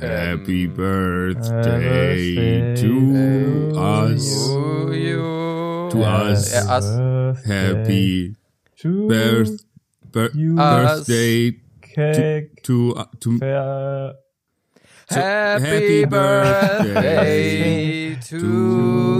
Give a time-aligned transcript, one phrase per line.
[0.00, 4.46] Happy Ähm, birthday to us.
[4.46, 5.88] To you.
[5.90, 6.52] To us.
[6.52, 6.84] Äh, us.
[7.44, 8.36] Happy
[8.80, 9.64] to birth,
[10.12, 10.54] bir you.
[10.54, 12.62] birthday Cake.
[12.62, 14.14] to, to Fair.
[15.10, 18.36] Happy Happy Birthday to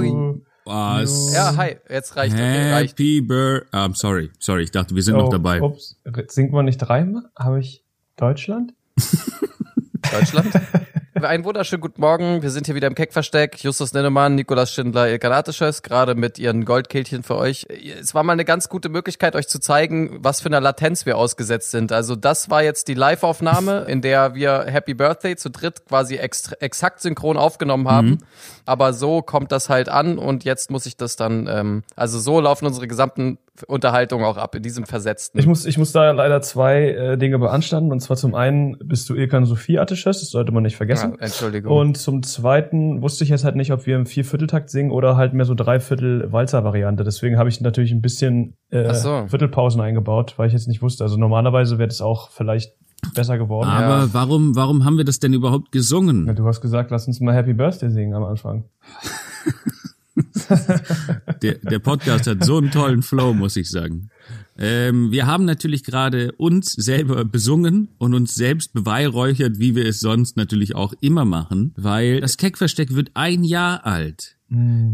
[0.05, 0.43] you.
[0.67, 1.33] us.
[1.35, 2.37] Ja, hi, jetzt reicht.
[2.37, 3.79] Happy birthday.
[3.79, 5.61] I'm sorry, sorry, ich dachte, wir sind noch dabei.
[5.63, 5.97] Oh, Ups.
[6.29, 7.23] Singt man nicht dreimal?
[7.39, 7.83] Habe ich
[8.17, 8.75] Deutschland?
[10.13, 10.53] Deutschland.
[11.25, 12.43] Einen wunderschönen guten Morgen.
[12.43, 13.63] Wir sind hier wieder im Keckversteck.
[13.63, 17.67] Justus Nennemann, Nikolas Schindler, Ilka Natisches, gerade mit ihren Goldkehlchen für euch.
[18.01, 21.17] Es war mal eine ganz gute Möglichkeit, euch zu zeigen, was für eine Latenz wir
[21.17, 21.91] ausgesetzt sind.
[21.91, 26.53] Also das war jetzt die Live-Aufnahme, in der wir Happy Birthday zu dritt quasi ex
[26.53, 28.11] exakt synchron aufgenommen haben.
[28.11, 28.19] Mhm.
[28.65, 32.41] Aber so kommt das halt an und jetzt muss ich das dann, ähm, also so
[32.41, 35.39] laufen unsere gesamten Unterhaltungen auch ab, in diesem versetzten.
[35.39, 37.91] Ich muss, ich muss da leider zwei äh, Dinge beanstanden.
[37.93, 41.15] Und zwar zum einen bist du Ilkan Sophie Attisches, das sollte man nicht vergessen.
[41.19, 41.73] Ja, Entschuldigung.
[41.77, 45.35] Und zum zweiten wusste ich jetzt halt nicht, ob wir im Viervierteltakt singen oder halt
[45.35, 47.05] mehr so Dreiviertel-Walzer-Variante.
[47.05, 49.27] Deswegen habe ich natürlich ein bisschen äh, so.
[49.29, 51.05] Viertelpausen eingebaut, weil ich jetzt nicht wusste.
[51.05, 52.73] Also normalerweise wäre das auch vielleicht
[53.15, 53.69] besser geworden.
[53.69, 54.09] Aber Ja.
[54.13, 56.35] warum, warum haben wir das denn überhaupt Ja, gesungen?
[56.35, 58.65] du hast gesagt, lass uns mal Happy Birthday singen am Anfang.
[61.43, 64.11] Der, der Podcast hat so einen tollen Flow, muss ich sagen.
[64.59, 70.01] Ähm, wir haben natürlich gerade uns selber besungen und uns selbst beweihräuchert, wie wir es
[70.01, 74.38] sonst natürlich auch immer machen, weil das Keckversteck wird ein Jahr alt.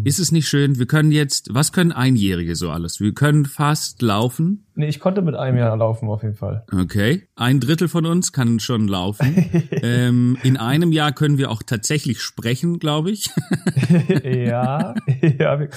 [0.02, 0.80] Ist es nicht schön?
[0.80, 2.98] Wir können jetzt, was können Einjährige so alles?
[2.98, 4.66] Wir können fast laufen.
[4.74, 6.64] Nee, ich konnte mit einem Jahr laufen auf jeden Fall.
[6.72, 7.28] Okay.
[7.36, 9.62] Ein Drittel von uns kann schon laufen.
[9.70, 13.30] ähm, in einem Jahr können wir auch tatsächlich sprechen, glaube ich.
[14.24, 14.94] ja,
[15.38, 15.68] ja, wir-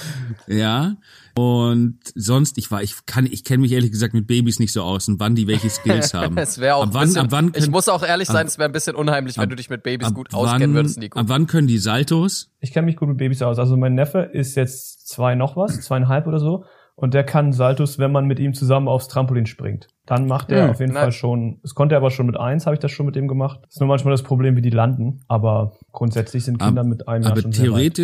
[0.48, 0.98] Ja.
[1.38, 4.82] Und sonst, ich war, ich kann, ich kenne mich ehrlich gesagt mit Babys nicht so
[4.82, 6.38] aus und wann die welche Skills haben.
[6.38, 8.48] Es wäre auch ab wann, bisschen, ab wann ich können, muss auch ehrlich sein, ab-
[8.48, 10.74] es wäre ein bisschen unheimlich, wenn ab- du dich mit Babys ab gut auskennen wann,
[10.76, 11.20] würdest, Nico.
[11.20, 12.50] ab wann können die Saltos?
[12.60, 13.60] ich kenne mich gut mit Babys aus.
[13.60, 16.66] Also mein Neffe ist jetzt zwei noch was, zweieinhalb oder so.
[17.00, 19.88] Und der kann Saltus, wenn man mit ihm zusammen aufs Trampolin springt.
[20.08, 22.40] Dann macht er Hm, auf jeden na- Fall schon, das konnte er aber schon mit
[22.40, 23.60] eins, habe ich das schon mit dem gemacht.
[23.70, 25.20] ist nur manchmal das Problem, wie die landen.
[25.28, 28.00] Aber grundsätzlich sind Kinder Ab- mit einem Jahr Aber schon sehr weit.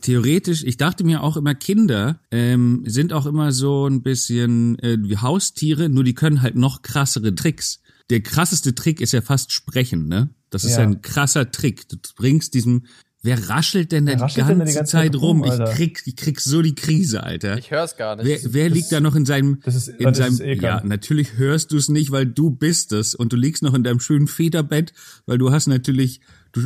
[0.00, 4.96] Theoretisch, ich dachte mir auch immer, Kinder ähm, sind auch immer so ein bisschen äh,
[5.00, 7.80] wie Haustiere, nur die können halt noch krassere Tricks.
[8.10, 10.30] Der krasseste Trick ist ja fast sprechen, ne?
[10.50, 10.82] Das ist Ja.
[10.82, 11.88] ein krasser Trick.
[11.88, 12.84] Du bringst diesem
[13.22, 15.42] Wer raschelt denn da die ganze, denn die ganze Zeit Zeit rum?
[15.42, 15.64] Alter?
[15.70, 17.58] ich krieg, ich krieg so die Krise, Alter.
[17.58, 18.24] Ich höre es gar nicht.
[18.24, 21.36] Wer, wer liegt da noch in seinem, Das ist- in das seinem, ist ja, natürlich
[21.36, 24.28] hörst du es nicht, weil du bist es und du liegst noch in deinem schönen
[24.28, 24.92] Federbett,
[25.24, 26.20] weil du hast natürlich,
[26.52, 26.60] du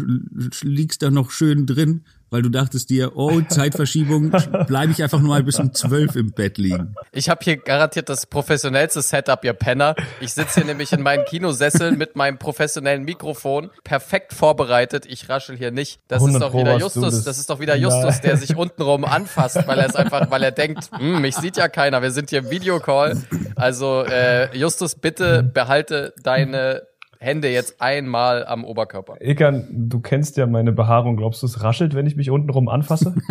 [0.62, 4.30] liegst da noch schön drin, weil du dachtest dir, oh, Zeitverschiebung,
[4.66, 6.94] bleibe ich einfach nur mal bis um zwölf im Bett liegen.
[7.12, 9.94] Ich habe hier garantiert das professionellste Setup, ihr Penner.
[10.20, 15.06] Ich sitze hier nämlich in meinen Kinosesseln mit meinem professionellen Mikrofon, perfekt vorbereitet.
[15.06, 16.00] Ich raschel hier nicht.
[16.08, 17.02] Das ist 100 doch wieder Justus.
[17.02, 17.24] das.
[17.24, 18.22] Das ist doch wieder Justus, Nein.
[18.24, 21.68] der sich untenrum anfasst, weil er es einfach, weil er denkt, hm, mich sieht ja
[21.68, 22.02] keiner.
[22.02, 23.16] Wir sind hier im Videocall.
[23.56, 26.82] Also äh, Justus, bitte behalte deine
[27.22, 29.16] Hände jetzt einmal am Oberkörper.
[29.20, 31.18] Ekan, du kennst ja meine Behaarung.
[31.18, 33.14] Glaubst du, es raschelt, wenn ich mich untenrum anfasse?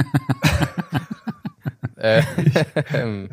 [2.01, 2.23] Äh,
[2.93, 3.29] ähm,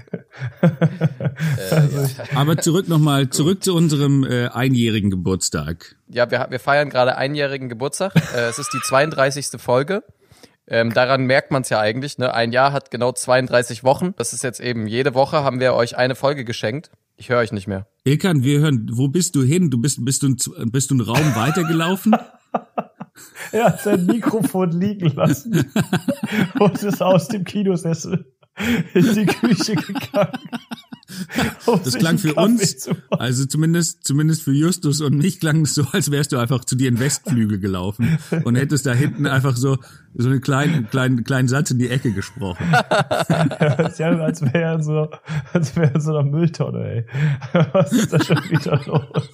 [1.70, 5.94] also ich, Aber zurück nochmal, zurück zu unserem äh, einjährigen Geburtstag.
[6.08, 8.16] Ja, wir, wir feiern gerade einjährigen Geburtstag.
[8.34, 9.60] Äh, es ist die 32.
[9.60, 10.02] Folge.
[10.66, 12.18] Ähm, daran merkt man es ja eigentlich.
[12.18, 12.34] Ne?
[12.34, 14.14] Ein Jahr hat genau 32 Wochen.
[14.16, 16.90] Das ist jetzt eben, jede Woche haben wir euch eine Folge geschenkt.
[17.16, 17.86] Ich höre euch nicht mehr.
[18.04, 19.70] Ilkan, wir hören, wo bist du hin?
[19.70, 22.14] Du bist, bist du, ein- bist du einen Raum weitergelaufen?
[23.52, 25.64] er hat sein Mikrofon liegen lassen
[26.58, 28.32] und ist aus dem Kinosessel
[28.94, 30.38] in die Küche gegangen.
[31.84, 36.10] Das klang für uns, also zumindest, zumindest für Justus und mich klang es so, als
[36.10, 39.78] wärst du einfach zu dir in Westflügel gelaufen und hättest da hinten einfach so,
[40.14, 42.64] so einen kleinen, kleinen, kleinen Satz in die Ecke gesprochen.
[43.98, 45.08] Ja, als wäre so,
[45.52, 47.06] als wäre so einer Mülltonne, ey.
[47.72, 49.30] Was ist da schon wieder los?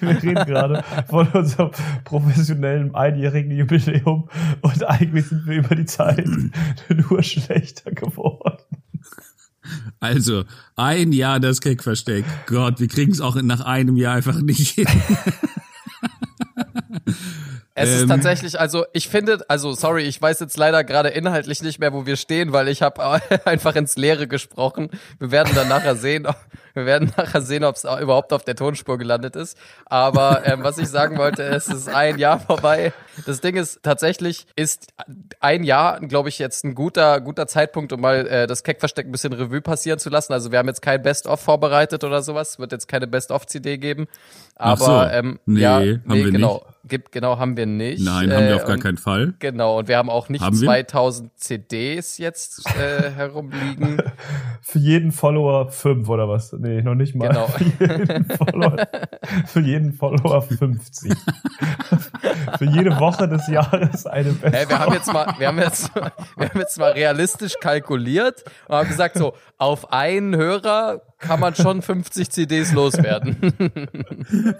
[0.00, 1.70] Wir reden gerade von unserem
[2.04, 4.28] professionellen einjährigen Jubiläum
[4.60, 6.28] und eigentlich sind wir über die Zeit
[6.88, 8.39] nur schlechter geworden.
[10.00, 10.44] Also,
[10.76, 12.24] ein Jahr das Keckversteck.
[12.46, 14.86] Gott, wir kriegen es auch nach einem Jahr einfach nicht hin.
[17.74, 18.08] Es ist Ähm.
[18.08, 22.04] tatsächlich, also ich finde, also sorry, ich weiß jetzt leider gerade inhaltlich nicht mehr, wo
[22.04, 24.90] wir stehen, weil ich habe einfach ins Leere gesprochen.
[25.18, 26.26] Wir werden dann nachher sehen,
[26.80, 29.56] wir werden nachher sehen, ob es überhaupt auf der Tonspur gelandet ist.
[29.86, 32.92] Aber ähm, was ich sagen wollte, es ist ein Jahr vorbei.
[33.26, 34.88] Das Ding ist tatsächlich ist
[35.40, 39.12] ein Jahr, glaube ich, jetzt ein guter guter Zeitpunkt, um mal äh, das Keckversteck ein
[39.12, 40.32] bisschen Revue passieren zu lassen.
[40.32, 42.50] Also wir haben jetzt kein Best-of vorbereitet oder sowas.
[42.50, 44.06] Es wird jetzt keine Best-of-CD geben.
[44.56, 45.14] Ach Aber so.
[45.16, 46.54] ähm, Nee, ja, haben nee, wir genau.
[46.54, 46.64] nicht.
[46.88, 48.02] Gibt, genau, haben wir nicht.
[48.02, 49.34] Nein, haben wir auf Äh, gar und- keinen Fall.
[49.38, 50.66] Genau, und wir haben auch nicht Haben wir?
[50.66, 54.02] 2000 CDs jetzt äh, herumliegen.
[54.62, 56.52] Für jeden Follower fünf oder was?
[56.54, 57.28] Nee, noch nicht mal.
[57.28, 57.46] Genau.
[57.48, 58.88] Für jeden Follower,
[59.46, 61.12] für jeden Follower 50.
[62.58, 64.56] für jede Woche des Jahres eine beste.
[64.56, 68.76] Hey, wir haben jetzt mal, wir haben jetzt, wir haben jetzt mal realistisch kalkuliert und
[68.76, 73.36] haben gesagt, so, auf einen Hörer kann man schon 50 CDs loswerden.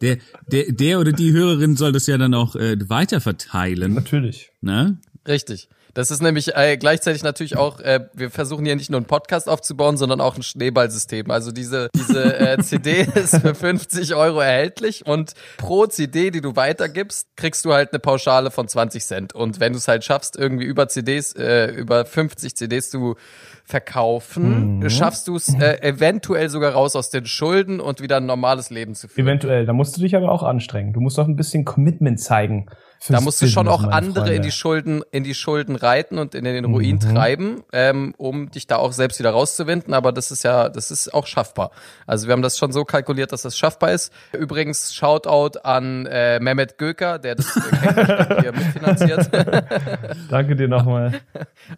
[0.00, 0.16] Der,
[0.46, 3.92] der, der oder die Hörerin soll das ja dann auch äh, weiter verteilen.
[3.92, 4.50] Natürlich.
[4.62, 4.98] Ne?
[5.28, 5.68] Richtig.
[5.94, 9.48] Das ist nämlich äh, gleichzeitig natürlich auch, äh, wir versuchen hier nicht nur einen Podcast
[9.48, 11.30] aufzubauen, sondern auch ein Schneeballsystem.
[11.30, 16.56] Also diese, diese äh, CD ist für 50 Euro erhältlich und pro CD, die du
[16.56, 19.34] weitergibst, kriegst du halt eine Pauschale von 20 Cent.
[19.34, 23.16] Und wenn du es halt schaffst, irgendwie über CDs, äh, über 50 CDs zu
[23.64, 28.70] verkaufen, schaffst du es äh, eventuell sogar raus aus den Schulden und wieder ein normales
[28.70, 29.26] Leben zu führen.
[29.26, 29.64] Eventuell.
[29.64, 30.92] Da musst du dich aber auch anstrengen.
[30.92, 32.66] Du musst auch ein bisschen Commitment zeigen.
[33.08, 34.40] Da musst du schon auch andere in Freunde.
[34.40, 37.00] die Schulden, in die Schulden reiten und in den Ruin Mhm.
[37.00, 39.94] treiben, ähm, um dich da auch selbst wieder rauszuwinden.
[39.94, 41.70] Aber das ist ja, das ist auch schaffbar.
[42.06, 44.12] Also wir haben das schon so kalkuliert, dass das schaffbar ist.
[44.38, 49.30] Übrigens Shoutout an äh, Mehmet Göker, der das äh, hier mitfinanziert.
[50.30, 51.20] Danke dir nochmal.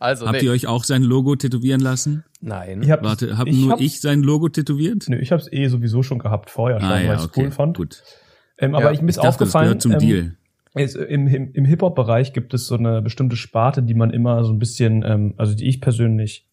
[0.01, 2.25] also Habt nee, ihr euch auch sein Logo tätowieren lassen?
[2.41, 2.83] nein.
[2.83, 5.05] Ich hab, Warte, hab ich nur hab's- ich sein Logo tätowiert?
[5.09, 7.77] Nö, ich hab's eh sowieso schon gehabt vorher schon, weil ich cool fand.
[7.77, 8.03] Gut.
[8.59, 10.37] Ähm, aber Ja, ich, mir ist gehört zum ähm, Deal.
[10.75, 14.53] Ist, im im, im Hip-Hop-Bereich gibt es so eine bestimmte Sparte, die man immer so
[14.53, 16.47] ein bisschen, ähm, also die ich persönlich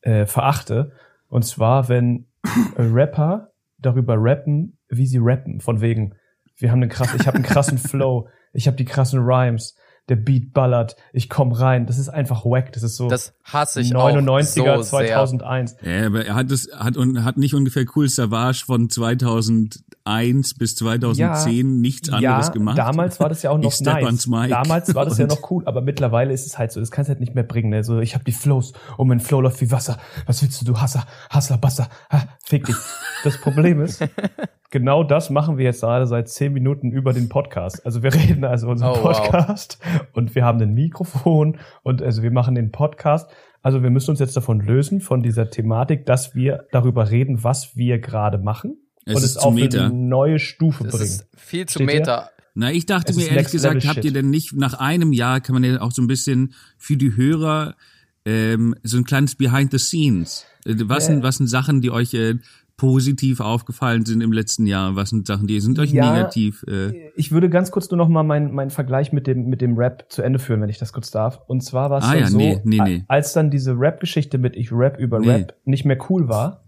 [0.00, 0.92] äh, verachte.
[1.28, 2.26] Und zwar, wenn
[2.76, 5.60] äh, Rapper darüber rappen, wie sie rappen.
[5.60, 6.14] Von wegen,
[6.56, 9.76] wir haben einen krass, ich habe einen krassen Flow, ich habe die krassen Rhymes,
[10.08, 11.86] der Beat ballert, ich komm rein.
[11.86, 12.72] Das ist einfach wack.
[12.72, 15.08] Das ist so Das hasse ich 99er, auch so sehr.
[15.08, 15.76] 2001.
[15.82, 18.88] Ja, aber er hat es hat und hat nicht ungefähr Cool Savage von
[20.06, 22.78] 2001 bis 2010 nichts anderes ja, gemacht.
[22.78, 24.26] damals war das ja auch noch nice.
[24.48, 27.12] Damals war das ja noch cool, aber mittlerweile ist es halt so, das kannst du
[27.12, 27.70] halt nicht mehr bringen.
[27.70, 27.82] Ne?
[27.82, 29.98] So, ich habe die Flows und mein Flow läuft wie Wasser.
[30.26, 32.76] Was willst du, du Hasser, Hassler, Basser, ha, fick dich.
[33.24, 34.06] Das Problem ist,
[34.70, 37.84] genau das machen wir jetzt gerade seit zehn Minuten über den Podcast.
[37.84, 39.30] Also wir reden also unseren Oh, wow.
[39.30, 39.78] Podcast
[40.12, 43.28] und wir haben ein Mikrofon und also wir machen den Podcast.
[43.62, 47.76] Also wir müssen uns jetzt davon lösen, von dieser Thematik, dass wir darüber reden, was
[47.76, 48.76] wir gerade machen.
[49.06, 49.86] Es und ist es zu auf Meta.
[49.86, 51.04] eine neue Stufe Das bringen.
[51.06, 52.00] ist viel zu Steht ihr?
[52.00, 52.30] Meta.
[52.54, 55.54] Na, ich dachte Es mir ehrlich gesagt, habt ihr denn nicht nach einem Jahr kann
[55.54, 57.74] man ja auch so ein bisschen für die Hörer
[58.24, 60.44] ähm, so ein kleines Behind the Scenes.
[60.64, 62.34] Äh, Was sind was sind Sachen, die euch äh,
[62.78, 64.96] positiv aufgefallen sind im letzten Jahr?
[64.96, 66.64] Was sind Sachen, die sind euch Ja, negativ?
[66.68, 69.76] Äh, Ich würde ganz kurz nur noch mal meinen meinen Vergleich mit dem mit dem
[69.76, 71.40] Rap zu Ende führen, wenn ich das kurz darf.
[71.46, 73.04] Und zwar war es Ah ja, so, nee, nee, nee.
[73.08, 75.28] als dann diese Rap-Geschichte mit ich rap über Nee.
[75.30, 76.64] Rap nicht mehr cool war,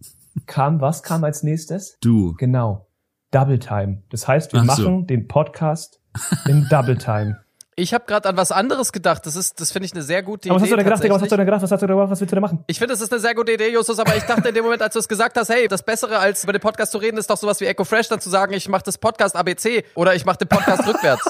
[0.47, 1.97] kam was kam als nächstes?
[2.01, 2.35] du.
[2.39, 2.87] Genau,
[3.31, 4.03] Double Time.
[4.11, 4.83] Das heißt, wir Ach so.
[4.83, 6.01] machen den Podcast
[6.47, 7.39] in Double Time.
[7.81, 9.25] Ich habe gerade an was anderes gedacht.
[9.25, 10.73] Das ist, das finde ich eine sehr gute Aber was Idee.
[10.73, 11.15] hast du da gedacht, Digga?
[11.15, 11.63] Was hast du da gedacht?
[11.63, 12.11] Was hast du da gedacht?
[12.11, 12.65] Was willst du da machen?
[12.67, 14.83] Ich finde, das ist eine sehr gute Idee, Justus, aber ich dachte in dem Moment,
[14.83, 17.31] als du es gesagt hast, hey, das Bessere als über den Podcast zu reden, ist
[17.31, 20.25] doch sowas wie Echo Fresh, dann zu sagen, ich mache das Podcast ABC oder ich
[20.25, 21.23] mache den Podcast rückwärts.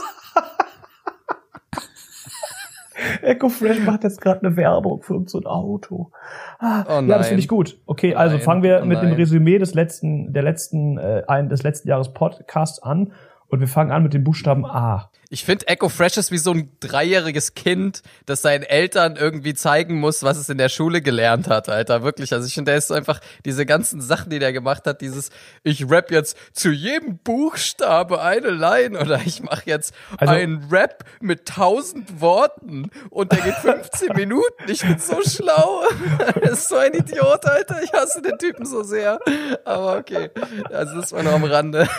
[3.22, 6.10] Echo Fresh macht jetzt gerade eine Werbung für so ein Auto.
[6.58, 7.78] Ah, Oh ja, das finde ich gut.
[7.86, 9.12] Okay, also Nein, fangen wir oh mit dem.
[9.12, 13.12] Resümee des letzten, der letzten, äh, ein, des letzten Jahres Podcasts an
[13.48, 15.10] und wir fangen an mit dem Buchstaben A.
[15.30, 19.96] Ich finde Echo Fresh ist wie so ein dreijähriges Kind, das seinen Eltern irgendwie zeigen
[20.00, 22.02] muss, was es in der Schule gelernt hat, Alter.
[22.02, 22.32] Wirklich.
[22.32, 25.28] Also ich finde, der ist so einfach diese ganzen Sachen, die der gemacht hat, dieses,
[25.64, 31.04] ich rap jetzt zu jedem Buchstabe eine Line oder ich mache jetzt Also- einen Rap
[31.20, 34.64] mit tausend Worten und der geht 15 Minuten.
[34.66, 35.82] Ich bin so schlau.
[36.40, 37.82] Das ist so ein Idiot, Alter.
[37.82, 39.18] Ich hasse den Typen so sehr.
[39.66, 40.30] Aber okay.
[40.72, 41.86] Also das war nur am Rande.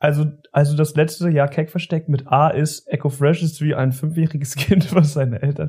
[0.00, 3.92] Also, also das letzte Jahr Keck versteckt mit A ist Echo Fresh ist wie ein
[3.92, 5.68] fünfjähriges Kind, was seine Eltern.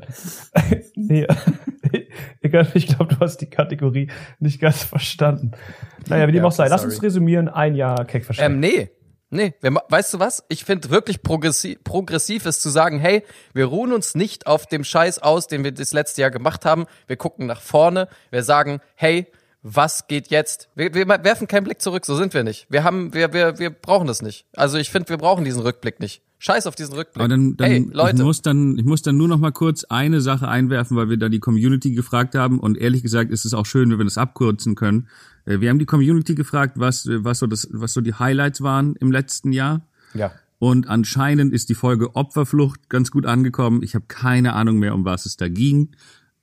[0.96, 1.26] nee,
[2.40, 4.10] egal, ich glaube, du hast die Kategorie
[4.40, 5.52] nicht ganz verstanden.
[6.08, 6.66] Naja, wie dem Ja, auch sei.
[6.68, 8.50] Lass uns resümieren, ein Jahr Keck versteckt.
[8.50, 8.90] Ähm, nee.
[9.34, 10.44] Nee, weißt du was?
[10.50, 13.22] Ich finde wirklich progressiv, progressiv ist zu sagen, hey,
[13.54, 16.84] wir ruhen uns nicht auf dem Scheiß aus, den wir das letzte Jahr gemacht haben.
[17.06, 18.08] Wir gucken nach vorne.
[18.30, 19.26] Wir sagen, hey,
[19.62, 20.68] was geht jetzt?
[20.74, 22.66] Wir, wir werfen keinen Blick zurück, so sind wir nicht.
[22.68, 24.46] Wir haben, wir, wir, wir brauchen das nicht.
[24.56, 26.22] Also ich finde, wir brauchen diesen Rückblick nicht.
[26.38, 27.20] Scheiß auf diesen Rückblick.
[27.20, 28.16] Aber dann, dann hey, Leute.
[28.16, 31.16] ich muss dann, ich muss dann nur noch mal kurz eine Sache einwerfen, weil wir
[31.16, 34.18] da die Community gefragt haben und ehrlich gesagt ist es auch schön, wenn wir das
[34.18, 35.08] abkürzen können.
[35.44, 38.96] Äh, Wir haben die Community gefragt, was, was so das, was so die Highlights waren
[38.96, 39.82] im letzten Jahr.
[40.14, 40.32] ja.
[40.58, 43.82] Und anscheinend ist die Folge Opferflucht ganz gut angekommen.
[43.82, 45.90] Ich habe keine Ahnung mehr, um was es da ging.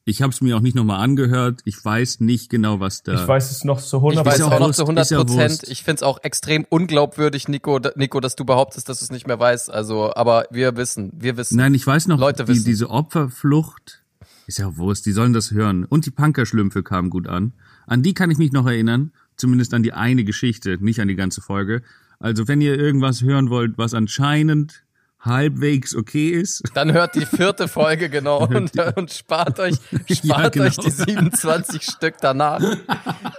[0.09, 1.61] Ich habe es mir auch nicht nochmal angehört.
[1.65, 3.13] Ich weiß nicht genau, was da.
[3.13, 5.23] Ich weiß es noch zu Ich 100 weiß ja auch noch zu 100 ist ja
[5.23, 5.63] Prozent.
[5.67, 9.27] Ich finde es auch extrem unglaubwürdig, Nico, Nico, dass du behauptest, dass du es nicht
[9.27, 9.69] mehr weißt.
[9.69, 11.57] Also, aber wir wissen, wir wissen.
[11.57, 12.65] Nein, ich weiß noch, Leute die, wissen.
[12.65, 14.01] diese Opferflucht,
[14.47, 15.85] ist ja Wurst, die sollen das hören.
[15.85, 17.53] Und die Punkerschlümpfe kamen gut an.
[17.85, 21.15] An die kann ich mich noch erinnern, zumindest an die eine Geschichte, nicht an die
[21.15, 21.83] ganze Folge.
[22.17, 24.83] Also wenn ihr irgendwas hören wollt, was anscheinend
[25.19, 29.75] halbwegs okay ist, Dann hört die vierte Folge genau und, und spart euch,
[30.09, 30.65] spart Ja, genau.
[30.65, 32.61] euch die 27 Stück danach,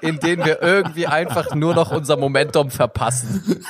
[0.02, 3.62] in denen wir irgendwie einfach nur noch unser Momentum verpassen.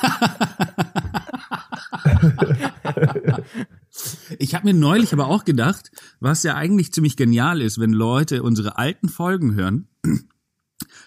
[4.39, 8.43] Ich habe mir neulich aber auch gedacht, was ja eigentlich ziemlich genial ist, wenn Leute
[8.43, 9.87] unsere alten Folgen hören,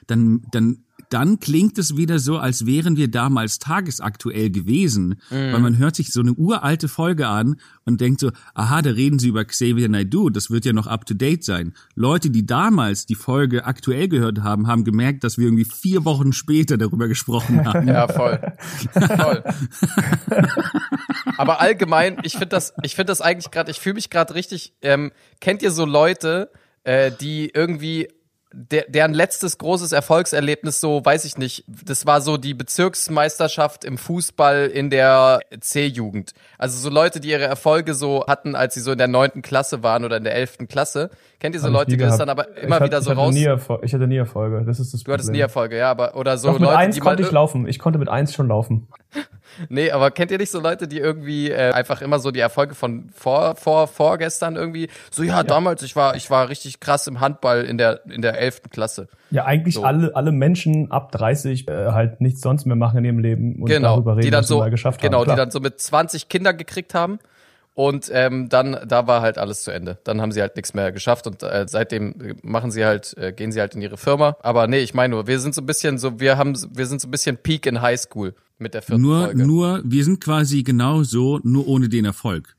[0.06, 0.84] dann, dann,
[1.14, 5.20] dann klingt es wieder so, als wären wir damals tagesaktuell gewesen.
[5.30, 7.54] Weil man hört sich so eine uralte Folge an
[7.84, 11.06] und denkt so, aha, da reden sie über Xavier Naidoo, das wird ja noch up
[11.06, 11.72] to date sein.
[11.94, 16.32] Leute, die damals die Folge aktuell gehört haben, haben gemerkt, dass wir irgendwie vier Wochen
[16.32, 17.86] später darüber gesprochen haben.
[17.86, 18.40] Ja, voll.
[18.92, 19.44] voll.
[21.36, 24.74] Aber allgemein, ich finde das, ich finde das eigentlich gerade, ich fühle mich gerade richtig.
[24.82, 26.50] Ähm, kennt ihr so Leute,
[26.82, 28.08] äh, die irgendwie
[28.56, 33.98] der, deren letztes großes Erfolgserlebnis so, weiß ich nicht, das war so die Bezirksmeisterschaft im
[33.98, 36.32] Fußball in der C-Jugend.
[36.56, 39.82] Also so Leute, die ihre Erfolge so hatten, als sie so in der neunten Klasse
[39.82, 41.10] waren oder in der elften Klasse.
[41.40, 43.34] Kennt ihr so Hab Leute, die das dann aber immer hatte- wieder so ich raus...
[43.82, 45.38] Ich hatte nie Erfolge, das ist das Du hattest Problem.
[45.38, 47.66] nie Erfolge, ja, aber oder so Doch, mit Leute, eins konnte ich laufen.
[47.66, 48.88] Ich konnte mit eins schon laufen.
[49.68, 52.74] Nee, aber kennt ihr nicht so Leute, die irgendwie äh, einfach immer so die Erfolge
[52.74, 57.20] von vor, vor, vorgestern irgendwie, so ja, damals, ich war, ich war richtig krass im
[57.20, 59.08] Handball in der, in der elften Klasse.
[59.30, 59.84] Ja, eigentlich So.
[59.84, 63.68] alle, alle Menschen ab 30 äh, halt nichts sonst mehr machen in ihrem Leben und
[63.68, 65.30] genau, darüber reden, die dann was so, mal geschafft genau, haben.
[65.30, 67.18] die dann so mit 20 Kinder gekriegt haben
[67.74, 69.98] und ähm, dann, da war halt alles zu Ende.
[70.04, 73.50] Dann haben sie halt nichts mehr geschafft und äh, seitdem machen sie halt, äh, gehen
[73.52, 74.36] sie halt in ihre Firma.
[74.40, 77.00] Aber nee, ich meine nur, wir sind so ein bisschen so, wir haben, wir sind
[77.00, 79.46] so ein bisschen Peak in High School mit der vierten Nur, Folge.
[79.46, 82.56] nur, wir sind quasi genau so, nur ohne den Erfolg.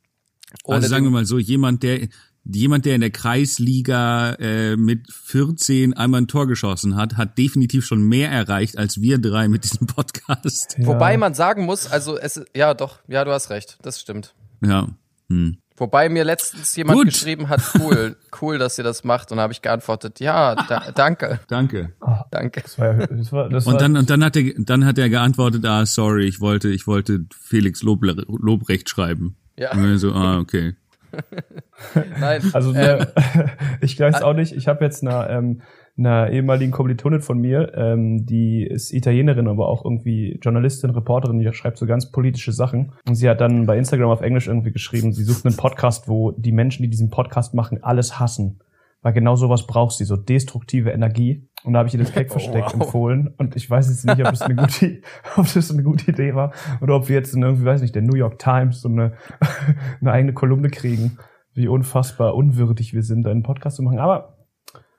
[0.65, 2.07] Ohne also sagen den- wir mal so, jemand, der
[2.47, 7.85] jemand, der in der Kreisliga äh, mit 14 einmal ein Tor geschossen hat, hat definitiv
[7.85, 10.75] schon mehr erreicht als wir drei mit diesem Podcast.
[10.77, 10.85] Ja.
[10.85, 14.35] Wobei man sagen muss, also es, ja doch, ja, du hast recht, das stimmt.
[14.63, 14.87] Ja.
[15.29, 15.57] Hm.
[15.77, 17.07] Wobei mir letztens jemand Gut.
[17.07, 19.31] geschrieben hat, cool, cool, dass ihr das macht.
[19.31, 21.93] Und da habe ich geantwortet, ja, da, danke, Danke.
[22.31, 22.61] danke.
[22.61, 25.65] Das war, das war, das Und dann und dann hat er dann hat er geantwortet,
[25.65, 29.35] ah sorry, ich wollte ich wollte Felix Loble, Lobrecht schreiben.
[29.57, 29.73] Ja.
[29.73, 30.75] Und wir so, ah okay.
[32.19, 33.11] Nein, Also ne,
[33.81, 34.53] ich weiß auch nicht.
[34.53, 35.61] Ich habe jetzt einer, ähm,
[35.97, 41.51] einer ehemaligen Kommilitonin von mir, ähm, die ist Italienerin, aber auch irgendwie Journalistin, Reporterin, die
[41.53, 42.91] schreibt so ganz politische Sachen.
[43.07, 46.31] Und sie hat dann bei Instagram auf Englisch irgendwie geschrieben, sie sucht einen Podcast, wo
[46.31, 48.59] die Menschen, die diesen Podcast machen, alles hassen.
[49.01, 51.47] Weil genau sowas brauchst du, so destruktive Energie.
[51.63, 52.81] Und da habe ich ihr das Cake versteckt Wow.
[52.81, 53.33] empfohlen.
[53.37, 55.01] Und ich weiß jetzt nicht, ob das eine gute,
[55.37, 58.01] ob das eine gute Idee war oder ob wir jetzt in irgendwie, weiß nicht, der
[58.01, 59.13] New York Times so eine,
[60.01, 61.19] eine eigene Kolumne kriegen,
[61.53, 63.99] wie unfassbar unwürdig wir sind, einen Podcast zu machen.
[63.99, 64.34] Aber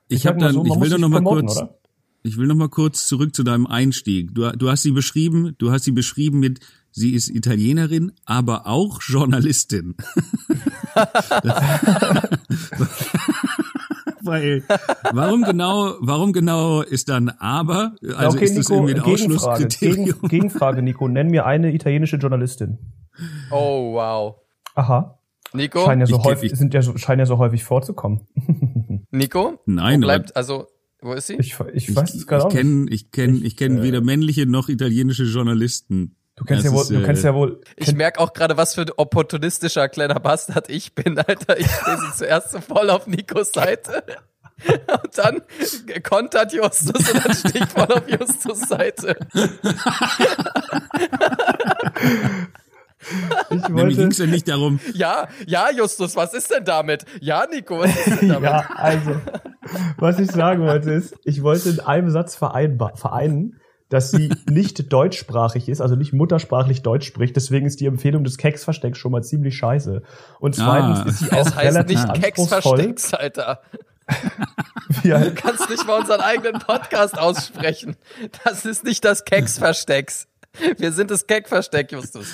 [0.09, 1.79] Ich, habe dann so, ich will doch noch mal promoten, kurz oder?
[2.23, 4.35] ich will noch mal kurz zurück zu deinem Einstieg.
[4.35, 6.61] Du, du hast sie beschrieben, du hast sie beschrieben mit
[6.91, 9.97] sie ist Italienerin, aber auch Journalistin.
[14.23, 14.65] Weil,
[15.13, 17.95] warum genau, warum genau ist dann aber?
[18.17, 20.05] Also ist das irgendwie ein Gegenfrage, Ausschlusskriterium?
[20.07, 21.07] Gegen, Gegenfrage, Nico.
[21.07, 22.79] Nenn mir eine italienische Journalistin.
[23.53, 24.35] oh wow.
[24.75, 25.21] Aha.
[25.53, 28.27] Nico, Scheinen ja so Ich häufig, sind ja so, scheinen ja so häufig vorzukommen.
[29.17, 30.69] Nico, Nein, wo bleibt, also,
[31.01, 31.35] wo ist sie?
[31.35, 32.63] Ich, ich ich, weiß es gerade auch ich nicht.
[32.63, 36.17] kenne ich kenn, ich kenn äh, weder männliche noch italienische Journalisten.
[36.37, 38.57] Du kennst Das ja wohl, ist, du äh, kennst ja wohl, Ich merk auch gerade,
[38.59, 41.59] was für ein opportunistischer kleiner Bastard ich bin, Alter.
[41.59, 44.05] Ich lese zuerst so voll auf Nikos Seite.
[44.67, 45.43] Und dann
[46.03, 49.15] kontert Justus und dann stehe ich voll auf Justus Seite.
[53.51, 57.05] ich Nämlich wollte, ging es ja nicht darum, Ja, ja, Justus, was ist denn damit?
[57.21, 58.51] Ja, Nico, was ist denn damit?
[58.51, 59.17] ja, also,
[59.99, 65.69] was ich sagen wollte ist, ich wollte in einem Satz vereinen, dass sie nicht deutschsprachig
[65.69, 67.37] ist, also nicht muttersprachlich Deutsch spricht.
[67.37, 70.03] Deswegen ist die Empfehlung des Keksverstecks schon mal ziemlich scheiße.
[70.41, 71.09] Und zweitens Ah.
[71.09, 72.77] ist sie auch heißt relativ nicht Keks anspruchsvoll.
[72.79, 73.61] verstecks, Alter.
[75.03, 77.97] Wie Du kannst nicht mal unseren eigenen Podcast aussprechen.
[78.45, 80.29] Das ist nicht das Keks-Verstecks.
[80.79, 82.29] Wir sind das Keck-Versteck, Justus.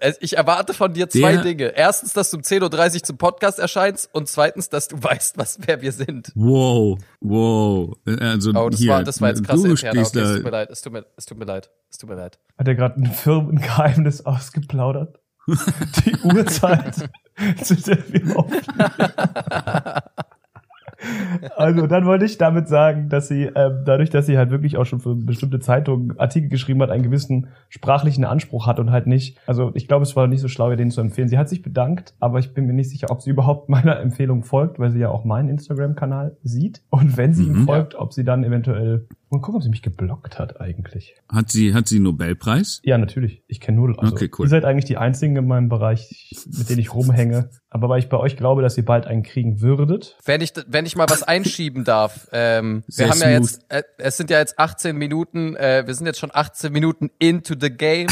[0.00, 1.64] Es- Ich erwarte von dir zwei Der- Dinge.
[1.76, 5.58] Erstens, dass du um 10.30 Uhr zum Podcast erscheinst und zweitens, dass du weißt, was,
[5.66, 6.32] wer wir sind.
[6.34, 7.96] wow, wow.
[8.20, 9.90] Also Oh, das, hier, war, das war jetzt krass du intern.
[9.98, 12.16] Okay, es tut mir leid, es tut mir, es tut mir leid, es tut mir
[12.16, 12.38] leid.
[12.58, 15.20] hat er gerade ein Firmengeheimnis ausgeplaudert?
[16.04, 16.94] Die Uhrzeit,
[17.62, 18.62] zu der wir aufnehmen.
[21.56, 24.84] Also dann wollte ich damit sagen, dass sie ähm, dadurch, dass sie halt wirklich auch
[24.84, 29.38] schon für bestimmte Zeitungen Artikel geschrieben hat, einen gewissen sprachlichen Anspruch hat und halt nicht.
[29.46, 31.28] Also ich glaube, es war nicht so schlau, ihr den zu empfehlen.
[31.28, 34.42] Sie hat sich bedankt, aber ich bin mir nicht sicher, ob sie überhaupt meiner Empfehlung
[34.42, 36.82] folgt, weil sie ja auch meinen Instagram-Kanal sieht.
[36.90, 37.64] Und wenn sie ihm Mhm.
[37.66, 39.06] folgt, ob sie dann eventuell.
[39.32, 41.14] Mal gucken, ob sie mich geblockt hat eigentlich.
[41.28, 42.80] Hat sie, hat sie einen Nobelpreis?
[42.82, 43.44] Ja, natürlich.
[43.46, 43.96] Ich kenne nur.
[43.96, 44.46] Also, Okay, cool.
[44.46, 47.50] Ihr seid eigentlich die einzigen in meinem Bereich, mit denen ich rumhänge.
[47.68, 50.18] Aber weil ich bei euch glaube, dass ihr bald einen kriegen würdet.
[50.24, 53.50] Wenn ich, wenn ich mal was einschieben darf, ähm, Sehr wir haben ja smooth.
[53.50, 57.10] jetzt, äh, es sind ja jetzt 18 Minuten, äh, wir sind jetzt schon 18 Minuten
[57.20, 58.08] into the game.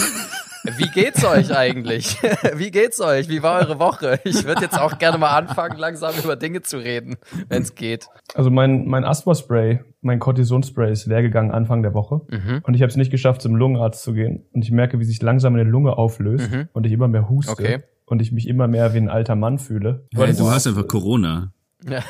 [0.76, 2.16] Wie geht's euch eigentlich?
[2.54, 3.28] Wie geht's euch?
[3.28, 4.20] Wie war eure Woche?
[4.24, 7.16] Ich würde jetzt auch gerne mal anfangen, langsam über Dinge zu reden,
[7.48, 8.08] wenn es geht.
[8.34, 12.20] Also mein, mein Asthma-Spray, mein Cortison-Spray ist leer gegangen Anfang der Woche.
[12.28, 12.60] Mhm.
[12.64, 14.44] Und ich habe es nicht geschafft, zum Lungenarzt zu gehen.
[14.52, 16.68] Und ich merke, wie sich langsam meine Lunge auflöst Mhm.
[16.72, 17.52] und ich immer mehr huste.
[17.52, 17.78] Okay.
[18.06, 20.06] Und ich mich immer mehr wie ein alter Mann fühle.
[20.14, 21.52] Hey, du hast einfach Corona.
[21.88, 22.02] Ja.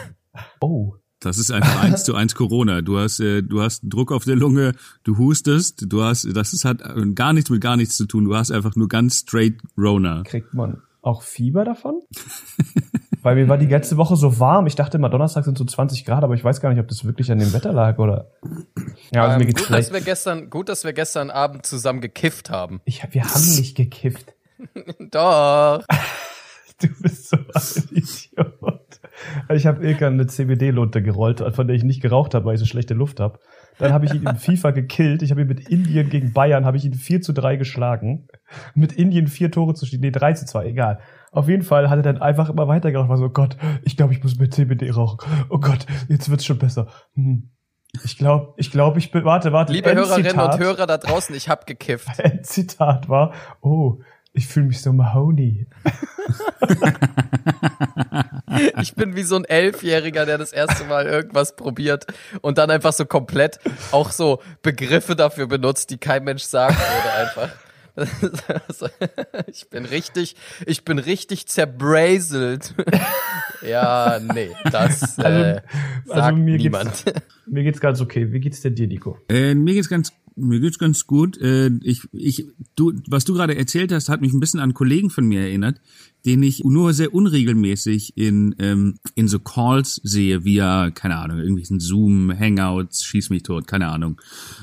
[0.61, 0.95] Oh.
[1.21, 2.83] Das ist einfach eins zu eins Corona.
[2.83, 4.73] Du hast, äh, du hast Druck auf der Lunge,
[5.05, 8.25] du hustest, du hast, das ist, hat äh, gar nichts mit gar nichts zu tun.
[8.25, 10.23] Du hast einfach nur ganz straight Rona.
[10.25, 12.03] Kriegt man auch Fieber davon?
[13.23, 14.67] Weil mir war die ganze Woche so warm.
[14.67, 17.05] Ich dachte immer, Donnerstag sind so 20 Grad, aber ich weiß gar nicht, ob das
[17.05, 18.31] wirklich an dem Wetter lag oder.
[19.13, 22.01] Ja, also mir ähm, geht's gut, dass wir gestern, gut, dass wir gestern Abend zusammen
[22.01, 22.81] gekifft haben.
[22.85, 24.35] Ich, wir haben nicht gekifft.
[25.11, 25.85] Doch.
[26.81, 28.98] Du bist so ein Idiot.
[29.53, 32.67] Ich habe Ilka eine CBD-Lunte gerollt, von der ich nicht geraucht habe, weil ich so
[32.67, 33.39] schlechte Luft habe.
[33.79, 35.23] Dann habe ich ihn in FIFA gekillt.
[35.23, 38.29] Ich habe ihn mit Indien gegen Bayern, habe ich ihn 4 zu 3 geschlagen.
[38.75, 40.01] Mit Indien vier Tore zu stehen.
[40.01, 41.01] Nee, 3 zu 2, egal.
[41.31, 43.09] Auf jeden Fall hat er dann einfach immer weiter geraucht.
[43.09, 45.19] War so, Gott, ich glaube, ich muss mit CBD rauchen.
[45.51, 46.89] Oh Gott, jetzt wird's schon besser.
[47.15, 47.51] Hm.
[48.05, 49.73] Ich glaube, ich glaube, ich bin, warte, warte.
[49.73, 52.07] Liebe Hörerinnen und Hörer da draußen, ich hab gekifft.
[52.19, 53.33] Endzitat war,
[53.63, 53.99] oh,
[54.33, 55.67] ich fühle mich so Mahoney.
[58.81, 62.07] Ich bin wie so ein Elfjähriger, der das erste Mal irgendwas probiert
[62.41, 63.59] und dann einfach so komplett
[63.93, 67.51] auch so Begriffe dafür benutzt, die kein Mensch sagen würde einfach.
[68.69, 68.89] Also,
[69.49, 72.75] Ich bin richtig, ich bin richtig zerbraselt.
[73.61, 75.61] Ja, nee, das äh,
[76.09, 77.05] also sagt mir geht's- niemand.
[77.47, 78.31] Mir geht's ganz okay.
[78.33, 79.19] Wie geht's denn dir, Nico?
[79.29, 81.37] Äh, mir geht's ganz, mir geht's ganz gut.
[81.39, 82.47] Äh, ich, ich,
[82.77, 85.81] du, was du gerade erzählt hast, hat mich ein bisschen an Kollegen von mir erinnert,
[86.25, 91.81] den ich nur sehr unregelmäßig in ähm, in so Calls sehe, via keine Ahnung, irgendwelchen
[91.81, 94.21] Zoom, Hangouts, schieß mich tot, keine Ahnung.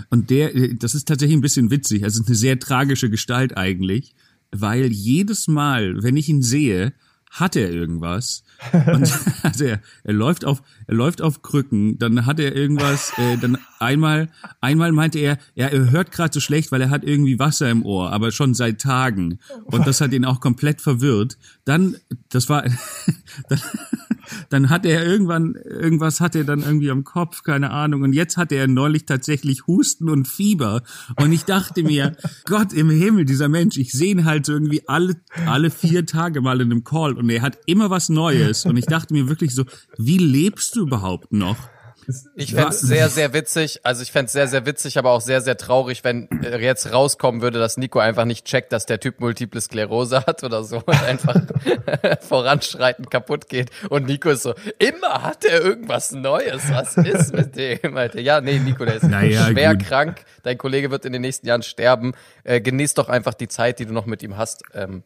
[0.10, 2.04] Und der, äh, das ist tatsächlich ein bisschen witzig.
[2.04, 4.16] Also eine sehr tragische Gestalt eigentlich,
[4.52, 6.94] weil jedes Mal, wenn ich ihn sehe,
[7.30, 8.45] hat er irgendwas.
[8.72, 9.12] Und
[9.44, 13.58] also er, er läuft auf, er läuft auf Krücken, dann hat er irgendwas, äh, dann
[13.80, 14.30] einmal,
[14.62, 18.12] einmal meinte er, er hört gerade so schlecht, weil er hat irgendwie Wasser im Ohr,
[18.12, 19.40] aber schon seit Tagen.
[19.66, 21.38] Und das hat ihn auch komplett verwirrt.
[21.66, 21.98] Dann,
[22.30, 22.64] das war,
[23.50, 23.62] dann,
[24.50, 28.04] dann hat er irgendwann, irgendwas hat er dann irgendwie am Kopf, keine Ahnung.
[28.04, 30.84] Und jetzt hatte er neulich tatsächlich Husten und Fieber.
[31.20, 34.88] Und ich dachte mir, Gott im Himmel, dieser Mensch, ich sehe ihn halt so irgendwie
[34.88, 38.66] alle, alle vier Tage mal in einem Call und er hat immer was Neues.
[38.66, 39.66] Und ich dachte mir wirklich so,
[39.98, 41.58] wie lebst du überhaupt noch?
[42.36, 42.82] Ich fänd's Was?
[42.82, 43.80] sehr, sehr witzig.
[43.84, 47.42] Also ich fänd's sehr, sehr witzig, aber auch sehr, sehr traurig, wenn äh, jetzt rauskommen
[47.42, 51.04] würde, dass Nico einfach nicht checkt, dass der Typ Multiple Sklerose hat oder so und
[51.04, 51.36] einfach
[52.22, 53.72] voranschreitend kaputt geht.
[53.90, 56.64] Und Nico ist so, immer hat er irgendwas Neues.
[56.70, 58.20] Was ist mit dem, Alter?
[58.20, 59.86] Ja, nee, Nico, der ist Naja, schwer gut.
[59.88, 60.26] krank.
[60.44, 62.14] Dein Kollege wird in den nächsten Jahren sterben.
[62.44, 64.64] Äh, genieß doch einfach die Zeit, die du noch mit ihm hast.
[64.74, 65.04] Ähm,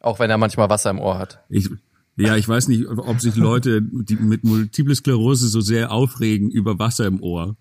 [0.00, 1.40] auch wenn er manchmal Wasser im Ohr hat.
[1.48, 1.68] Ich,
[2.16, 6.78] ja, ich weiß nicht, ob sich Leute die mit Multiple Sklerose so sehr aufregen über
[6.78, 7.56] Wasser im Ohr,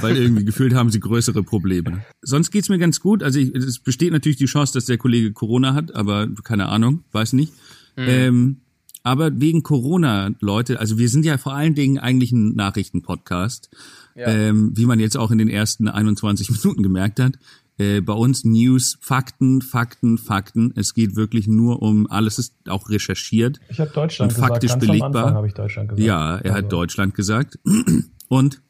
[0.00, 2.04] weil irgendwie gefühlt haben sie größere Probleme.
[2.22, 3.22] Sonst geht's mir ganz gut.
[3.22, 7.04] Also ich, es besteht natürlich die Chance, dass der Kollege Corona hat, aber keine Ahnung,
[7.12, 7.52] weiß nicht.
[7.96, 8.58] Ähm,
[9.02, 13.70] aber wegen Corona, Leute, also wir sind ja vor allen Dingen eigentlich ein Nachrichtenpodcast,
[14.14, 14.26] Ja.
[14.28, 17.38] ähm, wie man jetzt auch in den ersten 21 Minuten gemerkt hat.
[17.78, 20.72] Äh, bei uns News, Fakten, Fakten, Fakten.
[20.76, 23.60] Es geht wirklich nur um, alles ist auch recherchiert.
[23.68, 24.52] Ich habe Deutschland Und gesagt.
[24.52, 25.36] faktisch Ganz belegbar.
[25.36, 26.06] am ich Deutschland gesagt.
[26.06, 27.58] Ja, er hat Also, Deutschland gesagt.
[28.28, 28.60] Und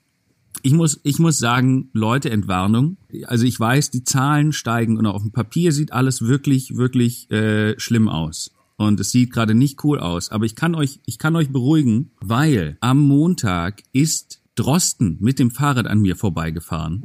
[0.62, 2.96] ich muss, ich muss sagen, Leute, Entwarnung.
[3.26, 7.78] Also ich weiß, die Zahlen steigen und auf dem Papier sieht alles wirklich, wirklich äh,
[7.78, 8.50] schlimm aus.
[8.76, 10.30] Und es sieht gerade nicht cool aus.
[10.30, 15.50] Aber ich kann euch, ich kann euch beruhigen, weil am Montag ist Drosten mit dem
[15.52, 17.02] Fahrrad an mir vorbeigefahren.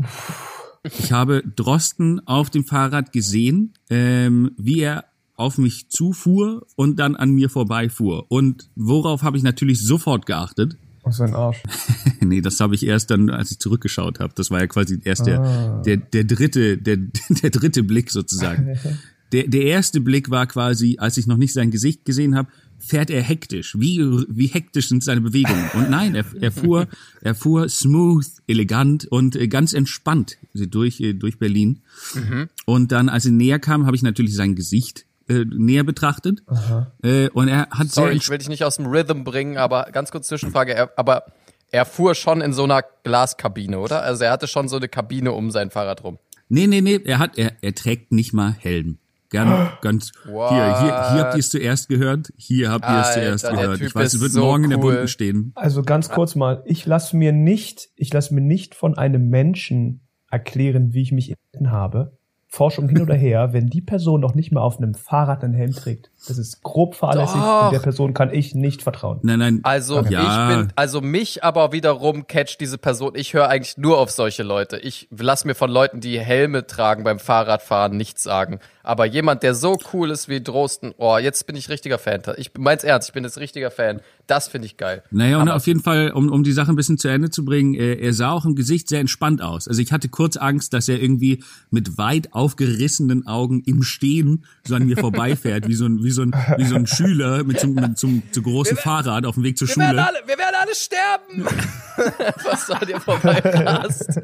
[0.84, 7.16] Ich habe Drosten auf dem Fahrrad gesehen, ähm, wie er auf mich zufuhr und dann
[7.16, 8.26] an mir vorbeifuhr.
[8.30, 10.78] Und worauf habe ich natürlich sofort geachtet?
[11.10, 11.62] Für ein Arsch.
[12.22, 14.34] nee, das habe ich erst dann, als ich zurückgeschaut habe.
[14.36, 15.82] Das war ja quasi erst der, Ah.
[15.86, 16.98] der, der dritte, der,
[17.30, 18.78] der dritte Blick sozusagen.
[19.32, 22.50] der, der erste Blick war quasi, als ich noch nicht sein Gesicht gesehen habe,
[22.86, 23.76] fährt er hektisch.
[23.80, 25.70] Wie, wie hektisch sind seine Bewegungen?
[25.74, 26.88] Und nein, er, er fuhr,
[27.22, 31.82] er fuhr smooth, elegant und äh, ganz entspannt durch, äh, durch Berlin.
[32.14, 32.50] Mhm.
[32.66, 36.44] Und dann, als er näher kam, habe ich natürlich sein Gesicht äh, näher betrachtet.
[37.02, 39.88] Äh, und er hat Sorry, sehr ich will dich nicht aus dem Rhythm bringen, aber
[39.92, 40.74] ganz kurz Zwischenfrage.
[40.74, 41.26] Er, aber
[41.72, 44.04] er fuhr schon in so einer Glaskabine, oder?
[44.04, 46.20] Also er hatte schon so eine Kabine um sein Fahrrad rum.
[46.50, 49.00] Nee, nee, nee, er hat, er, er trägt nicht mal Helm.
[49.34, 50.52] Gern, ganz, What?
[50.52, 53.80] hier, hier, hier habt ihr es zuerst gehört, hier habt ihr es zuerst gehört.
[53.80, 54.92] Typ Ich weiß, es wird so morgen in der cool.
[54.94, 55.52] Bunten stehen.
[55.56, 60.02] Also ganz kurz mal, ich lasse mir nicht, ich lasse mir nicht von einem Menschen
[60.30, 61.34] erklären, wie ich mich
[61.66, 62.16] habe.
[62.48, 65.74] Forschung hin oder her, wenn die Person noch nicht mal auf einem Fahrrad einen Helm
[65.74, 66.12] trägt.
[66.28, 67.66] Das ist grob fahrlässig Doch.
[67.66, 69.18] und der Person kann ich nicht vertrauen.
[69.24, 69.60] Nein, nein.
[69.64, 70.52] Also Ja.
[70.52, 73.14] ich bin, also mich aber wiederum catcht diese Person.
[73.16, 74.78] Ich höre eigentlich nur auf solche Leute.
[74.78, 78.60] Ich lass mir von Leuten, die Helme tragen beim Fahrradfahren, nichts sagen.
[78.86, 82.22] Aber jemand, der so cool ist wie Drosten, oh, jetzt bin ich richtiger Fan.
[82.36, 84.02] Ich mein's ernst, ich bin jetzt richtiger Fan.
[84.28, 85.04] Das finde ich geil.
[85.12, 87.76] Naja, und auf jeden Fall, um, um die Sache ein bisschen zu Ende zu bringen,
[87.76, 89.68] äh, er sah auch im Gesicht sehr entspannt aus.
[89.68, 94.76] Also ich hatte kurz Angst, dass er irgendwie mit weit aufgerissenen Augen im Stehen so
[94.76, 97.68] an mir vorbeifährt, wie so ein, wie so ein, wie so ein Schüler mit so,
[97.68, 100.08] mit so einem zu großen Fahrrad auf dem Weg zur Wir werden Schule.
[100.08, 101.46] alle, wir werden alle sterben.
[102.44, 104.20] Was soll dir vorbeirast?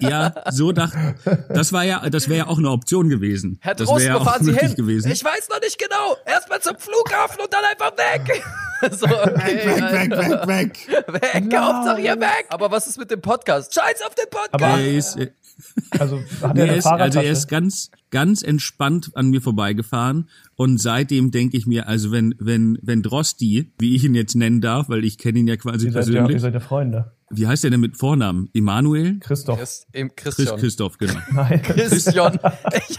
[0.00, 1.14] Ja, so dachte,
[1.48, 3.58] das war ja, das wäre ja auch eine Option gewesen.
[3.60, 4.74] Herr das Drosten, wo fahren Sie hin?
[4.74, 5.10] gewesen.
[5.10, 6.16] Ich weiß noch nicht genau.
[6.26, 8.42] Erstmal zum Flughafen und dann einfach weg.
[8.92, 9.66] so, okay.
[9.66, 11.22] weg, weg, weg, weg.
[11.22, 12.46] Weg, Hauptsache ihr weg.
[12.48, 13.72] Aber was ist mit dem Podcast?
[13.74, 14.54] Scheiß auf den Podcast.
[14.54, 15.30] Aber- Er ist, äh,
[15.98, 20.78] Also hat er er ist, also er ist ganz, ganz entspannt an mir vorbeigefahren und
[20.80, 24.88] seitdem denke ich mir, also wenn, wenn, wenn Drosti, wie ich ihn jetzt nennen darf,
[24.88, 27.12] weil ich kenne ihn ja quasi ihr, seid ja, persönlich, ihr seid ja Freunde.
[27.32, 28.48] Wie heißt er denn mit Vornamen?
[28.54, 29.18] Emanuel?
[29.20, 29.58] Christoph.
[29.58, 30.58] Chris, Christian.
[30.58, 31.14] Christoph, genau.
[31.32, 31.60] Nein.
[31.62, 32.38] Christian.
[32.88, 32.98] Ich,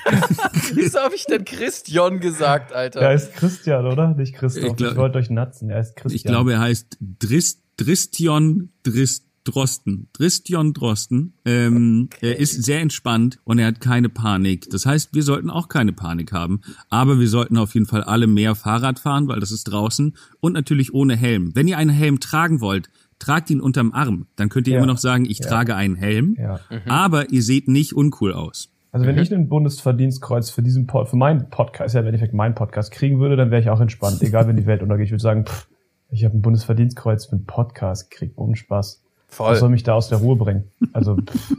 [0.75, 3.01] wieso habe ich denn Christian gesagt, Alter?
[3.01, 4.13] Er heißt Christian, oder?
[4.13, 4.63] Nicht Christoph.
[4.63, 5.69] Ich Ich, glaub- wollte euch natzen.
[5.69, 6.15] Er heißt Christian.
[6.15, 10.07] Ich glaube, er heißt Drist, Dristion Drist, Drosten.
[10.13, 11.33] Dristion Drosten.
[11.45, 14.69] Ähm, Er ist sehr entspannt und er hat keine Panik.
[14.69, 16.61] Das heißt, wir sollten auch keine Panik haben.
[16.89, 20.15] Aber wir sollten auf jeden Fall alle mehr Fahrrad fahren, weil das ist draußen.
[20.39, 21.51] Und natürlich ohne Helm.
[21.55, 22.89] Wenn ihr einen Helm tragen wollt,
[23.23, 24.27] tragt ihn unterm Arm.
[24.35, 24.77] Dann könnt ihr Ja.
[24.79, 26.35] immer noch sagen, ich trage einen Helm.
[26.39, 26.59] Ja.
[26.87, 28.69] Aber ihr seht nicht uncool aus.
[28.91, 29.09] Also Mhm.
[29.09, 32.91] wenn ich ein Bundesverdienstkreuz für diesen Pod, für meinen Podcast, ja im Endeffekt meinen Podcast
[32.91, 35.05] kriegen würde, dann wäre ich auch entspannt, egal wenn die Welt untergeht.
[35.05, 35.67] Ich würde sagen, pff,
[36.11, 39.01] ich habe ein Bundesverdienstkreuz für einen Podcast gekriegt, ohne Spaß.
[39.29, 39.69] Was soll Voll.
[39.69, 40.65] mich da aus der Ruhe bringen?
[40.91, 41.53] Also pff,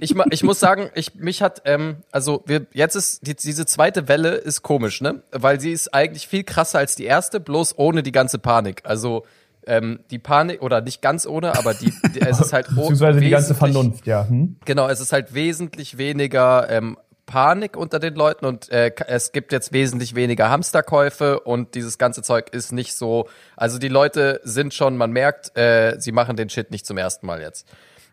[0.00, 4.08] Ich, ich muss sagen, ich, mich hat, ähm, also wir, jetzt ist, die, diese zweite
[4.08, 5.22] Welle ist komisch, ne?
[5.30, 8.80] Weil sie ist eigentlich viel krasser als die erste, bloß ohne die ganze Panik.
[8.84, 9.24] Also,
[9.66, 13.30] ähm, die Panik, oder nicht ganz ohne, aber die, die es ist halt beziehungsweise die
[13.30, 14.26] ganze Vernunft, ja.
[14.28, 14.56] Hm?
[14.64, 16.96] Genau, es ist halt wesentlich weniger ähm,
[17.26, 22.22] Panik unter den Leuten und äh, es gibt jetzt wesentlich weniger Hamsterkäufe und dieses ganze
[22.22, 23.28] Zeug ist nicht so.
[23.56, 27.26] Also die Leute sind schon, man merkt, äh, sie machen den Shit nicht zum ersten
[27.26, 27.66] Mal jetzt.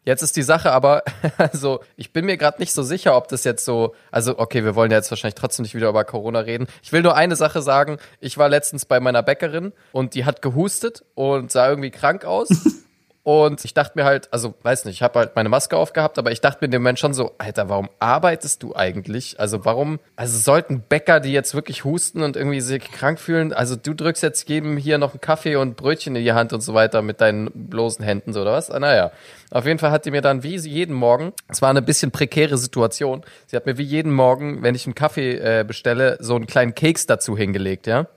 [0.03, 1.03] Jetzt ist die Sache aber,
[1.37, 4.75] also ich bin mir gerade nicht so sicher, ob das jetzt so, also okay, wir
[4.75, 6.67] wollen ja jetzt wahrscheinlich trotzdem nicht wieder über Corona reden.
[6.81, 7.97] Ich will nur eine Sache sagen.
[8.19, 12.49] Ich war letztens bei meiner Bäckerin und die hat gehustet und sah irgendwie krank aus.
[13.23, 16.31] Und ich dachte mir halt, also weiß nicht, ich habe halt meine Maske aufgehabt, aber
[16.31, 19.39] ich dachte mir in dem Moment schon so, Alter, warum arbeitest du eigentlich?
[19.39, 23.75] Also warum, also sollten Bäcker, die jetzt wirklich husten und irgendwie sich krank fühlen, also
[23.75, 26.73] du drückst jetzt jedem hier noch einen Kaffee und Brötchen in die Hand und so
[26.73, 28.71] weiter mit deinen bloßen Händen, so oder was?
[28.71, 29.11] Ah, naja.
[29.51, 32.57] Auf jeden Fall hat die mir dann wie jeden Morgen, es war eine bisschen prekäre
[32.57, 36.47] Situation, sie hat mir wie jeden Morgen, wenn ich einen Kaffee äh, bestelle, so einen
[36.47, 38.07] kleinen Keks dazu hingelegt, ja.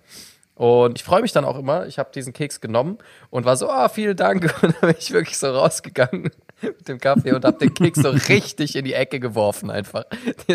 [0.63, 1.89] Und ich freue mich dann auch immer.
[1.89, 2.99] Ich habe diesen Keks genommen
[3.31, 4.45] und war so, ah, vielen Dank.
[4.63, 6.31] Und dann bin ich wirklich so rausgegangen
[6.63, 10.05] mit dem Kaffee und habe den Keks so richtig in die Ecke geworfen einfach.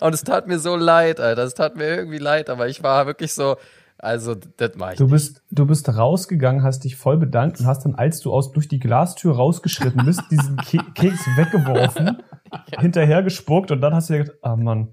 [0.00, 1.42] Und es tat mir so leid, Alter.
[1.42, 3.56] Es tat mir irgendwie leid, aber ich war wirklich so,
[3.98, 5.12] also das mach ich Du nicht.
[5.14, 8.68] bist, du bist rausgegangen, hast dich voll bedankt und hast dann, als du aus durch
[8.68, 12.22] die Glastür rausgeschritten bist, diesen Ke Keks weggeworfen,
[12.78, 14.88] hinterher gespuckt und dann hast du dir gedacht, ah Mann,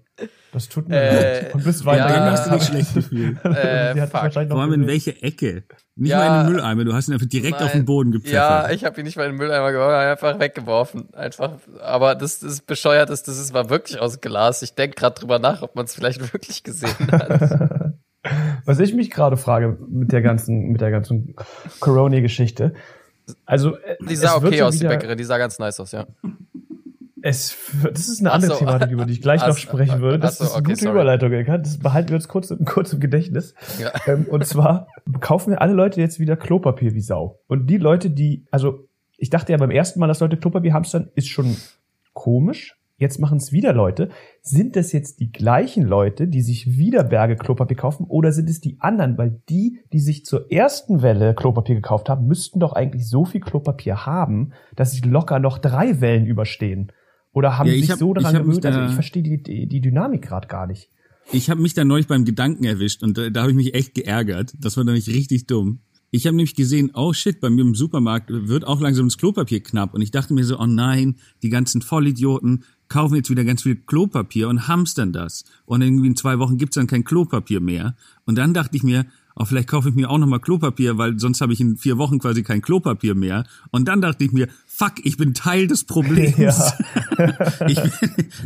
[0.51, 1.53] das tut mir Äh, leid.
[1.55, 1.85] Und bist ja.
[1.87, 2.07] weiter.
[2.07, 3.37] Dann hast du dich schlecht gefühlt.
[3.45, 4.13] Äh, fuck.
[4.13, 5.63] wahrscheinlich noch Vor allem in welche Ecke?
[5.95, 6.17] Nicht Ja.
[6.19, 8.71] mal in den Mülleimer, du hast ihn einfach direkt auf den Boden Ja, gepfeffert.
[8.73, 11.13] ich habe ihn nicht mal in den Mülleimer geworfen, einfach weggeworfen.
[11.13, 11.53] Einfach.
[11.81, 14.61] Aber das, das ist bescheuert, ist, das ist, war wirklich aus Glas.
[14.61, 17.93] Ich denke gerade drüber nach, ob man es vielleicht wirklich gesehen hat.
[18.65, 21.35] Was ich mich gerade frage mit der ganzen, mit der ganzen
[21.79, 22.73] Corona-Geschichte.
[23.45, 26.07] Also, äh, Die sah okay so aus, die Bäckerin, die sah ganz nice aus, ja.
[27.27, 27.57] Es,
[27.93, 28.57] das ist eine andere so.
[28.59, 30.19] Thematik, über die ich gleich noch sprechen würde.
[30.19, 30.91] Das so, ist eine okay, gute sorry.
[30.95, 31.57] Überleitung, Ilka.
[31.57, 33.53] Das behalten wir uns kurz, im- kurz im Gedächtnis.
[33.79, 33.91] Ja.
[34.07, 34.87] Ähm, und zwar
[35.19, 37.39] kaufen wir alle Leute jetzt wieder Klopapier wie Sau.
[37.47, 38.87] Und die Leute, die, also
[39.17, 41.57] ich dachte ja beim ersten Mal, dass Leute Klopapier hamstern, ist schon
[42.13, 42.75] komisch.
[42.99, 44.09] Jetzt machen es wieder Leute.
[44.41, 48.59] Sind das jetzt die gleichen Leute, die sich wieder Berge Klopapier kaufen oder sind es
[48.59, 49.19] die anderen?
[49.19, 53.41] Weil die, die sich zur ersten Welle Klopapier gekauft haben, müssten doch eigentlich so viel
[53.41, 56.91] Klopapier haben, dass sie locker noch drei Wellen überstehen.
[57.37, 58.65] Oder haben Ja, sich hab- so daran gewöhnt?
[58.65, 60.89] Also da- ich verstehe die, die, Dynamik gerade gar nicht.
[61.31, 63.93] Ich habe mich da neulich beim Gedanken erwischt und äh, da habe ich mich echt
[63.93, 64.53] geärgert.
[64.59, 65.81] Das war nämlich richtig dumm.
[66.09, 69.61] Ich habe nämlich gesehen, oh shit, bei mir im Supermarkt wird auch langsam das Klopapier
[69.61, 69.93] knapp.
[69.93, 73.75] Und ich dachte mir so, oh nein, die ganzen Vollidioten kaufen jetzt wieder ganz viel
[73.75, 75.43] Klopapier und hamstern das.
[75.65, 77.95] Und irgendwie in zwei Wochen gibt's dann kein Klopapier mehr.
[78.25, 81.41] Und dann dachte ich mir, oh, vielleicht kaufe ich mir auch nochmal Klopapier, weil sonst
[81.41, 83.45] habe ich in vier Wochen quasi kein Klopapier mehr.
[83.71, 86.37] Und dann dachte ich mir, fuck, ich bin Teil des Problems.
[86.37, 86.73] Ja.
[87.67, 87.79] ich,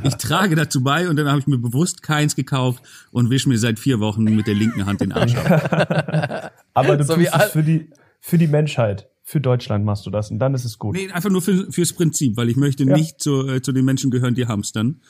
[0.04, 3.58] ich trage dazu bei und dann habe ich mir bewusst keins gekauft und wische mir
[3.58, 6.52] seit vier Wochen mit der linken Hand den Arsch ab.
[6.74, 7.89] Aber du So tust es für die,
[8.22, 9.10] für die Menschheit.
[9.24, 10.96] Für Deutschland machst du das und dann ist es gut.
[10.96, 12.96] Nee, einfach nur für, fürs Prinzip, weil ich möchte Ja.
[12.96, 15.02] nicht zu, äh, zu den Menschen gehören, die hamstern.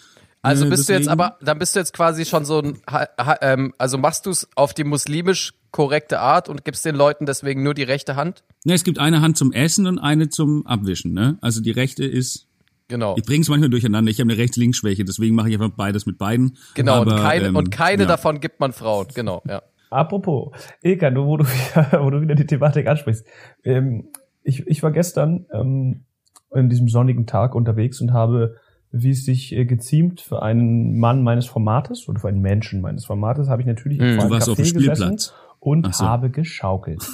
[0.42, 3.08] Also Äh, bist du jetzt aber, dann bist du jetzt quasi schon so ein, ha,
[3.20, 7.26] ha, ähm, also machst du es auf die muslimisch korrekte Art und gibst den Leuten
[7.26, 8.44] deswegen nur die rechte Hand?
[8.66, 11.14] Ne, es gibt eine Hand zum Essen und eine zum Abwischen.
[11.14, 11.38] Ne?
[11.42, 12.48] Also die rechte ist,
[12.90, 13.16] Genau.
[13.18, 14.12] ich bringe es manchmal durcheinander.
[14.12, 16.58] Ich habe eine Rechts-Links-Schwäche, deswegen mache ich einfach beides mit beiden.
[16.76, 18.08] Genau, Aber, und keine, ähm, und keine ja.
[18.08, 19.08] davon gibt man Frauen.
[19.16, 19.62] Genau, ja.
[19.90, 23.26] Apropos, Ilka, du, wo du wieder, wo du wieder die Thematik ansprichst.
[23.64, 24.10] Ähm,
[24.44, 26.04] ich, ich war gestern ähm,
[26.54, 28.58] in diesem sonnigen Tag unterwegs und habe,
[28.92, 33.06] wie es sich äh, geziemt für einen Mann meines Formates oder für einen Menschen meines
[33.06, 34.18] Formates, habe ich natürlich Mhm.
[34.30, 35.34] warst auf dem Café gesessen Spielplatz.
[35.62, 36.06] Und so.
[36.06, 37.08] habe geschaukelt.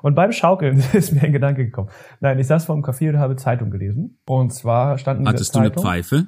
[0.00, 1.90] Und beim Schaukeln ist mir ein Gedanke gekommen.
[2.20, 4.16] Nein, ich saß vor dem Café und habe Zeitung gelesen.
[4.24, 5.84] Und zwar standen in der Hattest du eine Zeitung.
[5.84, 6.26] Pfeife?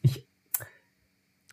[0.00, 0.26] Ich,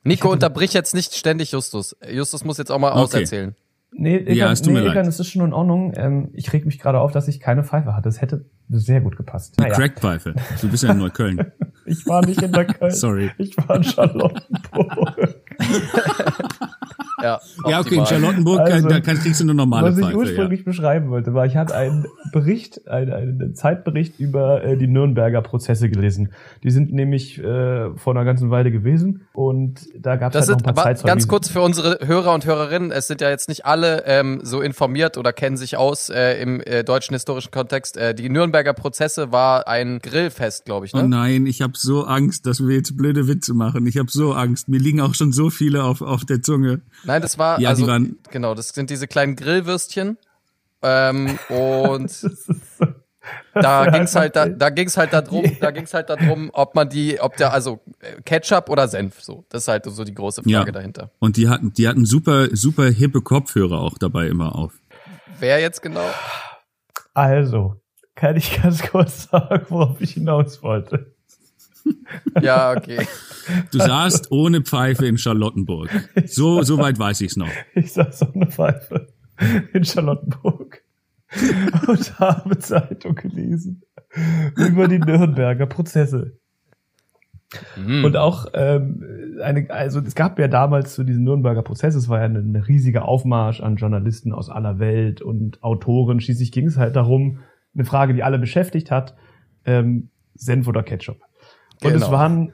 [0.04, 1.98] Nico, unterbrich jetzt nicht ständig Justus.
[2.10, 3.00] Justus muss jetzt auch mal Okay.
[3.02, 3.56] auserzählen.
[3.92, 5.08] Nee, Ilkan, Ja, es tut nee, mir Ilkan, leid.
[5.08, 5.94] es ist schon in Ordnung.
[5.96, 8.08] Ähm, ich reg mich gerade auf, dass ich keine Pfeife hatte.
[8.10, 9.56] Es hätte sehr gut gepasst.
[9.58, 10.36] Eine Naja, Crackpfeife.
[10.62, 11.52] Du bist ja in Neukölln.
[11.86, 12.92] ich war nicht in der Köln.
[12.92, 13.32] Sorry.
[13.38, 15.36] Ich war in Charlottenburg.
[17.22, 18.06] Ja, Ja, okay, in.
[18.06, 20.14] Charlottenburg Also, da kannst, kriegst du eine normale Was ich Pfeife.
[20.14, 20.20] Ja.
[20.20, 25.42] ursprünglich beschreiben wollte, war, ich hatte einen Bericht, einen, einen Zeitbericht über äh, die Nürnberger
[25.42, 26.30] Prozesse gelesen.
[26.64, 30.68] Die sind nämlich äh, vor einer ganzen Weile gewesen und da gab es halt noch
[30.68, 31.08] ein paar Zeitzeugen.
[31.08, 34.62] ganz kurz für unsere Hörer und Hörerinnen, es sind ja jetzt nicht alle ähm, so
[34.62, 37.98] informiert oder kennen sich aus äh, im äh, deutschen historischen Kontext.
[37.98, 41.10] Äh, die Nürnberger Prozesse war ein Grillfest, glaube ich, Oh ne?
[41.10, 43.86] nein, ich habe so Angst, dass wir jetzt blöde Witze machen.
[43.88, 44.68] Ich habe so Angst.
[44.70, 46.82] Mir liegen auch schon so viele auf, auf der Zunge.
[47.08, 50.18] Nein, das war Ja, die also waren- genau, das sind diese kleinen Grillwürstchen.
[50.84, 52.12] Ähm, und
[53.54, 57.20] da ging's halt da, da ging's halt darum, da ging's halt darum, ob man die,
[57.20, 59.44] ob der also äh, Ketchup oder Senf, so.
[59.50, 60.64] Das ist halt so die große Frage Ja.
[60.72, 61.10] dahinter.
[61.20, 64.74] Und die hatten, die hatten super, super hippe Kopfhörer auch dabei immer auf.
[65.40, 66.08] Wer jetzt genau?
[67.14, 67.76] Also,
[68.16, 71.16] kann ich ganz kurz sagen, worauf ich hinaus wollte.
[72.42, 73.06] Ja, okay.
[73.72, 75.90] Du saßt ohne Pfeife in Charlottenburg.
[76.26, 77.50] So, so weit weiß ich's noch.
[77.76, 79.08] Ich saß einer Pfeife
[79.74, 80.84] in Charlottenburg
[81.88, 83.84] und habe Zeitung gelesen
[84.56, 86.38] über die Nürnberger Prozesse.
[87.76, 88.04] Hm.
[88.04, 92.20] Und auch ähm, eine, also es gab ja damals zu diesen Nürnberger Prozesse, es war
[92.20, 96.20] ja ein, ein riesiger Aufmarsch an Journalisten aus aller Welt und Autoren.
[96.20, 97.40] Schließlich ging es halt darum,
[97.74, 99.16] eine Frage, die alle beschäftigt hat,
[99.66, 101.22] ähm, Senf oder Ketchup.
[101.84, 102.06] Und Genau.
[102.06, 102.54] es waren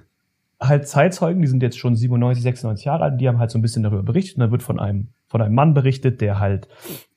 [0.59, 3.61] halt Zeitzeugen, die sind jetzt schon 97, 96 Jahre alt, die haben halt so ein
[3.61, 4.37] bisschen darüber berichtet.
[4.37, 6.67] Und da wird von einem, von einem Mann berichtet, der halt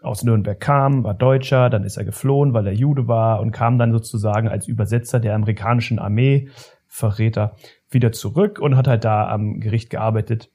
[0.03, 3.79] aus Nürnberg kam, war Deutscher, dann ist er geflohen, weil er Jude war und kam
[3.79, 6.49] dann sozusagen als Übersetzer der amerikanischen Armee,
[6.89, 7.57] Verräter,
[7.91, 10.51] wieder zurück und hat halt da am Gericht gearbeitet.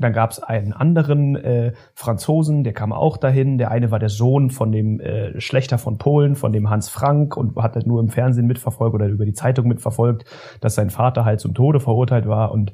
[0.00, 3.58] Dann gab es einen anderen äh, Franzosen, der kam auch dahin.
[3.58, 7.36] Der eine war der Sohn von dem äh, Schlechter von Polen, von dem Hans Frank
[7.36, 10.24] und hat halt nur im Fernsehen mitverfolgt oder über die Zeitung mitverfolgt,
[10.60, 12.50] dass sein Vater halt zum Tode verurteilt war.
[12.50, 12.72] Und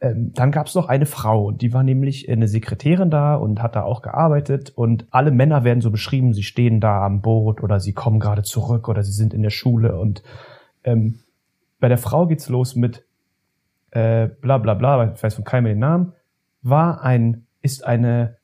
[0.00, 3.60] ähm, dann gab es noch eine Frau, und die war nämlich eine Sekretärin da und
[3.60, 4.70] hat da auch gearbeitet.
[4.70, 8.42] Und alle Männer werden so beschrieben, sie stehen da am Boot oder sie kommen gerade
[8.42, 9.98] zurück oder sie sind in der Schule.
[9.98, 10.22] Und
[10.84, 11.20] ähm,
[11.80, 13.04] bei der Frau geht's los mit
[13.90, 16.12] äh, bla bla bla, ich weiß von keinem den Namen,
[16.62, 18.36] war ein, ist eine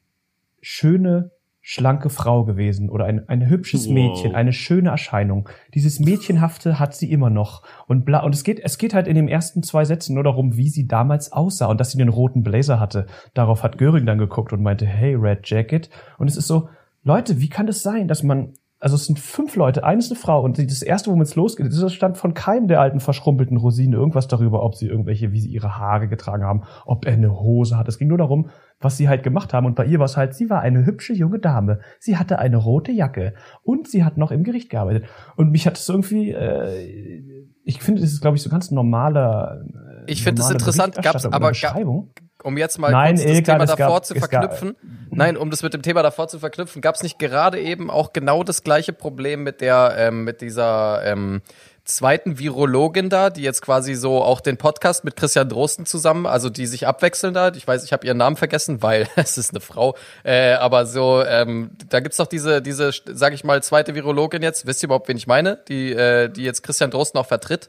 [0.61, 1.31] schöne,
[1.67, 3.95] schlanke Frau gewesen oder ein, ein hübsches Wow.
[3.95, 5.49] Mädchen, eine schöne Erscheinung.
[5.73, 7.63] Dieses Mädchenhafte hat sie immer noch.
[7.87, 10.59] Und bla, und es geht, es geht halt in den ersten zwei Sätzen nur darum,
[10.59, 13.07] wie sie damals aussah und dass sie den roten Blazer hatte.
[13.33, 15.89] Darauf hat Göring dann geguckt und meinte, hey, Red Jacket.
[16.19, 16.69] Und es ist so,
[17.03, 18.53] Leute, wie kann das sein, dass man,
[18.85, 21.93] also es sind fünf Leute, eines eine Frau und das erste, womit es losgeht, das
[21.95, 25.79] stand von keinem der alten verschrumpelten Rosine irgendwas darüber, ob sie irgendwelche, wie sie ihre
[25.79, 27.89] Haare getragen haben, ob er eine Hose hat.
[27.89, 29.65] Es ging nur darum, was sie halt gemacht haben.
[29.65, 31.81] Und bei ihr war es halt, sie war eine hübsche junge Dame.
[31.99, 35.07] Sie hatte eine rote Jacke und sie hat noch im Gericht gearbeitet.
[35.37, 37.23] Und mich hat es irgendwie, äh,
[37.65, 39.65] ich finde, das ist, glaube ich, so ganz normaler,
[40.07, 42.11] ich finde es interessant, gab's aber Beschreibung?
[42.45, 44.77] Um jetzt mal Nein, kurz das Ilka, Thema davor gab- zu es gab- verknüpfen.
[45.11, 48.13] Nein, um das mit dem Thema davor zu verknüpfen, gab es nicht gerade eben auch
[48.13, 51.43] genau das gleiche Problem mit der, ähm, mit dieser ähm,
[51.85, 56.49] zweiten Virologin da, die jetzt quasi so auch den Podcast mit Christian Drosten zusammen, also
[56.49, 57.53] die sich abwechseln da.
[57.55, 59.95] Ich weiß, ich habe ihren Namen vergessen, weil es ist eine Frau.
[60.25, 64.67] Äh, aber so, ähm, da gibt's doch diese, diese, sag ich mal, zweite Virologin jetzt.
[64.67, 65.59] Wisst ihr überhaupt, wen ich meine?
[65.69, 67.69] Die, äh, die jetzt Christian Drosten auch vertritt.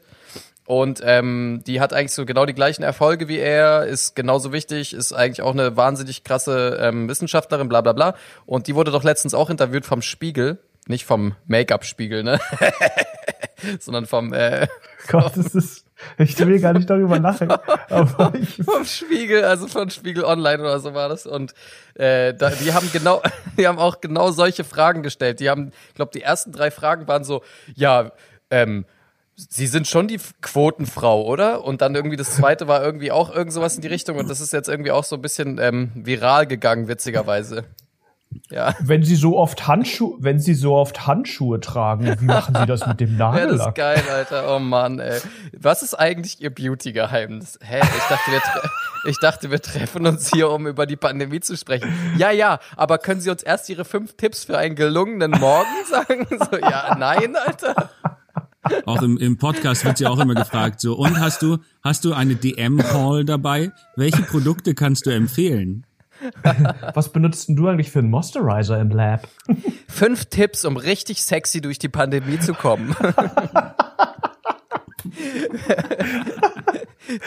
[0.66, 4.92] Und ähm, die hat eigentlich so genau die gleichen Erfolge wie er, ist genauso wichtig,
[4.92, 8.14] ist eigentlich auch eine wahnsinnig krasse ähm, Wissenschaftlerin, bla bla bla.
[8.46, 12.40] Und die wurde doch letztens auch interviewt vom Spiegel, nicht vom Make-up-Spiegel, ne?
[13.80, 14.66] Sondern vom, äh,
[15.08, 15.86] Gott, das ist.
[16.18, 17.50] Ich will gar nicht darüber lachen.
[17.50, 21.26] Aber ich, vom Spiegel, also von Spiegel Online oder so war das.
[21.26, 21.54] Und
[21.94, 23.22] äh, da, die haben genau,
[23.58, 25.40] die haben auch genau solche Fragen gestellt.
[25.40, 27.42] Die haben, ich glaube, die ersten drei Fragen waren so,
[27.74, 28.12] ja,
[28.50, 28.84] ähm,
[29.36, 31.62] Sie sind schon die Quotenfrau, oder?
[31.62, 34.40] Und dann irgendwie das zweite war irgendwie auch irgend sowas in die Richtung und das
[34.40, 37.64] ist jetzt irgendwie auch so ein bisschen ähm, viral gegangen, witzigerweise.
[38.50, 38.74] Ja.
[38.80, 42.86] wenn Sie so oft Handschuhe, wenn Sie so oft Handschuhe tragen, wie machen Sie das
[42.86, 43.74] mit dem Ja, das ist Nagellack?
[43.74, 44.54] geil, Alter.
[44.54, 45.20] Oh Mann, ey.
[45.56, 47.58] Was ist eigentlich Ihr Beauty-Geheimnis?
[47.62, 47.80] Hä?
[47.80, 48.40] Ich dachte, wir
[49.10, 51.92] ich dachte, wir treffen uns hier, um über die Pandemie zu sprechen.
[52.18, 56.26] Ja, ja, aber können Sie uns erst Ihre fünf Tipps für einen gelungenen Morgen sagen?
[56.50, 57.90] So, ja, nein, Alter.
[58.84, 62.12] Auch im, im Podcast wird ja auch immer gefragt, so, und hast du, hast du
[62.12, 63.72] eine DM-Call dabei?
[63.96, 65.84] Welche Produkte kannst du empfehlen?
[66.94, 69.28] Was benutzt denn du eigentlich für einen Moisturizer im Lab?
[69.88, 72.96] Fünf Tipps, um richtig sexy durch die Pandemie zu kommen.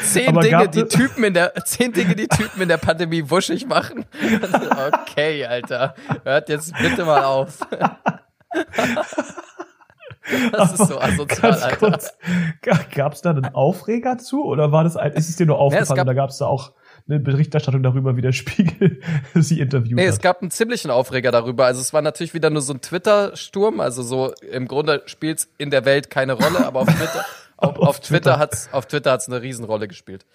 [0.01, 3.67] zehn Aber Dinge, die Typen in der, zehn Dinge, die Typen in der Pandemie wuschig
[3.67, 4.05] machen.
[5.01, 5.95] Okay, Alter.
[6.23, 7.59] Hört jetzt bitte mal auf.
[10.51, 11.75] Das ist so asozial, Ganz Alter.
[11.77, 12.13] kurz,
[12.95, 15.97] gab es da einen Aufreger zu oder war das ein, ist es dir nur aufgefallen?
[15.97, 16.73] gab- da gab es da auch
[17.07, 19.01] eine Berichterstattung darüber, wie der Spiegel
[19.33, 20.13] sie interviewt Nee, hat.
[20.13, 21.65] es gab einen ziemlichen Aufreger darüber.
[21.65, 23.79] Also es war natürlich wieder nur so ein Twitter-Sturm.
[23.79, 27.25] Also so im Grunde spielt's in der Welt keine Rolle, aber auf Twitter,
[27.57, 28.39] auf, Auf auf Twitter Twitter.
[28.39, 30.25] hat's, auf Twitter hat's eine Riesenrolle gespielt.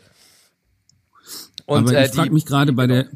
[1.67, 3.07] Und Aber äh, ich frage die, mich gerade bei der,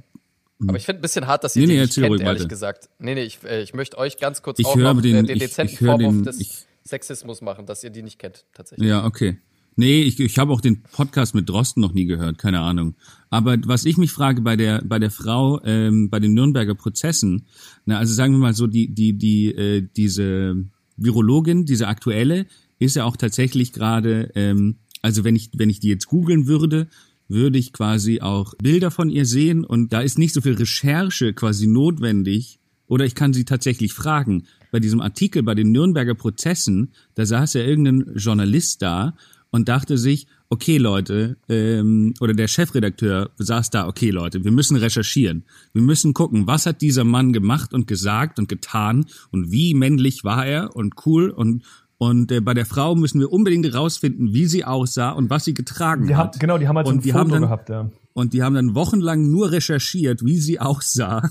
[0.67, 2.41] aber ich finde ein bisschen hart, dass ihr Nee, die nee, nicht kennt, ruhig ehrlich
[2.43, 2.49] weiter.
[2.49, 2.89] gesagt.
[2.99, 5.37] Nee, nee, ich, äh, ich möchte euch ganz kurz Ich auch noch den- äh, den
[5.37, 8.45] ich- dezenten ich höre Vorwurf den- des ich- Sexismus machen, dass ihr die nicht kennt,
[8.55, 8.89] tatsächlich.
[8.89, 9.39] ja, okay.
[9.81, 12.97] Nee, ich, ich habe auch den Podcast mit Drosten noch nie gehört, keine Ahnung.
[13.31, 17.47] Aber was ich mich frage bei der bei der Frau ähm, bei den Nürnberger Prozessen,
[17.87, 20.65] na, also sagen wir mal so die die die äh, diese
[20.97, 22.47] Virologin, diese aktuelle,
[22.81, 26.89] ist ja auch tatsächlich gerade, ähm, also wenn ich wenn ich die jetzt googeln würde,
[27.29, 31.35] würde ich quasi auch Bilder von ihr sehen und da ist nicht so viel Recherche
[31.35, 34.49] quasi notwendig oder ich kann sie tatsächlich fragen.
[34.71, 39.15] Bei diesem Artikel bei den Nürnberger Prozessen, da saß ja irgendein Journalist da
[39.51, 44.77] und dachte sich, okay Leute, ähm, oder der Chefredakteur saß da, okay Leute, wir müssen
[44.77, 45.45] recherchieren.
[45.73, 50.25] Wir müssen gucken, was hat dieser Mann gemacht und gesagt und getan und wie männlich
[50.25, 51.65] war er und cool und
[52.01, 55.53] und äh, bei der Frau müssen wir unbedingt rausfinden, wie sie aussah und was sie
[55.53, 56.35] getragen die hat.
[56.35, 57.91] haben, genau, die haben halt so Und ein die Foto haben dann- gehabt, ja.
[58.13, 61.29] Und die haben dann wochenlang nur recherchiert, wie sie aussah.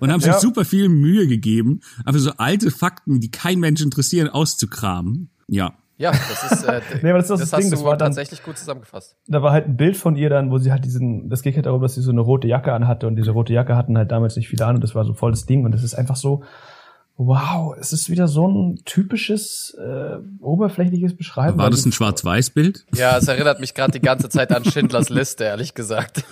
[0.00, 0.38] Und haben sich Ja.
[0.40, 5.30] super viel Mühe gegeben, einfach so alte Fakten, die kein Mensch interessieren, auszukramen.
[5.48, 5.72] Ja.
[5.98, 8.08] Ja, das ist, äh, Nee, aber das ist das das Ding, hast das war dann-
[8.08, 9.16] tatsächlich gut zusammengefasst.
[9.28, 11.64] Da war halt ein Bild von ihr dann, wo sie halt diesen, das ging halt
[11.64, 14.36] darum, dass sie so eine rote Jacke anhatte und diese rote Jacke hatten halt damals
[14.36, 16.42] nicht viele an und das war so voll das Ding und das ist einfach so,
[17.16, 21.56] wow, es ist wieder so ein typisches, äh, oberflächliches Beschreiben.
[21.56, 22.84] War das ein Schwarz-Weiß-Bild?
[22.94, 26.24] Ja, es erinnert mich gerade die ganze Zeit an Schindlers Liste, ehrlich gesagt.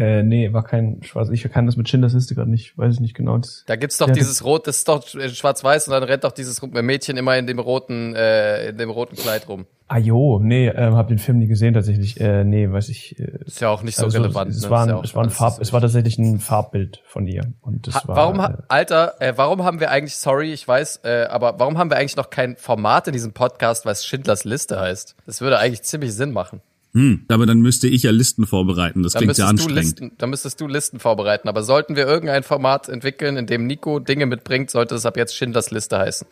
[0.00, 1.28] Äh, nee, war kein Schwarz.
[1.28, 3.36] Ich kann das mit Schindlers Liste gerade nicht, weiß ich nicht genau.
[3.36, 6.24] Das, Da gibt's doch Ja, dieses Rot, das ist doch äh, schwarz-weiß und dann rennt
[6.24, 9.66] doch dieses Mädchen immer in dem roten, äh, in dem roten Kleid rum.
[9.88, 12.18] ah jo, nee, ähm, hab den Film nie gesehen tatsächlich.
[12.18, 13.18] Äh, nee, weiß ich.
[13.18, 14.50] Äh, Ist ja auch nicht so also, relevant.
[14.52, 14.70] Es ne?
[14.70, 17.86] war, ein, ja es war ein Farb, es war tatsächlich ein Farbbild von ihr und
[17.86, 18.16] das Ha, war.
[18.16, 21.90] warum, äh, Alter, äh, warum haben wir eigentlich, sorry, ich weiß, äh, aber warum haben
[21.90, 25.14] wir eigentlich noch kein Format in diesem Podcast, was Schindlers Liste heißt?
[25.26, 26.62] Das würde eigentlich ziemlich Sinn machen.
[26.92, 29.02] Hm, aber dann müsste ich ja Listen vorbereiten.
[29.02, 30.00] Das Dann klingt sehr müsstest, du anstrengend.
[30.00, 31.48] Listen, dann müsstest du Listen vorbereiten.
[31.48, 35.36] Aber sollten wir irgendein Format entwickeln, in dem Nico Dinge mitbringt, sollte es ab jetzt
[35.36, 36.26] Schindlers Liste heißen.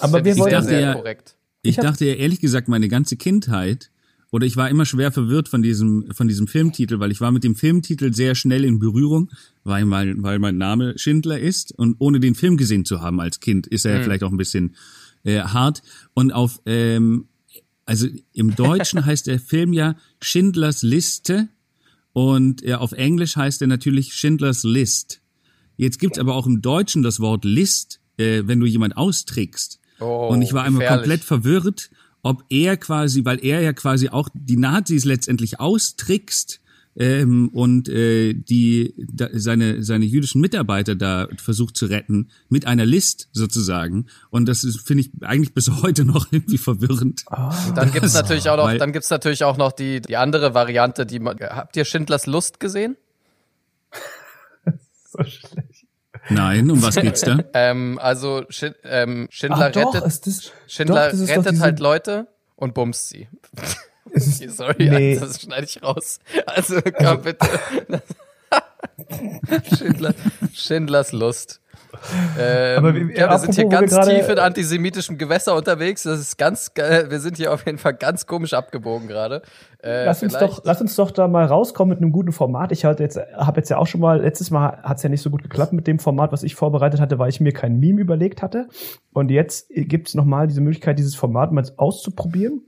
[0.00, 1.34] aber wir wollen sehr, sehr ja- korrekt.
[1.62, 3.90] Ich dachte ja ehrlich gesagt meine ganze Kindheit
[4.30, 7.42] oder ich war immer schwer verwirrt von diesem von diesem Filmtitel, weil ich war mit
[7.42, 9.30] dem Filmtitel sehr schnell in Berührung,
[9.64, 13.40] weil mein weil mein Name Schindler ist und ohne den Film gesehen zu haben als
[13.40, 14.76] Kind ist er ja vielleicht auch ein bisschen
[15.24, 15.82] äh, hart
[16.14, 17.26] und auf ähm,
[17.86, 21.48] also im Deutschen heißt der Film ja Schindlers Liste
[22.12, 25.22] und äh, auf Englisch heißt er natürlich Schindlers List.
[25.76, 29.80] Jetzt gibt's aber auch im Deutschen das Wort List, äh, wenn du jemand austrickst.
[30.00, 31.02] Oh, und ich war einmal gefährlich.
[31.02, 31.90] komplett verwirrt,
[32.22, 36.60] ob er quasi, weil er ja quasi auch die Nazis letztendlich austrickst
[36.96, 42.86] ähm, und äh, die da, seine seine jüdischen Mitarbeiter da versucht zu retten mit einer
[42.86, 47.24] List sozusagen und das finde ich eigentlich bis heute noch irgendwie verwirrend.
[47.30, 51.06] Oh, dann gibt's natürlich auch noch dann gibt's natürlich auch noch die die andere Variante,
[51.06, 52.96] die man, habt ihr Schindlers Lust gesehen?
[55.10, 55.86] so schlecht.
[56.28, 57.38] Nein, um was geht's da?
[57.54, 62.26] ähm, also Schind, ähm, Schindler doch, rettet Schindler doch, rettet halt Leute
[62.56, 63.28] und bumst sie.
[64.16, 65.18] Es ist- Okay, sorry, nee.
[65.18, 66.18] das schneide ich raus.
[66.46, 67.46] Also komm bitte.
[69.76, 70.14] Schindler,
[70.54, 71.60] Schindlers Lust.
[72.38, 76.02] Ähm, Aber wie- ja, wir sind hier wir ganz tief in antisemitischem Gewässer unterwegs.
[76.02, 76.70] Das ist ganz.
[76.76, 79.42] Wir sind hier auf jeden Fall ganz komisch abgebogen gerade.
[79.82, 82.70] Äh, Lass uns, doch, lass uns doch da mal rauskommen mit einem guten Format.
[82.72, 85.30] Ich hatte jetzt, habe jetzt ja auch schon mal, letztes Mal hat's ja nicht so
[85.30, 88.42] gut geklappt mit dem Format, was ich vorbereitet hatte, weil ich mir kein Meme überlegt
[88.42, 88.68] hatte.
[89.12, 92.62] Und jetzt gibt's noch mal diese Möglichkeit, dieses Format mal auszuprobieren.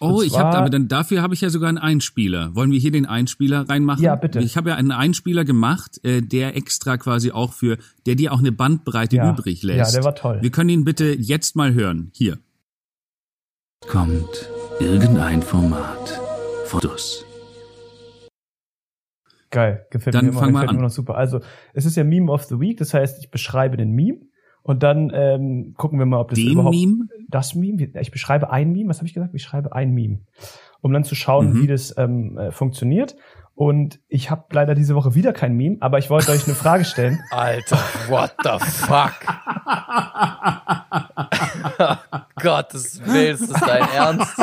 [0.00, 2.54] Oh, Und ich habe zwar- aber dann dafür habe ich ja sogar einen Einspieler.
[2.54, 4.04] Wollen wir hier den Einspieler reinmachen?
[4.04, 4.38] Ja, bitte.
[4.40, 8.38] Ich habe ja einen Einspieler gemacht, äh, der extra quasi auch für, der dir auch
[8.38, 9.30] eine Bandbreite Ja.
[9.32, 9.92] übrig lässt.
[9.94, 10.38] Ja, der war toll.
[10.40, 12.12] Wir können ihn bitte jetzt mal hören.
[12.14, 12.38] Hier.
[13.88, 16.20] Kommt irgendein Format.
[16.66, 17.24] Fotos.
[19.50, 20.76] Geil, gefällt Dann mir immer, fang mal an.
[20.76, 21.16] noch super.
[21.16, 21.40] Also,
[21.72, 24.20] es ist ja Meme of the Week, das heißt, ich beschreibe den Meme
[24.68, 27.06] und dann ähm, gucken wir mal, ob das Den überhaupt Meme?
[27.28, 29.34] das Meme, ich beschreibe ein Meme, was habe ich gesagt?
[29.34, 30.20] Ich schreibe ein Meme,
[30.82, 31.62] um dann zu schauen, Mhm.
[31.62, 33.16] wie das ähm, äh, funktioniert.
[33.54, 36.84] Und ich habe leider diese Woche wieder kein Meme, aber ich wollte euch eine Frage
[36.84, 37.18] stellen.
[37.32, 39.14] Alter, what the fuck?
[42.42, 44.36] Gottes Willen, ist das dein Ernst?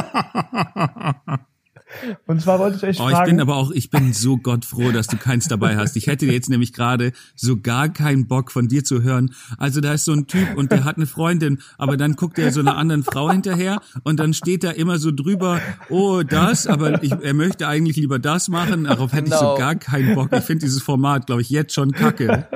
[2.46, 3.32] Zwar wollte ich euch Oh, ich fragen.
[3.32, 5.96] bin aber auch, ich bin so gottfroh, dass du keins dabei hast.
[5.98, 9.34] Ich hätte jetzt nämlich gerade so gar keinen Bock von dir zu hören.
[9.58, 12.52] Also da ist so ein Typ und der hat eine Freundin, aber dann guckt er
[12.52, 17.04] so einer anderen Frau hinterher und dann steht da immer so drüber, oh das, aber
[17.04, 18.86] ich, er möchte eigentlich lieber das machen.
[18.86, 19.58] Darauf hätte ich so Genau.
[19.58, 20.30] gar keinen Bock.
[20.34, 22.48] Ich finde dieses Format, glaube ich, jetzt schon kacke.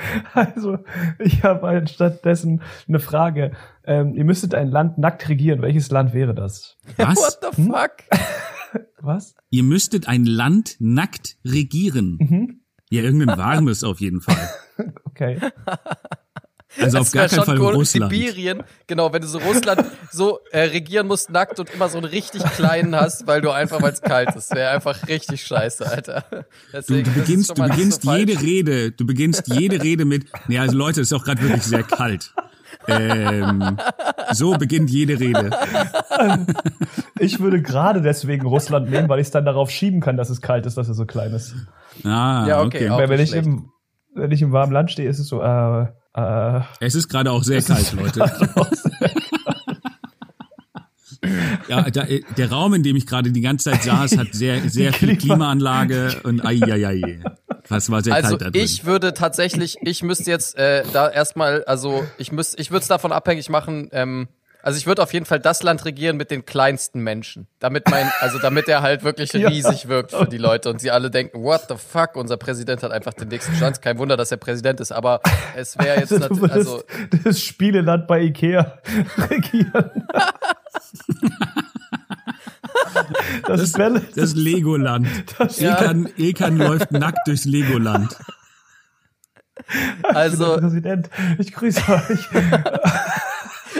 [0.34, 0.80] Also,
[1.20, 3.52] ich habe halt stattdessen eine Frage.
[3.84, 5.62] Ähm, ihr müsstet ein Land nackt regieren.
[5.62, 6.78] Welches Land wäre das?
[6.98, 7.18] Was?
[7.18, 7.92] What the fuck?
[9.02, 9.36] Was?
[9.50, 12.18] Ihr müsstet ein Land nackt regieren.
[12.20, 12.62] Mhm.
[12.90, 14.50] Ja, irgendein warmes auf jeden Fall.
[15.06, 15.40] Okay.
[16.80, 17.74] Also auf Das gar wär keinen schon Fall cool.
[17.76, 18.12] Russland.
[18.14, 22.06] Sibirien, genau, wenn du so Russland so äh, regieren musst nackt und immer so einen
[22.06, 26.24] richtig kleinen hast, weil du einfach, weil es kalt ist, wäre einfach richtig scheiße, Alter.
[26.32, 28.20] Du, Deswegen, du beginnst, du beginnst so falsch.
[28.30, 31.64] jede Rede, du beginnst jede Rede mit, nee, also Leute, es ist auch gerade wirklich
[31.64, 32.34] sehr kalt.
[32.88, 33.78] Ähm,
[34.32, 35.50] so beginnt jede Rede.
[37.20, 40.42] Ich würde gerade deswegen Russland nehmen, weil ich es dann darauf schieben kann, dass es
[40.42, 41.54] kalt ist, dass es so klein ist.
[42.04, 42.90] Ah, Ja, okay, okay.
[42.90, 43.70] auch Weil wenn ich, im,
[44.16, 45.86] wenn ich im warmen Land stehe, ist es so, äh,
[46.16, 48.32] äh, Es ist gerade auch sehr kalt, Leute.
[51.68, 54.60] Ja, da, äh, der Raum, in dem ich gerade die ganze Zeit saß, hat sehr,
[54.70, 57.20] sehr viel Klima- Klimaanlage und ai, ai, ai.
[57.70, 58.62] Das war sehr Also kalt da drin.
[58.64, 62.88] ich würde tatsächlich, ich müsste jetzt äh, da erstmal, also ich müsste, ich würde es
[62.88, 63.88] davon abhängig machen.
[63.92, 64.28] Ähm,
[64.64, 68.12] also ich würde auf jeden Fall das Land regieren mit den kleinsten Menschen, damit mein,
[68.20, 69.48] also damit er halt wirklich Ja.
[69.50, 72.92] riesig wirkt für die Leute und sie alle denken, what the fuck, unser Präsident hat
[72.92, 73.82] einfach den nächsten Chance.
[73.82, 75.22] Kein Wunder, dass er Präsident ist, aber
[75.56, 76.84] es wäre jetzt also, du also
[77.24, 78.80] das Spieleland bei Ikea
[79.30, 79.90] regieren.
[83.48, 85.08] das, Bälle, Das Legoland.
[85.58, 85.76] Ja.
[85.82, 88.16] Ekan, Ekan läuft nackt durchs Legoland.
[90.04, 92.28] also Präsident, ich grüße euch.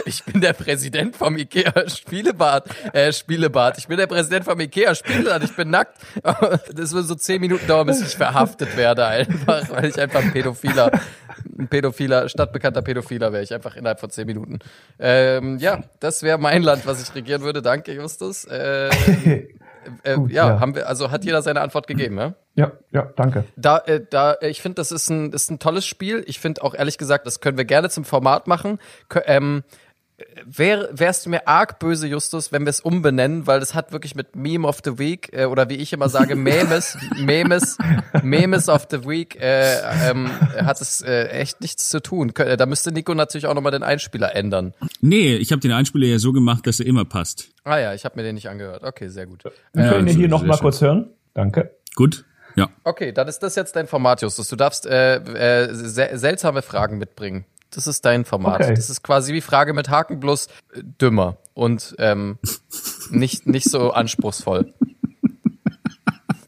[0.06, 3.78] Ich bin der Präsident vom Ikea Spielebad, äh, Spielebad.
[3.78, 5.44] Ich bin der Präsident vom Ikea Spielebad.
[5.44, 5.96] Ich bin nackt.
[6.74, 10.32] Das wird so zehn Minuten dauern, bis ich verhaftet werde einfach, weil ich einfach ein
[10.32, 10.90] Pädophiler,
[11.58, 14.58] ein Pädophiler, stadtbekannter Pädophiler wäre ich einfach innerhalb von zehn Minuten.
[14.98, 17.62] Ähm, ja, das wäre mein Land, was ich regieren würde.
[17.62, 18.44] Danke, Justus.
[18.44, 18.90] Äh,
[20.02, 20.60] äh, Gut, ja, ja.
[20.60, 22.34] haben wir, also hat jeder seine Antwort gegeben, ja?
[22.54, 23.44] Ja, ja, danke.
[23.56, 26.22] Da, äh, da, äh, ich finde, das ist ein, ist ein tolles Spiel.
[26.26, 28.78] Ich finde auch ehrlich gesagt, das können wir gerne zum Format machen.
[29.08, 29.62] Kö ähm,
[30.44, 34.14] wär, wärst du mir arg böse, Justus, wenn wir es umbenennen, weil das hat wirklich
[34.14, 37.78] mit Meme of the Week äh, oder wie ich immer sage, Memes, Memes,
[38.22, 39.78] Memes of the Week äh,
[40.10, 40.30] ähm,
[40.64, 42.32] hat es äh, echt nichts zu tun.
[42.36, 44.74] Äh, Da müsste Nico natürlich auch nochmal den Einspieler ändern.
[45.00, 47.48] Nee, ich habe den Einspieler ja so gemacht, dass er immer passt.
[47.64, 48.82] Ah ja, ich habe mir den nicht angehört.
[48.82, 49.44] Okay, sehr gut.
[49.44, 50.62] Wir können ja also hier noch sehr mal schön.
[50.62, 51.10] kurz hören.
[51.34, 51.76] Danke.
[51.94, 52.24] Gut?
[52.56, 52.68] Ja.
[52.84, 54.48] Okay, dann ist das jetzt dein Format, Justus.
[54.48, 57.46] Du darfst äh, äh, se seltsame Fragen mitbringen.
[57.74, 58.60] Das ist dein Format.
[58.60, 58.74] Okay.
[58.74, 62.38] Das ist quasi wie Frage mit Haken, bloß äh, dümmer und ähm,
[63.10, 64.74] nicht, nicht so anspruchsvoll.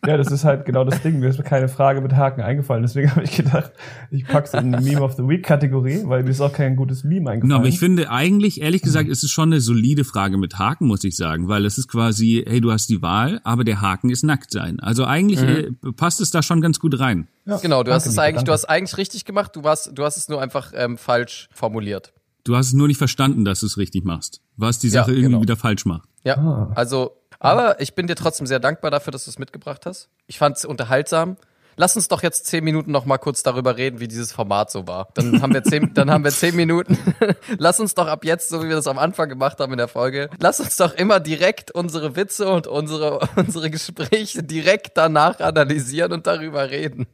[0.06, 1.18] Ja, das ist halt genau das Ding.
[1.20, 2.82] Mir ist keine Frage mit Haken eingefallen.
[2.82, 3.72] Deswegen habe ich gedacht,
[4.10, 7.04] ich pack's in die Meme of the Week Kategorie, weil mir ist auch kein gutes
[7.04, 7.40] Meme eingefallen.
[7.42, 10.86] Genau, aber ich finde eigentlich, ehrlich gesagt, ist es schon eine solide Frage mit Haken,
[10.86, 14.10] muss ich sagen, weil es ist quasi, hey, du hast die Wahl, aber der Haken
[14.10, 14.80] ist nackt sein.
[14.80, 15.48] Also eigentlich Mhm.
[15.86, 17.28] äh, passt es da schon ganz gut rein.
[17.46, 18.46] Ja, Genau, du danke, hast es eigentlich, danke.
[18.46, 22.12] du hast eigentlich richtig gemacht, du warst, du hast es nur einfach ähm, falsch formuliert.
[22.44, 24.42] Du hast es nur nicht verstanden, dass du es richtig machst.
[24.58, 25.42] Was die Sache Ja, irgendwie genau.
[25.42, 26.08] wieder falsch macht.
[26.24, 26.72] Ja, Ah.
[26.74, 27.12] also,
[27.44, 30.08] aber ich bin dir trotzdem sehr dankbar dafür, dass du es mitgebracht hast.
[30.26, 31.36] Ich fand es unterhaltsam.
[31.76, 34.86] Lass uns doch jetzt zehn Minuten noch mal kurz darüber reden, wie dieses Format so
[34.86, 35.08] war.
[35.14, 36.96] Dann haben wir zehn, dann haben wir zehn Minuten.
[37.58, 39.88] Lass uns doch ab jetzt, so wie wir das am Anfang gemacht haben in der
[39.88, 46.12] Folge, lass uns doch immer direkt unsere Witze und unsere, unsere Gespräche direkt danach analysieren
[46.12, 47.06] und darüber reden.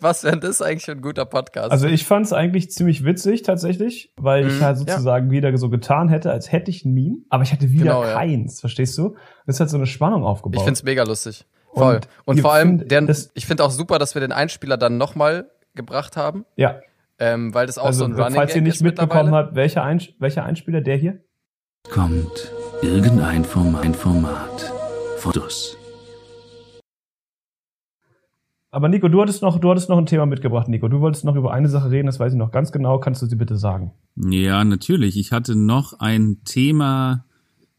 [0.00, 1.70] Was wäre das eigentlich für ein guter Podcast?
[1.70, 5.68] Also ich fand es eigentlich ziemlich witzig tatsächlich, weil ich Mhm, halt sozusagen wieder so
[5.70, 8.12] getan hätte, als hätte ich ein Meme, aber ich hatte wieder Genau, ja.
[8.14, 9.16] keins, verstehst du?
[9.46, 10.60] Das hat so eine Spannung aufgebaut.
[10.60, 11.46] Ich find's mega lustig.
[11.72, 11.96] Voll.
[12.24, 14.76] Und Und, vor allem, findet der, das- ich finde auch super, dass wir den Einspieler
[14.76, 16.80] dann nochmal gebracht haben, ja,
[17.18, 19.84] ähm, weil das auch also so ein Running falls ihr nicht ist mitbekommen habt, welcher,
[19.84, 21.20] Eins welcher Einspieler, der hier?
[21.90, 22.52] Kommt
[22.82, 24.72] irgendein Format, Format.
[25.18, 25.76] Fotos.
[28.72, 30.86] Aber Nico, du hattest noch, du hattest noch ein Thema mitgebracht, Nico.
[30.88, 32.98] Du wolltest noch über eine Sache reden, das weiß ich noch ganz genau.
[33.00, 33.92] Kannst du sie bitte sagen?
[34.16, 35.16] Ja, natürlich.
[35.18, 37.24] Ich hatte noch ein Thema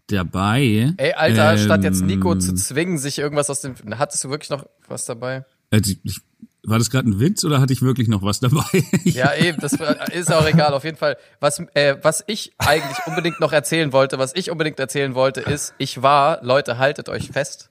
[0.07, 0.93] dabei.
[0.97, 3.75] Ey, Alter, statt jetzt Ähm, Nico zu zwingen, sich irgendwas aus dem.
[3.97, 5.45] Hattest du wirklich noch was dabei?
[5.69, 6.19] Also ich,
[6.63, 8.63] war das gerade ein Witz oder hatte ich wirklich noch was dabei?
[9.05, 9.73] Ja, eben, das
[10.13, 10.73] ist auch egal.
[10.73, 11.15] Auf jeden Fall.
[11.39, 15.73] Was, äh, was ich eigentlich unbedingt noch erzählen wollte, was ich unbedingt erzählen wollte, ist,
[15.77, 17.69] ich war, Leute, haltet euch fest.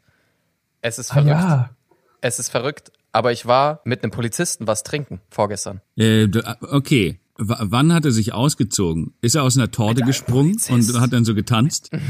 [0.80, 1.70] Es ist Ah, verrückt.
[2.22, 2.90] Es ist verrückt.
[3.12, 5.80] Aber ich war mit einem Polizisten was trinken vorgestern.
[5.96, 7.18] Äh, d- okay.
[7.42, 9.14] W wann hat er sich ausgezogen?
[9.22, 10.94] Ist er aus einer Torte gesprungen Polizist.
[10.94, 11.90] und hat dann so getanzt?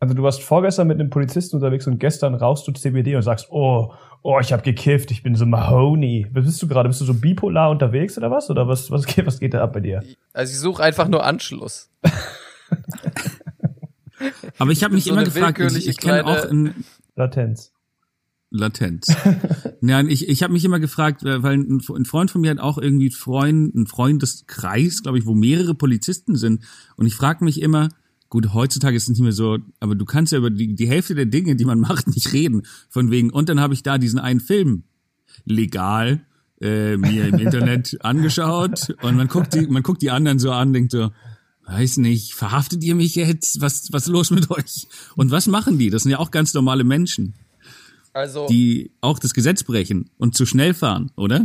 [0.00, 3.46] Also du warst vorgestern mit einem Polizisten unterwegs und gestern rauchst du CBD und sagst,
[3.50, 6.26] oh, oh, ich habe gekifft, ich bin so Mahoney.
[6.32, 6.88] Was bist du gerade?
[6.90, 8.50] Bist du so bipolar unterwegs oder was?
[8.50, 10.02] Oder was, was, geht, was geht da ab bei dir?
[10.34, 11.88] Also ich suche einfach nur Anschluss.
[14.58, 16.74] Aber ich habe mich so immer gefragt, ich, ich kenne auch in
[17.16, 17.72] Latenz.
[18.54, 19.08] Latenz.
[19.80, 22.60] Nein, ich, ich habe mich immer gefragt, äh, weil ein, ein Freund von mir hat
[22.60, 26.62] auch irgendwie Freund, ein Freundeskreis, glaube ich, wo mehrere Polizisten sind.
[26.96, 27.88] Und ich frage mich immer,
[28.30, 31.14] gut, heutzutage ist es nicht mehr so, aber du kannst ja über die, die Hälfte
[31.16, 32.62] der Dinge, die man macht, nicht reden.
[32.88, 34.84] Von wegen, und dann habe ich da diesen einen Film
[35.44, 36.24] legal
[36.60, 40.72] äh, mir im Internet angeschaut und man guckt die, man guckt die anderen so an,
[40.72, 41.10] denkt so,
[41.66, 43.60] weiß nicht, verhaftet ihr mich jetzt?
[43.60, 44.86] Was, was ist los mit euch?
[45.16, 45.90] Und was machen die?
[45.90, 47.34] Das sind ja auch ganz normale Menschen
[48.14, 51.44] Also, die auch das Gesetz brechen und zu schnell fahren, oder?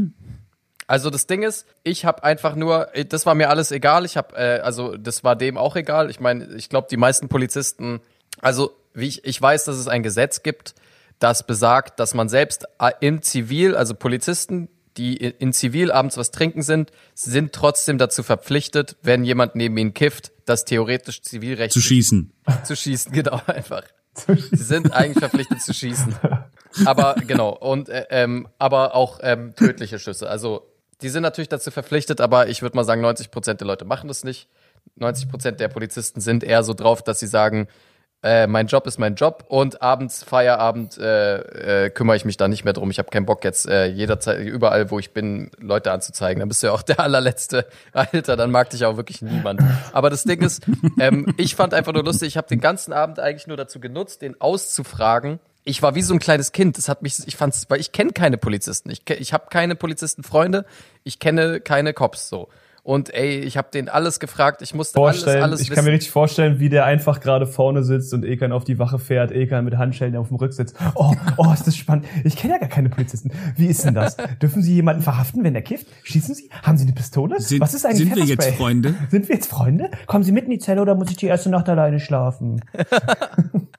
[0.90, 4.06] also das Ding ist, ich habe einfach nur, das war mir alles egal.
[4.06, 6.10] Ich habe, äh, also das war dem auch egal.
[6.10, 8.00] Ich meine, ich glaube, die meisten Polizisten,
[8.42, 10.74] also wie ich, ich weiß, dass es ein Gesetz gibt,
[11.20, 14.68] das besagt, dass man selbst äh, im Zivil, also Polizisten,
[14.98, 19.94] die in Zivil abends was trinken sind, sind trotzdem dazu verpflichtet, wenn jemand neben ihnen
[19.94, 22.34] kifft, das theoretisch Zivilrecht Zu schießen.
[22.64, 23.84] zu schießen, genau einfach.
[24.16, 26.16] Sie sind eigentlich verpflichtet zu schießen.
[26.86, 30.30] Aber genau, und äh, ähm, aber auch ähm, tödliche Schüsse.
[30.30, 30.68] Also
[31.02, 34.08] die sind natürlich dazu verpflichtet, aber ich würde mal sagen, 90 Prozent der Leute machen
[34.08, 34.48] das nicht.
[34.96, 37.68] 90 Prozent der Polizisten sind eher so drauf, dass sie sagen,
[38.22, 42.50] äh, mein Job ist mein Job und abends, Feierabend, äh, äh, kümmere ich mich da
[42.50, 42.92] nicht mehr drum.
[42.92, 46.42] Ich habe keinen Bock jetzt äh, jederzeit, überall, wo ich bin, Leute anzuzeigen.
[46.42, 47.66] Dann bist du ja auch der allerletzte.
[47.94, 49.62] Alter, dann mag dich auch wirklich niemand.
[49.94, 50.64] Aber das Ding ist,
[51.00, 54.22] ähm, ich fand einfach nur lustig, ich habe den ganzen Abend eigentlich nur dazu genutzt,
[54.22, 55.40] den auszufragen.
[55.64, 56.78] Ich war wie so ein kleines Kind.
[56.78, 58.90] Das hat mich, ich fand's, weil ich kenne keine Polizisten.
[58.90, 60.66] Ich, ich habe keine Polizistenfreunde.
[61.04, 62.50] Ich kenne keine Cops so.
[62.82, 64.62] Und ey, ich habe den alles gefragt.
[64.62, 65.76] Ich musste alles, Vorstellen, alles ich wissen.
[65.76, 68.98] kann mir richtig vorstellen, wie der einfach gerade vorne sitzt und Ekan auf die Wache
[68.98, 70.74] fährt, Ekan mit Handschellen auf dem Rücksitz.
[70.96, 72.08] Oh, oh, ist das spannend.
[72.24, 73.32] Ich kenne ja gar keine Polizisten.
[73.56, 74.18] Wie ist denn das?
[74.42, 75.88] Dürfen Sie jemanden verhaften, wenn er kifft?
[76.04, 76.50] Schießen Sie?
[76.64, 77.40] Haben Sie eine Pistole?
[77.40, 78.50] Sind, Was ist eigentlich sind wir jetzt?
[78.56, 78.96] Freunde?
[79.10, 79.92] Sind wir jetzt Freunde?
[80.08, 82.62] Kommen Sie mit in die Zelle oder muss ich die erste Nacht alleine schlafen?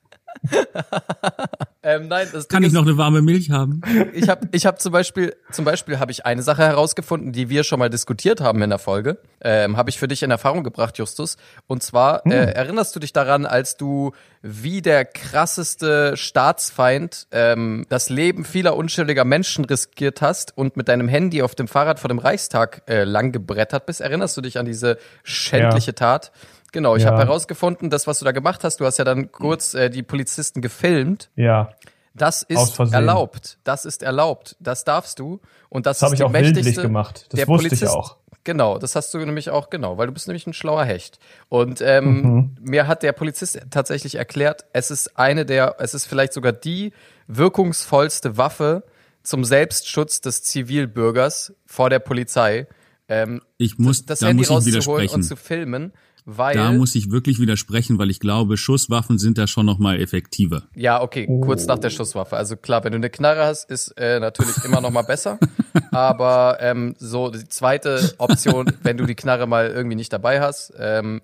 [1.83, 3.81] ähm, nein, das Kann Ding ich ist, noch eine warme Milch haben?
[4.13, 7.63] ich habe ich hab zum Beispiel, zum Beispiel habe ich eine Sache herausgefunden, die wir
[7.63, 9.17] schon mal diskutiert haben in der Folge.
[9.41, 11.37] Ähm, habe ich für dich in Erfahrung gebracht, Justus.
[11.67, 12.31] Und zwar Hm.
[12.31, 14.11] äh, erinnerst du dich daran, als du
[14.43, 21.07] wie der krasseste Staatsfeind ähm, das Leben vieler unschuldiger Menschen riskiert hast und mit deinem
[21.07, 24.01] Handy auf dem Fahrrad vor dem Reichstag äh, lang gebrettert bist?
[24.01, 26.31] Erinnerst du dich an diese schändliche Tat?
[26.71, 27.09] Genau, ich Ja.
[27.11, 30.03] habe herausgefunden, das, was du da gemacht hast, du hast ja dann kurz äh, die
[30.03, 31.29] Polizisten gefilmt.
[31.35, 31.71] Ja,
[32.13, 33.57] Das ist erlaubt.
[33.63, 34.55] Das ist erlaubt.
[34.59, 35.39] Das darfst du.
[35.69, 36.81] Und das, das habe ist ich die auch bildlich mächtigste.
[36.81, 37.25] gemacht.
[37.29, 38.17] Das der wusste ich Polizist- auch.
[38.43, 41.19] Genau, das hast du nämlich auch, genau, weil du bist nämlich ein schlauer Hecht.
[41.47, 42.55] Und ähm, Mhm.
[42.59, 46.91] mir hat der Polizist tatsächlich erklärt, es ist eine der, es ist vielleicht sogar die
[47.27, 48.83] wirkungsvollste Waffe
[49.23, 52.65] zum Selbstschutz des Zivilbürgers vor der Polizei.
[53.07, 55.15] Ähm, Ich muss, das da Handy muss ich rauszuholen widersprechen.
[55.15, 55.93] und zu filmen,
[56.25, 59.99] weil Da muss ich wirklich widersprechen, weil ich glaube, Schusswaffen sind da schon noch mal
[59.99, 60.63] effektiver.
[60.75, 62.37] Ja, okay, kurz nach der Schusswaffe.
[62.37, 65.39] Also klar, wenn du eine Knarre hast, ist äh, natürlich immer noch mal besser.
[65.91, 70.73] Aber ähm, so die zweite Option, wenn du die Knarre mal irgendwie nicht dabei hast,
[70.77, 71.21] ähm,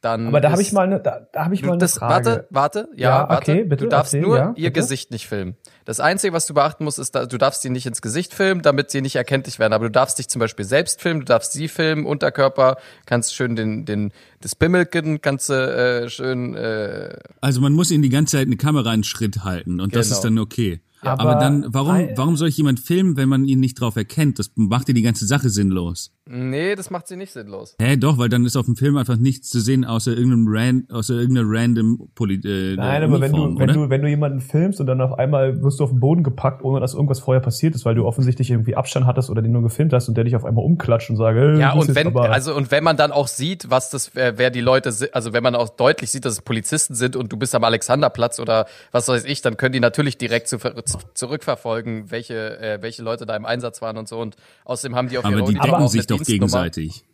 [0.00, 0.28] dann.
[0.28, 2.24] Aber da habe ich mal eine, da, da habe ich mal eine das, Frage.
[2.26, 3.52] warte, warte, ja, Ja, warte.
[3.52, 4.80] okay, bitte, du darfst erzähl, nur ja, ihr bitte.
[4.80, 5.56] Gesicht nicht filmen.
[5.84, 8.90] Das Einzige, was du beachten musst, ist, du darfst sie nicht ins Gesicht filmen, damit
[8.90, 9.72] sie nicht erkenntlich werden.
[9.72, 12.76] Aber du darfst dich zum Beispiel selbst filmen, du darfst sie filmen, Unterkörper,
[13.06, 18.02] kannst schön den, den, das Bimmelken, kannst du äh, schön äh, Also man muss ihnen
[18.02, 20.16] die ganze Zeit eine Kamera einen Schritt halten und das Genau.
[20.16, 20.80] ist dann okay.
[21.00, 24.40] Aber Aber, dann, warum, warum soll ich jemand filmen, wenn man ihn nicht drauf erkennt?
[24.40, 26.10] Das macht ja die ganze Sache sinnlos.
[26.30, 27.74] Nee, das macht sie nicht sinnlos.
[27.80, 30.84] Hä, doch, weil dann ist auf dem Film einfach nichts zu sehen außer irgendeinem ran,
[30.92, 33.72] außer irgendeiner random Poli äh, Nein, aber wenn Uniform, du, wenn oder?
[33.84, 36.62] du, wenn du jemanden filmst und dann auf einmal wirst du auf den Boden gepackt,
[36.62, 39.62] ohne dass irgendwas vorher passiert ist, weil du offensichtlich irgendwie Abstand hattest oder den nur
[39.62, 41.94] gefilmt hast und der dich auf einmal umklatscht und sagt, hey, Ja, du bist und
[41.96, 44.92] wenn, aber- also, und wenn man dann auch sieht, was das, wer, wer die Leute
[44.92, 47.64] sind, also wenn man auch deutlich sieht, dass es Polizisten sind und du bist am
[47.64, 52.82] Alexanderplatz oder was weiß ich, dann können die natürlich direkt zu, zu, zurückverfolgen, welche, äh,
[52.82, 54.18] welche Leute da im Einsatz waren und so.
[54.18, 57.04] Und außerdem haben die auf aber ihrer die decken sich eine doch gegenseitig.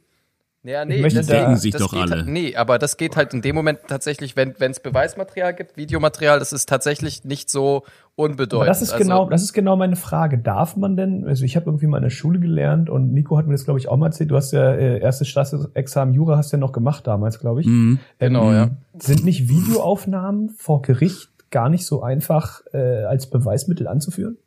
[0.66, 2.16] Ja, nee, das, da- Decken sich das doch geht alle.
[2.16, 6.38] Halt, nee, aber das geht halt in dem Moment tatsächlich, wenn es Beweismaterial gibt, Videomaterial,
[6.38, 7.82] das ist tatsächlich nicht so
[8.16, 8.54] unbedeutend.
[8.54, 10.38] Aber das ist also, genau, das ist genau meine Frage.
[10.38, 13.46] Darf man denn, also ich habe irgendwie mal in der Schule gelernt und Nico hat
[13.46, 14.30] mir das glaube ich auch mal erzählt.
[14.30, 17.66] Du hast ja äh, erstes Staatsexamen Jura hast du ja noch gemacht damals, glaube ich.
[17.66, 17.98] Mhm.
[18.18, 18.70] Genau, Ähm, ja.
[18.98, 24.38] Sind nicht Videoaufnahmen vor Gericht gar nicht so einfach äh, als Beweismittel anzuführen?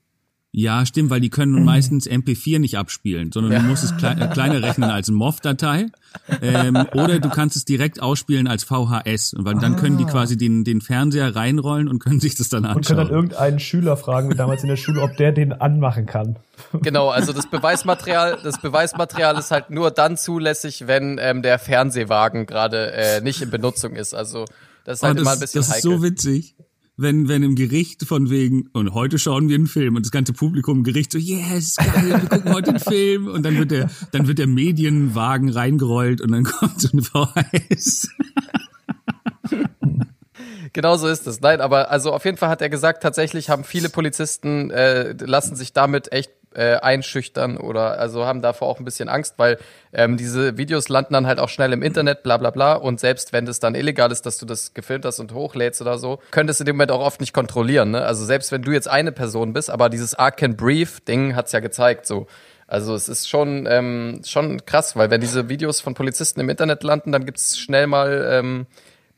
[0.59, 4.27] Ja, stimmt, weil die können meistens MP4 nicht abspielen, sondern du musst es klei äh,
[4.27, 5.85] kleiner rechnen als MOV-Datei.
[6.41, 9.35] Ähm, oder du kannst es direkt ausspielen als VHS.
[9.35, 12.65] Und weil dann können die quasi den, den Fernseher reinrollen und können sich das dann
[12.65, 13.15] Und können dann anschauen.
[13.15, 16.37] irgendeinen Schüler fragen, wie damals in der Schule, ob der den anmachen kann.
[16.73, 22.47] Genau, also das Beweismaterial, das Beweismaterial ist halt nur dann zulässig, wenn ähm, der Fernsehwagen
[22.47, 24.15] gerade äh, nicht in Benutzung ist.
[24.15, 24.45] Also
[24.85, 25.97] das ist halt Oh, immer ein das, bisschen das ist heikel.
[25.97, 26.55] so witzig.
[26.99, 30.33] Wenn, wenn im Gericht von wegen, und heute schauen wir einen Film und das ganze
[30.33, 33.91] Publikum im Gericht so, yes, geil, wir gucken heute einen Film und dann wird der,
[34.11, 38.09] dann wird der Medienwagen reingerollt und dann kommt so eine VHS.
[40.73, 41.41] Genau so ist es.
[41.41, 45.55] Nein, aber also auf jeden Fall hat er gesagt, tatsächlich haben viele Polizisten äh, lassen
[45.55, 49.57] sich damit echt äh, einschüchtern oder also haben davor auch ein bisschen Angst, weil
[49.93, 52.73] ähm, diese Videos landen dann halt auch schnell im Internet, bla bla bla.
[52.73, 55.97] Und selbst wenn das dann illegal ist, dass du das gefilmt hast und hochlädst oder
[55.97, 57.91] so, könntest du in dem Moment auch oft nicht kontrollieren.
[57.91, 58.03] Ne?
[58.03, 61.51] Also selbst wenn du jetzt eine Person bist, aber dieses I can breathe Ding hat's
[61.51, 62.27] ja gezeigt so.
[62.65, 66.83] Also es ist schon ähm, schon krass, weil wenn diese Videos von Polizisten im Internet
[66.83, 68.65] landen, dann gibt's schnell mal ähm,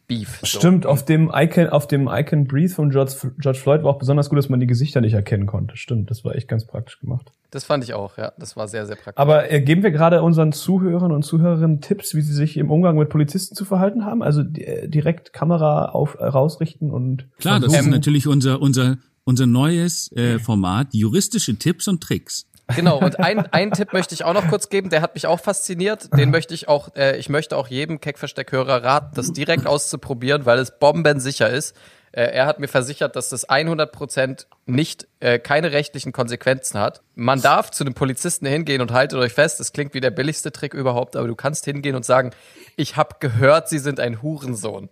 [0.09, 0.39] Beef.
[0.41, 0.59] So.
[0.59, 4.29] Stimmt, auf dem Icon, auf dem Icon Breathe von George, George Floyd war auch besonders
[4.29, 5.77] gut, dass man die Gesichter nicht erkennen konnte.
[5.77, 7.31] Stimmt, das war echt ganz praktisch gemacht.
[7.51, 8.33] Das fand ich auch, ja.
[8.37, 9.17] Das war sehr, sehr praktisch.
[9.21, 12.97] Aber äh, geben wir gerade unseren Zuhörern und Zuhörerinnen Tipps, wie sie sich im Umgang
[12.97, 14.21] mit Polizisten zu verhalten haben?
[14.21, 18.97] Also äh, direkt Kamera auf äh, rausrichten und Klar, das ist versuchen- natürlich unser, unser,
[19.23, 22.47] unser neues äh, Format, juristische Tipps und Tricks.
[22.75, 25.39] Genau, und ein, einen Tipp möchte ich auch noch kurz geben, der hat mich auch
[25.39, 26.09] fasziniert.
[26.17, 30.59] Den möchte ich auch, äh, ich möchte auch jedem Keckversteckhörer raten, das direkt auszuprobieren, weil
[30.59, 31.75] es bombensicher ist.
[32.11, 37.01] Äh, er hat mir versichert, dass das 100% nicht, äh, keine rechtlichen Konsequenzen hat.
[37.15, 40.51] Man darf zu einem Polizisten hingehen und haltet euch fest, das klingt wie der billigste
[40.51, 42.31] Trick überhaupt, aber du kannst hingehen und sagen,
[42.75, 44.89] ich habe gehört, Sie sind ein Hurensohn.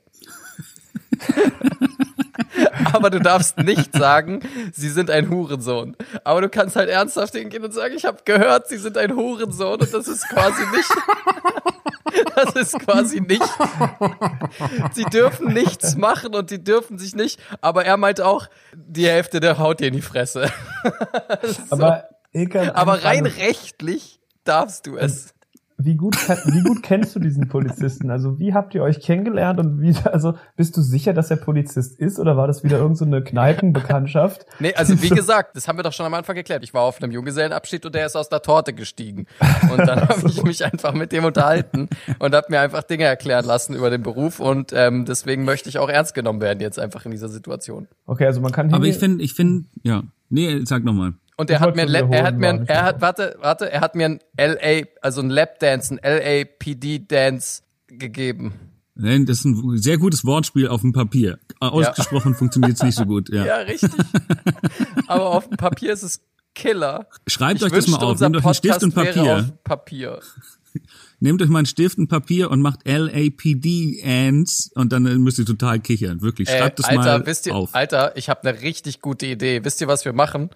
[2.93, 4.41] Aber du darfst nicht sagen,
[4.73, 5.95] sie sind ein Hurensohn.
[6.23, 9.79] Aber du kannst halt ernsthaft hingehen und sagen, ich habe gehört, sie sind ein Hurensohn
[9.79, 10.89] und das ist quasi nicht.
[12.35, 13.43] Das ist quasi nicht.
[14.93, 17.39] Sie dürfen nichts machen und die dürfen sich nicht.
[17.61, 20.51] Aber er meint auch, die Hälfte der haut dir in die Fresse.
[21.69, 25.33] Aber, Ilkan, Aber eine rein rechtlich darfst du es.
[25.79, 26.15] Wie gut,
[26.45, 28.09] wie gut kennst du diesen Polizisten?
[28.09, 31.99] Also wie habt ihr euch kennengelernt und wie, also bist du sicher, dass er Polizist
[31.99, 34.45] ist oder war das wieder irgendeine so eine Kneipenbekanntschaft?
[34.59, 36.63] Nee, also wie gesagt, das haben wir doch schon am Anfang geklärt.
[36.63, 39.27] Ich war auf einem Junggesellenabschied und der ist aus der Torte gestiegen.
[39.71, 43.45] Und dann habe ich mich einfach mit dem unterhalten und habe mir einfach Dinge erklären
[43.45, 47.05] lassen über den Beruf und ähm, deswegen möchte ich auch ernst genommen werden jetzt einfach
[47.05, 47.87] in dieser Situation.
[48.07, 50.03] Okay, also man kann Aber ich finde, ich finde, ja.
[50.29, 51.13] Nee, sag nochmal.
[51.37, 54.19] Und er hat mir, er hat mir, er hat, warte, warte, er hat mir ein
[54.37, 58.53] LA, also ein Lapdance, ein LAPD-Dance gegeben.
[58.95, 61.37] Nein, Das ist ein sehr gutes Wortspiel auf dem Papier.
[61.59, 63.29] Ausgesprochen funktioniert es nicht so gut.
[63.29, 63.45] Ja.
[63.45, 63.91] Ja, richtig.
[65.07, 66.21] Aber auf dem Papier ist es
[66.55, 67.05] Killer.
[67.27, 68.19] Schreibt Ich euch das mal auf.
[68.19, 69.51] Nehmt euch einen Stift und Papier.
[69.63, 70.19] Papier.
[71.19, 75.45] Nehmt euch mal einen Stift und Papier und macht LAPD Ants und dann müsst ihr
[75.45, 76.21] total kichern.
[76.21, 77.75] Wirklich, Äh, schreibt das Alter, mal wisst ihr, auf.
[77.75, 79.63] Alter, ich habe eine richtig gute Idee.
[79.63, 80.49] Wisst ihr, was wir machen?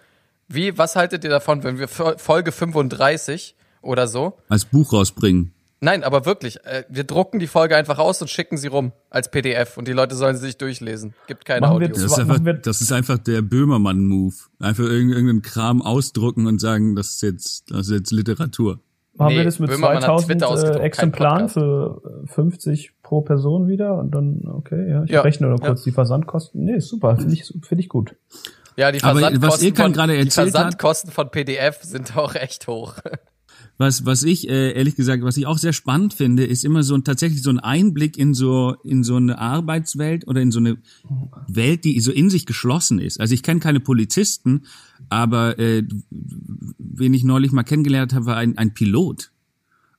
[0.54, 4.34] Wie, was haltet ihr davon, wenn wir Fo- Folge 35 oder so?
[4.50, 5.54] Als Buch rausbringen.
[5.84, 9.32] Nein, aber wirklich, äh, wir drucken die Folge einfach aus und schicken sie rum als
[9.32, 11.16] PDF und die Leute sollen sie sich durchlesen.
[11.26, 11.88] Gibt keine Machen Audio.
[11.88, 14.36] zu- Das ist, Machen einfach, wir- das ist einfach der Böhmermann-Move.
[14.60, 18.80] Einfach irgend- irgendeinen Kram ausdrucken und sagen, das ist jetzt, das ist jetzt Literatur.
[19.16, 23.22] Machen Nee, wir das mit Böhmermann hat 2000 Twitter äh, Exemplaren für äh, 50 pro
[23.22, 25.66] Person wieder und dann, okay, ja, ich Ja, rechne nur ja.
[25.66, 26.64] kurz die Versandkosten.
[26.64, 28.16] Nee, ist super, finde ich, finde ich gut.
[28.78, 32.16] Ja, die Aber was Versandkosten, Ilkan von, gerade die erzählt hat- Versandkosten von PDF sind
[32.18, 32.96] auch echt hoch.
[33.78, 36.94] Was, was ich, äh, ehrlich gesagt, was ich auch sehr spannend finde, ist immer so
[36.94, 40.78] ein, tatsächlich so ein Einblick in so, in so eine Arbeitswelt oder in so eine
[41.48, 43.20] Welt, die so in sich geschlossen ist.
[43.20, 44.66] Also ich kenne keine Polizisten,
[45.10, 49.32] aber äh, wen ich neulich mal kennengelernt habe, war ein, ein Pilot.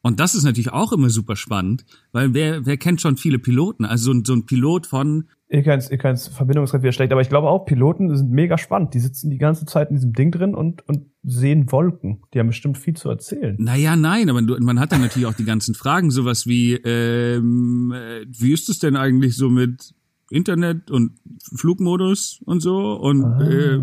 [0.01, 3.85] Und das ist natürlich auch immer super spannend, weil wer, wer kennt schon viele Piloten?
[3.85, 6.93] Also so ein, so ein Pilot von, Ihr kennt, ihr kennt Verbindung ist gerade wieder
[6.93, 8.95] schlecht, aber ich glaube auch, Piloten sind mega spannend.
[8.95, 12.23] Die sitzen die ganze Zeit in diesem Ding drin und, und sehen Wolken.
[12.33, 13.57] Die haben bestimmt viel zu erzählen.
[13.59, 17.93] naja, nein, aber du, man hat dann natürlich auch die ganzen Fragen, sowas wie, ähm,
[17.95, 19.95] äh, wie ist es denn eigentlich so mit
[20.31, 21.13] Internet und
[21.55, 22.95] Flugmodus und so?
[22.95, 23.43] Und, Ah.
[23.47, 23.77] äh,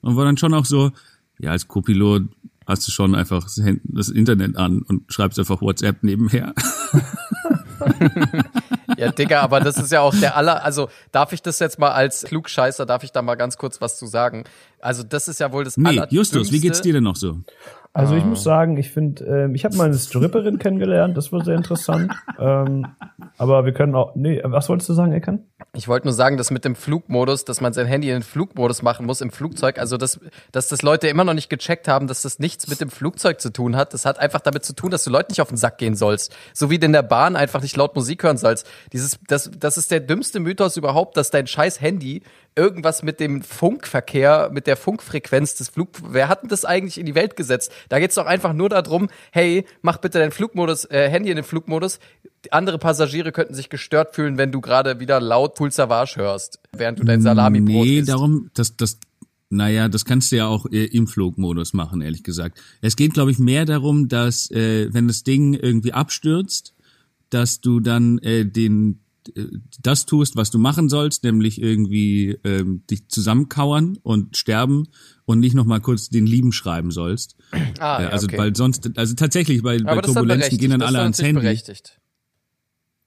[0.00, 0.92] und war dann schon auch so,
[1.38, 2.22] ja, als Co-Pilot
[2.66, 3.46] hast du schon einfach
[3.84, 6.54] das Internet an und schreibst einfach WhatsApp nebenher.
[8.96, 11.90] Ja, Digga, aber das ist ja auch der aller, also darf ich das jetzt mal
[11.90, 14.44] als Klugscheißer, darf ich da mal ganz kurz was zu sagen?
[14.80, 17.40] Also das ist ja wohl das Nee, Justus, wie geht's dir denn noch so?
[17.96, 18.18] Also Ah.
[18.18, 21.56] ich muss sagen, ich finde, ähm, ich habe mal eine Stripperin kennengelernt, das war sehr
[21.56, 22.12] interessant.
[22.38, 22.86] ähm,
[23.38, 25.46] aber wir können auch, nee, was wolltest du sagen, Ekan?
[25.72, 28.82] Ich wollte nur sagen, dass mit dem Flugmodus, dass man sein Handy in den Flugmodus
[28.82, 30.20] machen muss im Flugzeug, also dass,
[30.52, 33.50] dass das Leute immer noch nicht gecheckt haben, dass das nichts mit dem Flugzeug zu
[33.50, 33.94] tun hat.
[33.94, 36.36] Das hat einfach damit zu tun, dass du Leuten nicht auf den Sack gehen sollst.
[36.52, 38.68] So wie du in der Bahn einfach nicht laut Musik hören sollst.
[38.92, 42.22] Dieses, das, das ist der dümmste Mythos überhaupt, dass dein scheiß Handy
[42.56, 47.06] irgendwas mit dem Funkverkehr, mit der Funkfrequenz des Flug, wer hat denn das eigentlich in
[47.06, 47.70] die Welt gesetzt?
[47.88, 51.44] Da geht's doch einfach nur darum, hey, mach bitte dein Flugmodus, äh, Handy in den
[51.44, 51.98] Flugmodus.
[52.50, 56.98] Andere Passagiere könnten sich gestört fühlen, wenn du gerade wieder laut Pool Savage hörst, während
[56.98, 58.08] du dein Salami-Brot Nee, isst.
[58.08, 58.98] darum, das, das,
[59.50, 62.58] naja, das kannst du ja auch äh, im Flugmodus machen, ehrlich gesagt.
[62.80, 66.74] Es geht, glaube ich, mehr darum, dass, äh, wenn das Ding irgendwie abstürzt,
[67.30, 69.00] dass du dann äh, den
[69.80, 74.88] das tust, was du machen sollst, nämlich irgendwie ähm, dich zusammenkauern und sterben
[75.24, 77.36] und nicht noch mal kurz den Lieben schreiben sollst.
[77.78, 78.38] Ah, Äh, ja, also okay.
[78.38, 81.42] weil sonst, also tatsächlich, weil bei dann Turbulenzen gehen dann alle ans Handy.
[81.42, 82.00] berechtigt.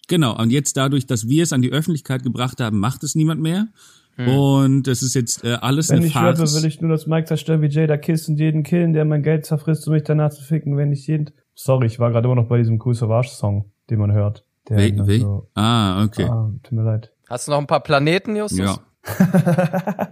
[0.08, 3.42] Genau, und jetzt dadurch, dass wir es an die Öffentlichkeit gebracht haben, macht es niemand
[3.42, 3.68] mehr.
[4.16, 4.28] Hm.
[4.28, 6.56] Und es ist jetzt äh, alles Wenn eine ich rappe, Farce.
[6.62, 9.46] will ich nur das Mike zerstören wie Jada Kiss und jeden killen, der mein Geld
[9.46, 11.32] zerfrisst, um mich danach zu ficken, wenn ich jeden...
[11.56, 14.46] Sorry, ich war gerade immer noch bei diesem Cool Savage Song, den man hört.
[14.70, 15.20] Dann wie?
[15.20, 16.26] So, Ah, okay.
[16.26, 17.12] ah, tut mir leid.
[17.30, 18.60] Hast du noch ein paar Planeten, Justus?
[18.60, 18.80] Ja.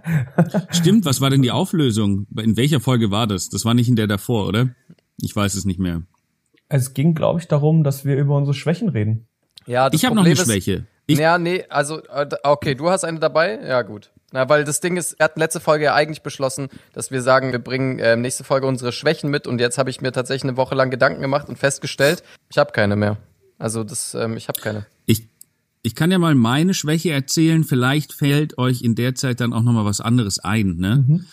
[0.70, 2.26] Stimmt, was war denn die Auflösung?
[2.40, 3.48] In welcher Folge war das?
[3.48, 4.70] Das war nicht in der davor, oder?
[5.20, 6.02] Ich weiß es nicht mehr.
[6.68, 9.26] Es ging, glaube ich, darum, dass wir über unsere Schwächen reden.
[9.66, 10.86] Ja, das Ich habe noch eine ist- Schwäche.
[11.10, 13.58] Ich, ja, nee, also, äh, okay, du hast eine dabei?
[13.66, 14.10] Ja, gut.
[14.30, 17.50] Na, weil das Ding ist, wir hatten letzte Folge ja eigentlich beschlossen, dass wir sagen,
[17.50, 20.58] wir bringen äh, nächste Folge unsere Schwächen mit und jetzt habe ich mir tatsächlich eine
[20.58, 23.16] Woche lang Gedanken gemacht und festgestellt, ich habe keine mehr.
[23.58, 24.86] Also das, ähm, ich habe keine.
[25.06, 25.24] ich,
[25.82, 27.64] ich kann ja mal meine Schwäche erzählen.
[27.64, 30.76] Vielleicht fällt euch in der Zeit dann auch noch mal was anderes ein.
[30.76, 31.24] Ne?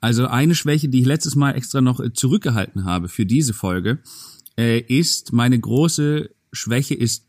[0.00, 3.98] Also eine Schwäche, die ich letztes Mal extra noch äh, zurückgehalten habe für diese Folge,
[4.58, 7.26] äh, ist meine große Schwäche ist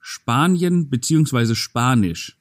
[0.00, 2.38] Spanien beziehungsweise Spanisch.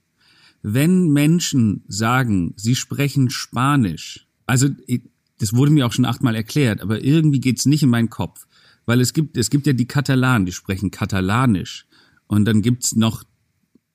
[0.64, 5.02] Wenn Menschen sagen, sie sprechen Spanisch, also ich-
[5.40, 8.46] das wurde mir auch schon achtmal erklärt, aber irgendwie geht's nicht in meinen Kopf,
[8.86, 11.86] weil es gibt es gibt ja die Katalanen, die sprechen Katalanisch
[12.28, 13.24] und dann gibt's noch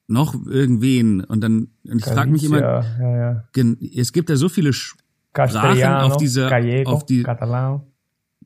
[0.08, 3.74] noch irgendwen und dann und ich frage mich immer, Ja, ja, ja.
[3.96, 7.22] es gibt da so viele Sprachen auf dieser Gallego, auf die.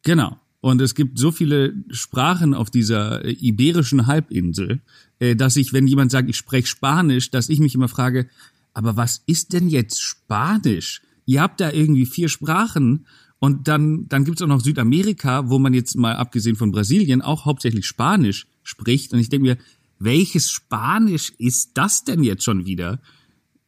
[0.02, 0.36] Genau.
[0.62, 4.80] Und es gibt so viele Sprachen auf dieser äh, iberischen Halbinsel,
[5.18, 8.28] äh, dass ich, wenn jemand sagt, ich spreche Spanisch, dass ich mich immer frage,
[8.74, 11.00] aber was ist denn jetzt Spanisch?
[11.24, 13.06] Ihr habt da irgendwie vier Sprachen
[13.40, 17.46] und dann, dann gibt's auch noch Südamerika, wo man jetzt mal abgesehen von Brasilien auch
[17.46, 19.12] hauptsächlich Spanisch spricht.
[19.14, 19.56] Und ich denke mir,
[19.98, 23.00] welches Spanisch ist das denn jetzt schon wieder?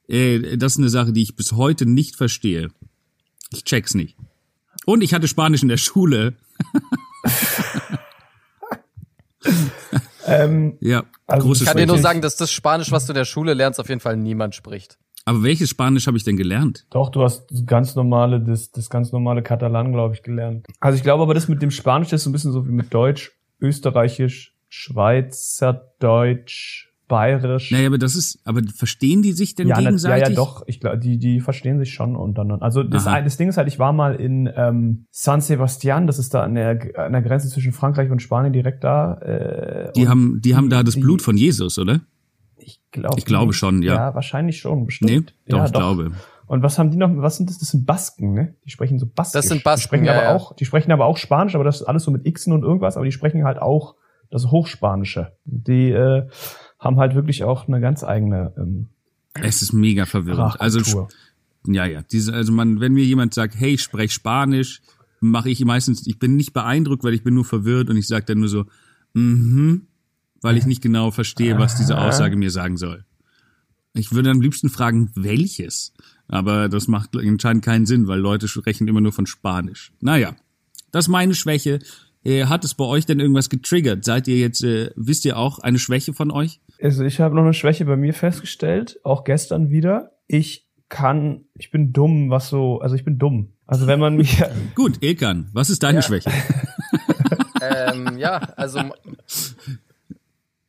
[0.09, 2.69] Äh, das ist eine Sache, die ich bis heute nicht verstehe.
[3.51, 4.17] Ich check's nicht.
[4.85, 6.37] Und ich hatte Spanisch in der Schule.
[10.25, 13.17] Ähm, Ja, Also große Ich kann dir nur sagen, dass das Spanisch, was du in
[13.17, 14.99] der Schule lernst, auf jeden Fall niemand spricht.
[15.25, 16.87] Aber welches Spanisch habe ich denn gelernt?
[16.91, 20.67] Doch, du hast das ganz normale, das, das ganz normale Katalan, glaube ich, gelernt.
[20.81, 22.73] Also ich glaube aber, das mit dem Spanisch das ist so ein bisschen so wie
[22.73, 27.71] mit Deutsch, Österreichisch, Schweizerdeutsch, Bayerisch.
[27.71, 30.23] Naja, aber das ist, aber verstehen die sich denn ja, gegenseitig?
[30.23, 30.63] Ja, ja, doch.
[30.67, 32.65] Ich glaube, die, die verstehen sich schon untereinander.
[32.65, 33.21] Also das, Aha.
[33.21, 36.55] das Ding ist halt, ich war mal in ähm, San Sebastian, das ist da an
[36.55, 39.19] der, an der Grenze zwischen Frankreich und Spanien direkt da.
[39.19, 42.01] Äh, Die haben, die haben da das Blut von Jesus, oder?
[42.95, 43.95] Ich glaube, Ich glaube schon, ja.
[43.95, 45.11] Ja, wahrscheinlich schon, bestimmt.
[45.11, 46.13] Nee, doch, ja, ich glaube.
[46.47, 47.11] Und was haben die noch?
[47.17, 47.59] Was sind das?
[47.59, 48.55] Das sind Basken, ne?
[48.67, 49.33] Die sprechen so Baskisch.
[49.33, 50.35] Das sind Basken, Die sprechen ja, aber ja.
[50.35, 52.97] auch, die sprechen aber auch Spanisch, aber das ist alles so mit Xen und irgendwas,
[52.97, 53.95] aber die sprechen halt auch
[54.31, 55.33] das Hochspanische.
[55.47, 56.29] Die äh,
[56.79, 58.89] haben halt wirklich auch eine ganz eigene ähm,
[59.33, 60.61] Es ist mega verwirrend.
[60.61, 61.09] Also,
[61.67, 62.03] ja, ja.
[62.03, 64.83] Diese, also man, wenn mir jemand sagt, hey, ich sprech Spanisch,
[65.21, 68.27] mache ich meistens, ich bin nicht beeindruckt, weil ich bin nur verwirrt und ich sage
[68.27, 68.65] dann nur so,
[69.15, 69.87] mhm,
[70.43, 73.05] weil ich nicht genau verstehe, was diese Aussage mir sagen soll.
[73.95, 75.93] Ich würde am liebsten fragen, welches.
[76.29, 79.93] Aber das macht anscheinend keinen Sinn, weil Leute sprechen immer nur von Spanisch.
[80.01, 80.35] Naja,
[80.91, 81.79] das ist meine Schwäche.
[82.25, 84.05] Äh, Hat es bei euch denn irgendwas getriggert?
[84.05, 86.61] Seid ihr jetzt, äh, wisst ihr auch eine Schwäche von euch?
[86.81, 90.13] Also ich habe noch eine Schwäche bei mir festgestellt, auch gestern wieder.
[90.27, 93.53] Ich kann, ich bin dumm, was so, also ich bin dumm.
[93.67, 94.43] Also wenn man mich,
[94.75, 96.03] Gut, Ilkan, was ist deine Ja.
[96.03, 96.31] Schwäche?
[97.61, 98.81] ähm, ja, also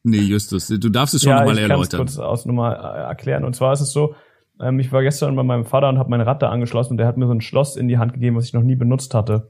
[0.03, 1.99] Nee, Justus, du darfst es schon ja, nochmal ich kann es erläutern.
[1.99, 3.45] kurz aus Nummer äh, erklären.
[3.45, 4.15] Und zwar ist es so,
[4.59, 7.07] ähm, ich war gestern bei meinem Vater und habe mein Rad da angeschlossen und der
[7.07, 9.49] hat mir so ein Schloss in die Hand gegeben, was ich noch nie benutzt hatte.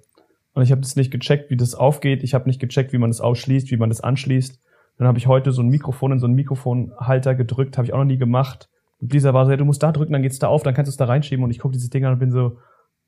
[0.54, 2.24] Und ich habe das nicht gecheckt, wie das aufgeht.
[2.24, 4.60] Ich habe nicht gecheckt, wie man das ausschließt, wie man das anschließt.
[4.98, 7.98] Dann habe ich heute so ein Mikrofon in so einen Mikrofonhalter gedrückt, habe ich auch
[7.98, 8.70] noch nie gemacht.
[9.02, 10.90] Und Lisa war so, ja, du musst da drücken, dann geht's da auf, dann kannst
[10.90, 11.44] du es da reinschieben.
[11.44, 12.58] Und ich gucke dieses Ding an und bin so,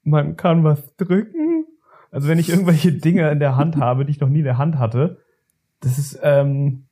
[0.04, 1.66] man kann was drücken.
[2.10, 4.58] Also wenn ich irgendwelche Dinge in der Hand habe, die ich noch nie in der
[4.58, 5.20] Hand hatte,
[5.82, 6.88] das ist, ähm,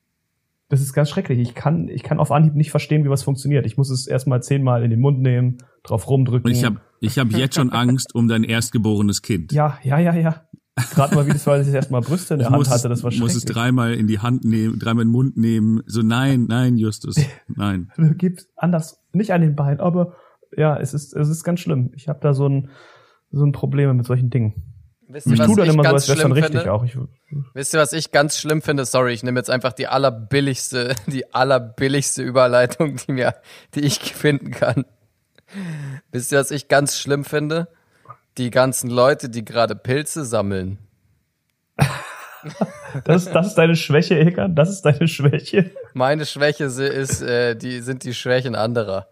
[0.73, 1.39] das ist ganz schrecklich.
[1.39, 3.65] Ich kann, ich kann auf Anhieb nicht verstehen, wie was funktioniert.
[3.65, 6.49] Ich muss es erstmal zehnmal in den Mund nehmen, drauf rumdrücken.
[6.49, 9.51] Und ich habe ich hab jetzt schon Angst um dein erstgeborenes Kind.
[9.51, 10.47] ja, ja, ja, ja.
[10.95, 12.89] Gerade mal, wie das war, als ich erstmal Brüste in der ich Hand muss, hatte,
[12.89, 13.55] das war es, muss es schrecklich.
[13.55, 15.83] dreimal in die Hand nehmen, dreimal in den Mund nehmen.
[15.85, 17.17] So, nein, nein, Justus,
[17.47, 17.91] nein.
[18.17, 20.15] Gibt anders, nicht an den Beinen, aber
[20.57, 21.91] ja, es ist, es ist ganz schlimm.
[21.95, 22.69] Ich habe da so ein,
[23.31, 24.72] so ein Problem mit solchen Dingen.
[25.13, 26.61] Wisst ihr, Ich was tue dann ich immer so, ganz als wäre dann schlimm richtig
[26.61, 26.73] finde?
[26.73, 26.83] auch.
[26.83, 26.97] Ich,
[27.53, 28.85] Wisst ihr, was ich ganz schlimm finde?
[28.85, 33.35] Sorry, ich nehme jetzt einfach die allerbilligste, die allerbilligste Überleitung, die mir,
[33.75, 34.85] die ich finden kann.
[36.11, 37.67] Wisst ihr, was ich ganz schlimm finde?
[38.37, 40.79] Die ganzen Leute, die gerade Pilze sammeln.
[43.05, 44.55] das, das ist deine Schwäche, Ekan?
[44.55, 45.71] Das ist deine Schwäche?
[45.93, 49.07] Meine Schwäche ist, äh, die sind die Schwächen anderer.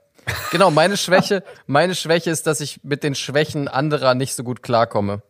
[0.52, 4.62] Genau, meine Schwäche, meine Schwäche ist, dass ich mit den Schwächen anderer nicht so gut
[4.62, 5.22] klarkomme.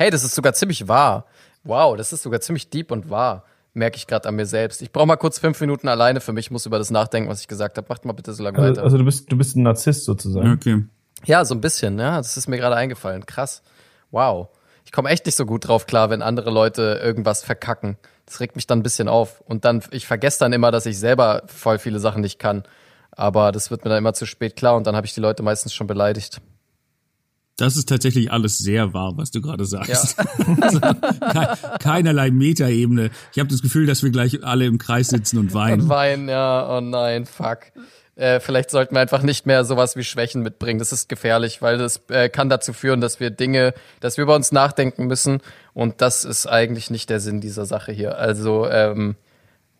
[0.00, 1.26] Hey, das ist sogar ziemlich wahr.
[1.62, 3.44] Wow, das ist sogar ziemlich deep und wahr.
[3.74, 4.80] Merke ich gerade an mir selbst.
[4.80, 7.48] Ich brauche mal kurz fünf Minuten alleine für mich, muss über das nachdenken, was ich
[7.48, 7.86] gesagt habe.
[7.90, 8.82] Macht mal bitte so lange Also, weiter.
[8.82, 10.52] also du bist, du bist ein Narzisst sozusagen.
[10.54, 10.84] Okay.
[11.26, 12.16] Ja, so ein bisschen, ja.
[12.16, 13.26] Das ist mir gerade eingefallen.
[13.26, 13.62] Krass.
[14.10, 14.48] Wow.
[14.86, 17.98] Ich komme echt nicht so gut drauf klar, wenn andere Leute irgendwas verkacken.
[18.24, 19.42] Das regt mich dann ein bisschen auf.
[19.42, 22.62] Und dann, ich vergesse dann immer, dass ich selber voll viele Sachen nicht kann.
[23.10, 25.42] Aber das wird mir dann immer zu spät klar und dann habe ich die Leute
[25.42, 26.40] meistens schon beleidigt.
[27.60, 30.16] Das ist tatsächlich alles sehr wahr, was du gerade sagst.
[30.60, 30.80] also,
[31.20, 33.10] kei- keinerlei Metaebene.
[33.32, 35.82] Ich habe das Gefühl, dass wir gleich alle im Kreis sitzen und weinen.
[35.82, 37.58] Und weinen, ja, oh nein, fuck.
[38.16, 40.78] Äh, vielleicht sollten wir einfach nicht mehr sowas wie Schwächen mitbringen.
[40.78, 44.34] Das ist gefährlich, weil das äh, kann dazu führen, dass wir Dinge, dass wir über
[44.36, 45.40] uns nachdenken müssen.
[45.72, 48.18] Und das ist eigentlich nicht der Sinn dieser Sache hier.
[48.18, 49.16] Also, ähm,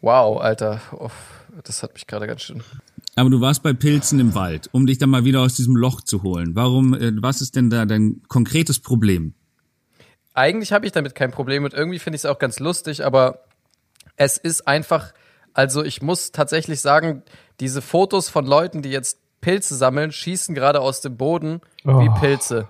[0.00, 1.12] wow, Alter, Uff,
[1.64, 2.62] das hat mich gerade ganz schön.
[3.16, 6.00] Aber du warst bei Pilzen im Wald, um dich dann mal wieder aus diesem Loch
[6.00, 6.54] zu holen.
[6.54, 9.34] Warum, äh, was ist denn da dein konkretes Problem?
[10.32, 13.44] Eigentlich habe ich damit kein Problem und irgendwie finde ich es auch ganz lustig, aber
[14.16, 15.12] es ist einfach,
[15.54, 17.22] also ich muss tatsächlich sagen,
[17.58, 22.14] diese Fotos von Leuten, die jetzt Pilze sammeln, schießen gerade aus dem Boden wie Oh.
[22.20, 22.68] Pilze.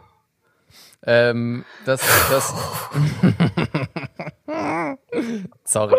[1.07, 2.53] Ähm, das, das.
[5.65, 5.97] Sorry.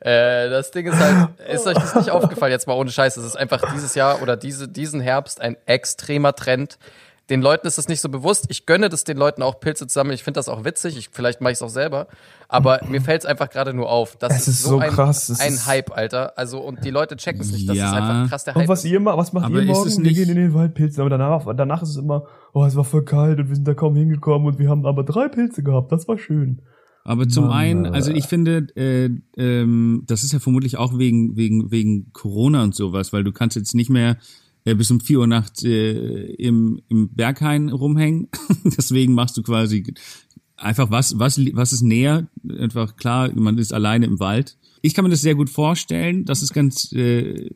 [0.00, 3.24] Äh, das Ding ist halt, ist euch das nicht aufgefallen, jetzt mal ohne Scheiß, es
[3.24, 6.78] ist einfach dieses Jahr oder diese, diesen Herbst ein extremer Trend.
[7.30, 8.46] Den Leuten ist es nicht so bewusst.
[8.48, 10.14] Ich gönne das den Leuten auch Pilze zu sammeln.
[10.14, 10.98] Ich finde das auch witzig.
[10.98, 12.08] Ich, vielleicht mache ich es auch selber.
[12.48, 14.16] Aber mir fällt es einfach gerade nur auf.
[14.16, 15.28] Das Es ist so ein, krass.
[15.28, 16.36] Es ein ist- Hype, Alter.
[16.36, 17.68] Also, und die Leute checken es nicht.
[17.68, 17.86] Das Ja.
[17.86, 18.62] ist einfach krass der Hype.
[18.62, 20.04] Und was ihr ma- was macht Aber ihr ist morgen?
[20.04, 21.00] wir gehen in den Wald pilzen.
[21.00, 23.74] Aber danach, danach ist es immer, oh, es war voll kalt und wir sind da
[23.74, 25.92] kaum hingekommen und wir haben aber drei Pilze gehabt.
[25.92, 26.62] Das war schön.
[27.04, 31.36] Aber zum Mann, einen, also ich finde, äh, ähm, das ist ja vermutlich auch wegen,
[31.36, 34.18] wegen, wegen Corona und sowas, weil du kannst jetzt nicht mehr
[34.64, 38.28] äh, bis um vier Uhr nachts äh, im, im Berghain rumhängen.
[38.64, 39.94] Deswegen machst du quasi
[40.56, 42.28] einfach was, was, was ist näher?
[42.48, 44.56] Einfach klar, man ist alleine im Wald.
[44.80, 46.24] Ich kann mir das sehr gut vorstellen.
[46.24, 47.50] Das ist ganz, äh,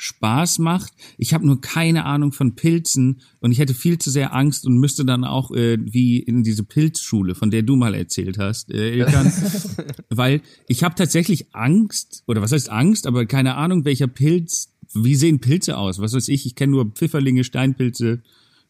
[0.00, 0.92] Spaß macht.
[1.18, 4.78] Ich habe nur keine Ahnung von Pilzen und ich hätte viel zu sehr Angst und
[4.78, 8.96] müsste dann auch äh, wie in diese Pilzschule, von der du mal erzählt hast, äh,
[8.96, 9.32] Ilkan,
[10.08, 14.72] weil ich habe tatsächlich Angst oder was heißt Angst, aber keine Ahnung, welcher Pilz.
[14.94, 15.98] Wie sehen Pilze aus?
[15.98, 16.46] Was weiß ich?
[16.46, 18.22] Ich kenne nur Pfifferlinge, Steinpilze,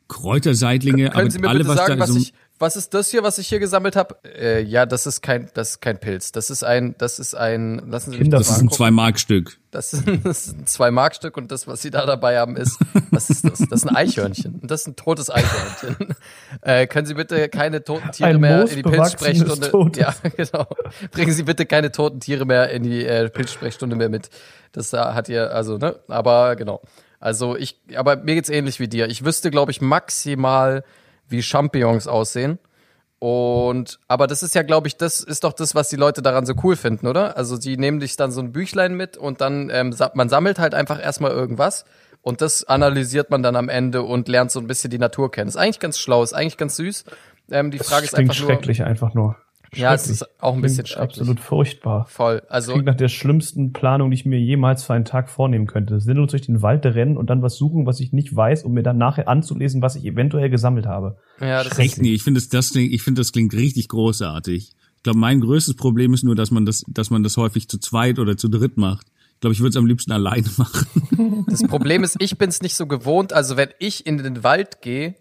[0.09, 2.93] Kräuterseitlinge, Können aber Sie mir alle bitte was sagen, da was so ich, was ist
[2.95, 4.17] das hier, was ich hier gesammelt habe?
[4.25, 6.33] Äh, ja, das ist kein, das ist kein Pilz.
[6.33, 9.19] Das ist ein, das ist ein, lassen Sie mich das das ist ein zwei Mark
[9.21, 9.59] Stück.
[9.71, 12.79] Das ist, ein- das ist ein Zwei-Mark-Stück und das, was Sie da dabei haben, ist,
[13.11, 13.59] was ist das?
[13.59, 14.61] Das ist ein Eichhörnchen.
[14.63, 16.15] Das ist ein totes Eichhörnchen.
[16.63, 19.71] äh, können Sie bitte keine toten Tiere Ein mehr in die Pilzsprechstunde?
[19.71, 20.01] Totes.
[20.01, 20.67] Ja, genau.
[21.11, 24.31] Bringen Sie bitte keine toten Tiere mehr in die äh, Pilzsprechstunde mehr mit.
[24.73, 25.97] Das da hat ihr, also, ne?
[26.09, 26.81] Aber genau.
[27.21, 29.09] Also ich, aber mir geht's ähnlich wie dir.
[29.09, 30.83] Ich wüsste, glaube ich, maximal,
[31.29, 32.59] wie Champignons aussehen.
[33.21, 36.47] Und, aber das ist ja, glaube ich, das ist doch das, was die Leute daran
[36.47, 37.37] so cool finden, oder?
[37.37, 40.75] Also sie nehmen dich dann so ein Büchlein mit und dann, ähm, man sammelt halt
[40.75, 41.85] einfach erstmal irgendwas
[42.23, 45.49] und das analysiert man dann am Ende und lernt so ein bisschen die Natur kennen.
[45.49, 47.05] Ist eigentlich ganz schlau, ist eigentlich ganz süß.
[47.51, 49.37] Ähm, die Das Frage ist einfach nur, schrecklich einfach nur.
[49.75, 50.21] Ja, es Schrecklich.
[50.23, 51.21] ist auch ein bisschen schrecklich.
[51.21, 52.07] Absolut furchtbar.
[52.09, 52.43] Voll.
[52.49, 56.01] Also, Klingt nach der schlimmsten Planung, die ich mir jemals für einen Tag vornehmen könnte.
[56.01, 58.83] Sinnlos durch den Wald rennen und dann was suchen, was ich nicht weiß, um mir
[58.83, 61.19] dann nachher anzulesen, was ich eventuell gesammelt habe.
[61.41, 62.15] ja, das Echt ist, nie.
[62.15, 64.73] Ich finde das, das, klingt- ich finde das klingt richtig großartig.
[64.97, 67.79] Ich glaube, mein größtes Problem ist nur, dass man das, dass man das häufig zu
[67.79, 69.07] zweit oder zu dritt macht.
[69.35, 71.45] Ich glaube, ich würde es am liebsten alleine machen.
[71.49, 73.33] Das Problem ist, ich bin es nicht so gewohnt.
[73.33, 75.15] Also wenn ich in den Wald gehe,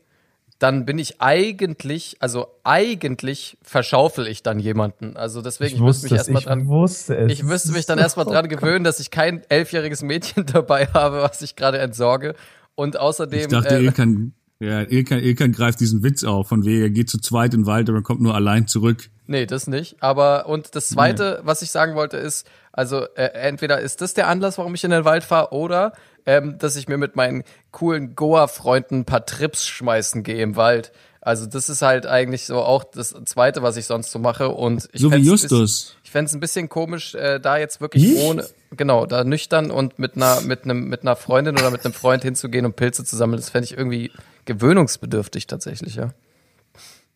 [0.60, 5.16] dann bin ich eigentlich, also eigentlich verschaufel ich dann jemanden.
[5.16, 7.32] Also deswegen, ich, müsste mich es, erstmal ich dran, wusste es.
[7.32, 11.42] ich müsste mich dann erstmal dran gewöhnen, dass ich kein elfjähriges Mädchen dabei habe, was
[11.42, 12.34] ich gerade entsorge.
[12.76, 16.82] Und außerdem, Ich dachte, äh, Ilkan, ja, Ilkan, Ilkan greift diesen Witz auf, von wegen,
[16.82, 19.10] er geht zu zweit in den Wald, aber kommt nur allein zurück.
[19.28, 19.98] Nee, das nicht.
[20.02, 24.28] Aber und das zweite, was ich sagen wollte, ist, also äh, entweder ist das der
[24.28, 25.94] Anlass, warum ich in den Wald fahre, oder
[26.26, 30.92] ähm, dass ich mir mit meinen coolen Goa-Freunden ein paar Trips schmeißen gehe im Wald.
[31.20, 34.48] Also das ist halt eigentlich so auch das Zweite, was ich sonst so mache.
[34.48, 35.50] Und ich So wie Justus.
[35.50, 38.22] Bisschen, ich fände es ein bisschen komisch, äh, da jetzt wirklich Ich?
[38.22, 41.94] ohne, genau, da nüchtern und mit einer, mit einem, mit einer Freundin oder mit einem
[41.94, 43.42] Freund hinzugehen und Pilze zu sammeln.
[43.42, 44.12] Das fände ich irgendwie
[44.46, 46.14] gewöhnungsbedürftig tatsächlich, ja.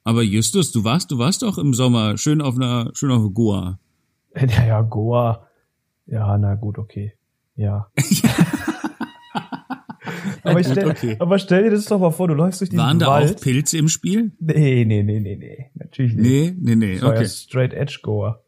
[0.03, 3.79] Aber Justus, du warst, du warst doch im Sommer schön auf einer, schön auf Goa.
[4.35, 5.47] Ja, ja, Goa.
[6.07, 7.13] Ja, na gut, okay.
[7.55, 7.87] Ja.
[10.43, 11.15] aber, gut, stell, okay.
[11.19, 13.35] aber stell dir das doch mal vor, du läufst durch diesen Waren da Wald.
[13.37, 14.31] auch Pilze im Spiel?
[14.39, 15.71] Nee, nee, nee, nee, nee.
[15.75, 16.23] Natürlich nicht.
[16.23, 17.27] Nee, nee, nee, Das war ja okay.
[17.29, 18.43] straight edge Goer.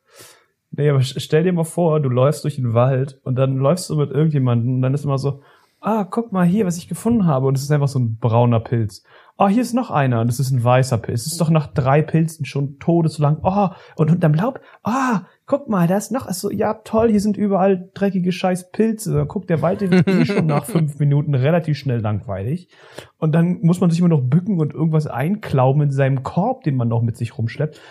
[0.71, 3.89] Nee, aber st- stell dir mal vor, du läufst durch den Wald und dann läufst
[3.89, 5.41] du mit irgendjemandem und dann ist immer so,
[5.81, 7.45] ah, guck mal hier, was ich gefunden habe.
[7.45, 9.03] Und es ist einfach so ein brauner Pilz.
[9.36, 11.21] Ah, hier ist noch einer und es ist ein weißer Pilz.
[11.25, 13.39] Es ist doch nach drei Pilzen schon todeslang.
[13.41, 17.19] Oh, und unterm Laub, ah, guck mal, da ist noch, ist so, ja, toll, hier
[17.19, 19.13] sind überall dreckige scheiß Pilze.
[19.13, 22.69] Dann guckt der Wald wird eh schon nach fünf Minuten relativ schnell langweilig.
[23.17, 26.75] Und dann muss man sich immer noch bücken und irgendwas einklauben in seinem Korb, den
[26.75, 27.81] man noch mit sich rumschleppt.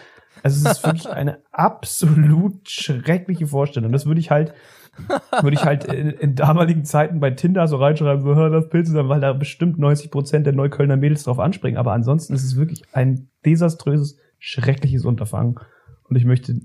[0.45, 3.91] Also es ist wirklich eine absolut schreckliche Vorstellung.
[3.91, 4.55] Das würde ich halt,
[5.41, 9.09] würde ich halt in, in damaligen Zeiten bei Tinder so reinschreiben, so, das Pilze sein,
[9.09, 11.79] weil da bestimmt 90 Prozent der Neuköllner Mädels drauf anspringen.
[11.79, 15.59] Aber ansonsten ist es wirklich ein desaströses, schreckliches Unterfangen.
[16.05, 16.61] Und ich möchte,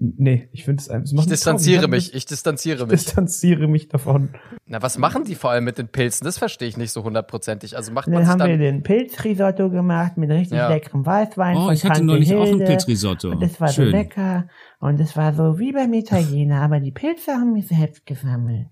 [0.00, 3.04] nee, ich finde es ein, es Ich mich distanziere mich, ich distanziere Ich mich.
[3.04, 4.30] distanziere mich davon.
[4.66, 6.24] Na, was machen die vor allem mit den Pilzen?
[6.24, 7.76] Das verstehe ich nicht so hundertprozentig.
[7.76, 8.58] Also macht man dann sich haben wir dann.
[8.76, 10.68] den Pilzrisotto gemacht mit richtig Ja.
[10.68, 12.58] leckerem Weißwein Oh, von ich hatte Tante neulich auch ein.
[12.58, 13.30] Pilzrisotto.
[13.30, 13.90] Und das war so Schön.
[13.90, 14.48] lecker.
[14.80, 18.68] Und es war so wie beim Italiener, aber die Pilze haben wir selbst gesammelt.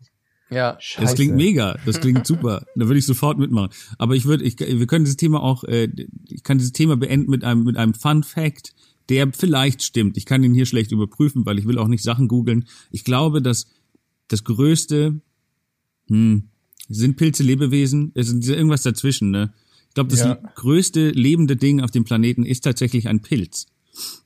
[0.51, 0.77] Ja.
[0.79, 1.03] Scheiße.
[1.05, 2.63] Das klingt mega, das klingt super.
[2.75, 3.69] Da würde ich sofort mitmachen.
[3.99, 5.89] Aber ich würde, ich, wir können dieses Thema auch, äh,
[6.27, 8.73] ich kann dieses Thema beenden mit einem mit einem Fun Fact,
[9.09, 10.17] der vielleicht stimmt.
[10.17, 12.67] Ich kann ihn hier schlecht überprüfen, weil ich will auch nicht Sachen googeln.
[12.91, 13.67] Ich glaube, dass
[14.29, 15.21] das größte,
[16.09, 16.43] hm,
[16.89, 18.13] sind Pilze Lebewesen?
[18.15, 19.53] Es ist irgendwas dazwischen, ne?
[19.89, 20.35] Ich glaube, das Ja.
[20.35, 23.67] größte lebende Ding auf dem Planeten ist tatsächlich ein Pilz.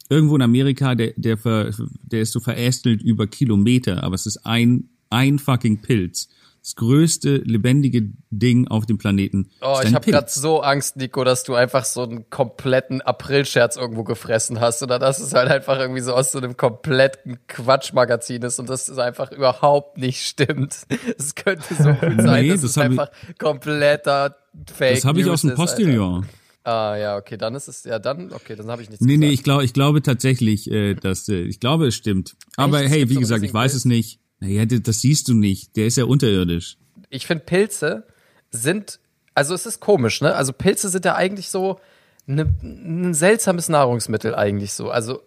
[0.09, 1.71] Irgendwo in Amerika, der, der, ver,
[2.03, 6.29] der ist so verästelt über Kilometer, aber es ist ein, ein fucking Pilz.
[6.63, 9.51] Das größte lebendige Ding auf dem Planeten.
[9.61, 13.77] Oh, ist ich habe gerade so Angst, Nico, dass du einfach so einen kompletten Aprilscherz
[13.77, 18.43] irgendwo gefressen hast oder dass es halt einfach irgendwie so aus so einem kompletten Quatschmagazin
[18.43, 20.77] ist und das ist einfach überhaupt nicht stimmt.
[21.19, 24.37] Es könnte so gut sein, Nee, dass das es hab ich- einfach kompletter
[24.73, 25.63] Fake Das habe ich aus dem ist, Alter.
[25.73, 26.27] Postillon.
[26.65, 29.27] Ah, ja, okay, dann ist es, ja, dann, okay, dann habe ich nichts Nee, nee,
[29.27, 29.35] gesagt.
[29.35, 32.37] ich glaube, ich glaube tatsächlich, äh, dass, äh, ich glaube, es stimmt.
[32.57, 32.91] Aber Echt?
[32.93, 33.79] Hey, wie gesagt, ich weiß Pilz?
[33.81, 34.21] es nicht.
[34.43, 35.77] Naja, das siehst du nicht.
[35.77, 36.77] Der ist ja unterirdisch.
[37.11, 38.05] ich finde Pilze
[38.51, 38.99] sind,
[39.35, 40.35] also es ist komisch, ne?
[40.35, 41.79] Also Pilze sind ja eigentlich so
[42.27, 44.91] ne, ein seltsames Nahrungsmittel eigentlich so.
[44.91, 45.21] Also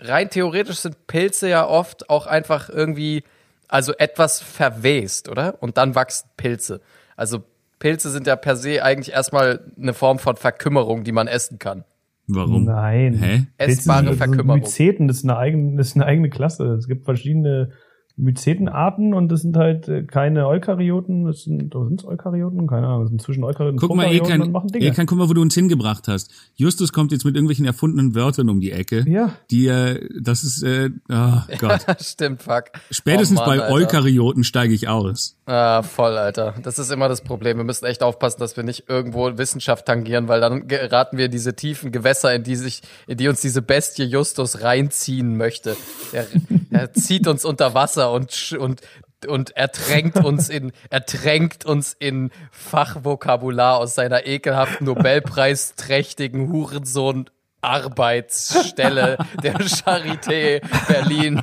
[0.00, 3.22] rein theoretisch sind Pilze ja oft auch einfach irgendwie
[3.68, 5.62] also etwas verwest, oder?
[5.62, 6.80] Und dann wachsen Pilze.
[7.16, 7.44] Also
[7.78, 11.84] Pilze sind ja per se eigentlich erstmal eine Form von Verkümmerung, die man essen kann.
[12.26, 12.64] Warum?
[12.64, 13.14] Nein.
[13.14, 13.46] Hä?
[13.58, 14.60] Pilze Essbare sind- Verkümmerung.
[14.60, 16.64] Myzeten, das ist eine eigene, das ist eine eigene Klasse.
[16.74, 17.70] Es gibt verschiedene
[18.16, 22.66] Myzetenarten und das sind halt äh, keine Eukaryoten, das sind, sind's Eukaryoten?
[22.68, 24.86] Keine Ahnung, das sind zwischen Eukaryoten Guck und mal, Prokaryoten und Ekan, machen Dinge.
[24.86, 26.30] Ekan, guck mal, wo du uns hingebracht hast.
[26.54, 29.04] Justus kommt jetzt mit irgendwelchen erfundenen Wörtern um die Ecke.
[29.08, 29.34] Ja.
[29.50, 31.84] Die, äh, das ist, äh, oh Gott.
[32.00, 32.66] Stimmt, fuck.
[32.90, 33.74] Spätestens Oh Mann, bei Alter.
[33.74, 35.36] Eukaryoten steige ich aus.
[35.46, 36.54] Ah, voll, Alter.
[36.62, 37.58] Das ist immer das Problem.
[37.58, 41.30] Wir müssen echt aufpassen, dass wir nicht irgendwo Wissenschaft tangieren, weil dann geraten wir in
[41.30, 45.76] diese tiefen Gewässer, in die sich, in die uns diese Bestie Justus reinziehen möchte.
[46.12, 46.26] Er,
[46.70, 48.80] er zieht uns unter Wasser und, und,
[49.26, 57.28] und ertränkt uns in, ertränkt uns in Fachvokabular aus seiner ekelhaften Nobelpreisträchtigen Hurensohn
[57.60, 61.42] Arbeitsstelle der Charité Berlin.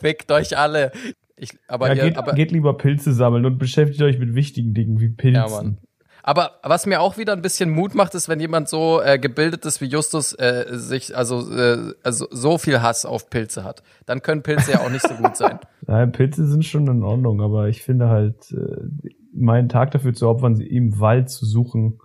[0.00, 0.92] Fickt euch alle.
[1.38, 4.74] Ich, aber, Ja, ihr, geht, aber geht lieber Pilze sammeln und beschäftigt euch mit wichtigen
[4.74, 5.34] Dingen wie Pilzen.
[5.34, 5.78] Ja, Mann.
[6.22, 9.64] Aber was mir auch wieder ein bisschen Mut macht, ist, wenn jemand so äh, gebildet
[9.64, 13.84] ist wie Justus, äh, sich also, äh, also so viel Hass auf Pilze hat.
[14.06, 15.60] Dann können Pilze ja auch nicht so gut sein.
[15.86, 20.26] Nein, Pilze sind schon in Ordnung, aber ich finde halt, äh, meinen Tag dafür zu
[20.26, 22.00] opfern, sie im Wald zu suchen.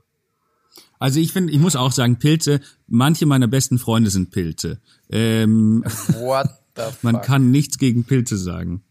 [0.99, 4.81] Also ich finde, ich muss auch sagen, Pilze, manche meiner besten Freunde sind Pilze.
[5.09, 5.83] Ähm,
[6.19, 7.03] What the fuck?
[7.03, 8.83] man kann nichts gegen Pilze sagen.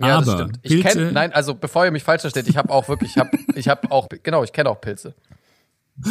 [0.00, 0.58] Ja, das Aber stimmt.
[0.62, 3.18] Ich Pilze, kenn, nein, also bevor ihr mich falsch versteht, ich habe auch wirklich, ich
[3.18, 5.14] habe ich hab auch, genau, ich kenne auch Pilze.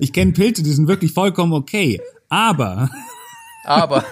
[0.00, 2.00] ich kenne Pilze, die sind wirklich vollkommen okay.
[2.28, 2.90] Aber
[3.64, 4.04] Aber,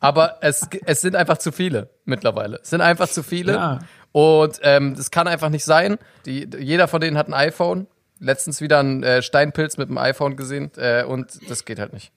[0.00, 2.58] aber es, es sind einfach zu viele mittlerweile.
[2.62, 3.52] Es sind einfach zu viele.
[3.52, 3.78] Ja.
[4.12, 5.98] Und ähm, das kann einfach nicht sein.
[6.26, 7.86] Die, jeder von denen hat ein iPhone.
[8.18, 10.70] Letztens wieder einen äh, Steinpilz mit dem iPhone gesehen.
[10.76, 12.12] Äh, und das geht halt nicht.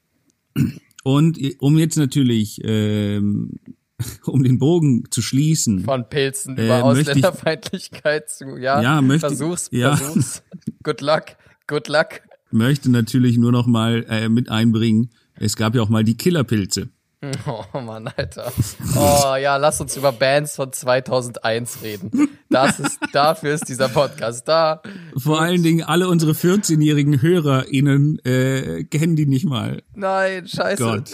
[1.06, 3.52] Und um jetzt natürlich, ähm,
[4.26, 9.28] um den Bogen zu schließen, Von Pilzen Äh, über ich- Ausländerfeindlichkeit zu, ja, Ja, möchte-
[9.28, 9.96] versuch's, ja.
[9.96, 10.44] versuch's.
[10.84, 11.24] Good luck,
[11.68, 12.22] good luck.
[12.52, 16.90] möchte natürlich nur noch mal äh, mit einbringen, es gab ja auch mal die Killerpilze.
[17.48, 18.52] Oh Mann, Alter.
[18.96, 22.30] Oh ja, lass uns über Bands von 2001 reden.
[22.56, 24.82] Das ist, dafür ist dieser Podcast da.
[25.18, 29.84] Vor allen Dingen alle unsere 14-jährigen HörerInnen äh, kennen die nicht mal.
[29.94, 30.82] Nein, scheiße.
[30.82, 31.12] Gott.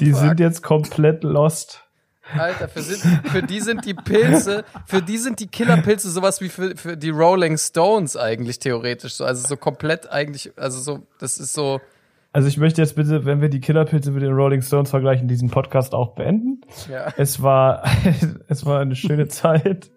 [0.00, 0.20] Die Fuck.
[0.20, 1.84] sind jetzt komplett lost.
[2.38, 6.48] Alter, für, sind, für die sind die Pilze, für die sind die Killerpilze sowas wie
[6.48, 9.26] für, für die Rolling Stones eigentlich theoretisch so.
[9.26, 11.82] Also so komplett eigentlich, also so, das ist so,
[12.32, 15.50] Also ich möchte jetzt bitte, wenn wir die Killerpilze mit den Rolling Stones vergleichen, diesen
[15.50, 16.62] Podcast auch beenden.
[16.90, 17.12] ja.
[17.18, 17.84] Es war,
[18.48, 19.90] es war eine schöne Zeit.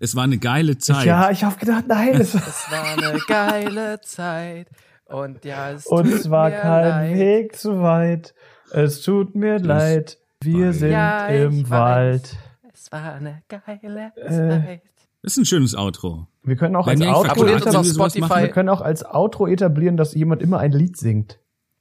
[0.00, 1.04] Es war eine geile Zeit.
[1.06, 4.68] Ja, ich habe gedacht, nein, es, Es war eine geile Zeit.
[5.06, 7.18] Und ja, es und tut es war mir kein leid.
[7.18, 8.34] Weg zu weit.
[8.70, 10.18] Es tut mir leid.
[10.40, 11.70] Wir sind Ja, im weiß.
[11.70, 12.36] Wald.
[12.72, 14.82] Es war eine geile Äh, Zeit.
[15.22, 16.26] Das ist ein schönes Outro.
[16.42, 18.40] Wir können auch Wenn als Outro Spotify.
[18.42, 21.38] Wir können auch als Outro etablieren, dass jemand immer ein Lied singt.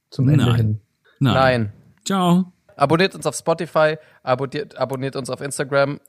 [0.09, 0.55] Zum Ende Nein.
[0.55, 0.82] hin.
[1.20, 1.34] Nein.
[1.34, 1.74] Nein.
[2.05, 2.53] Ciao.
[2.76, 5.99] Abonniert uns auf Spotify, abonniert, abonniert uns auf Instagram,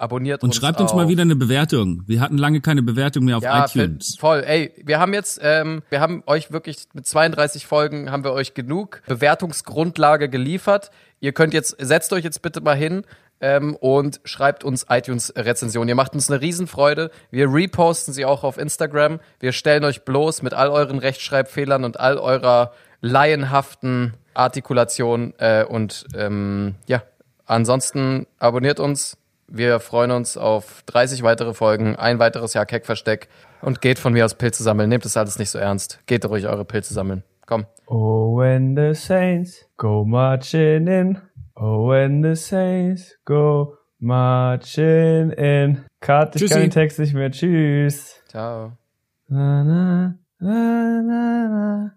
[0.00, 2.02] abonniert Und uns schreibt uns auf mal wieder eine Bewertung.
[2.06, 4.16] Wir hatten lange keine Bewertung mehr auf Ja, iTunes.
[4.18, 4.42] voll.
[4.46, 8.54] Ey, wir haben jetzt, ähm, wir haben euch wirklich mit 32 Folgen haben wir euch
[8.54, 10.90] genug Bewertungsgrundlage geliefert.
[11.20, 13.02] Ihr könnt jetzt, setzt euch jetzt bitte mal hin
[13.40, 15.88] ähm, und schreibt uns iTunes-Rezensionen.
[15.88, 17.10] Ihr macht uns eine Riesenfreude.
[17.30, 19.20] Wir reposten sie auch auf Instagram.
[19.38, 22.72] Wir stellen euch bloß mit all euren Rechtschreibfehlern und all eurer
[23.02, 27.02] laienhaften Artikulation äh, und ähm, ja,
[27.46, 29.16] ansonsten abonniert uns.
[29.52, 33.28] Wir freuen uns auf 30 weitere Folgen, ein weiteres Jahr Keckversteck
[33.60, 34.88] und geht von mir aus Pilze sammeln.
[34.88, 35.98] Nehmt das alles nicht so ernst.
[36.06, 37.24] Geht ruhig eure Pilze sammeln.
[37.46, 37.66] Komm.
[37.88, 41.18] Oh, when the saints go marching in.
[41.56, 45.84] Oh, when the saints go marching in.
[45.98, 47.32] Cut, ich kann den Text nicht mehr.
[47.32, 48.22] Tschüss.
[48.28, 48.78] Ciao.
[49.26, 51.96] Na, na, na, na, na,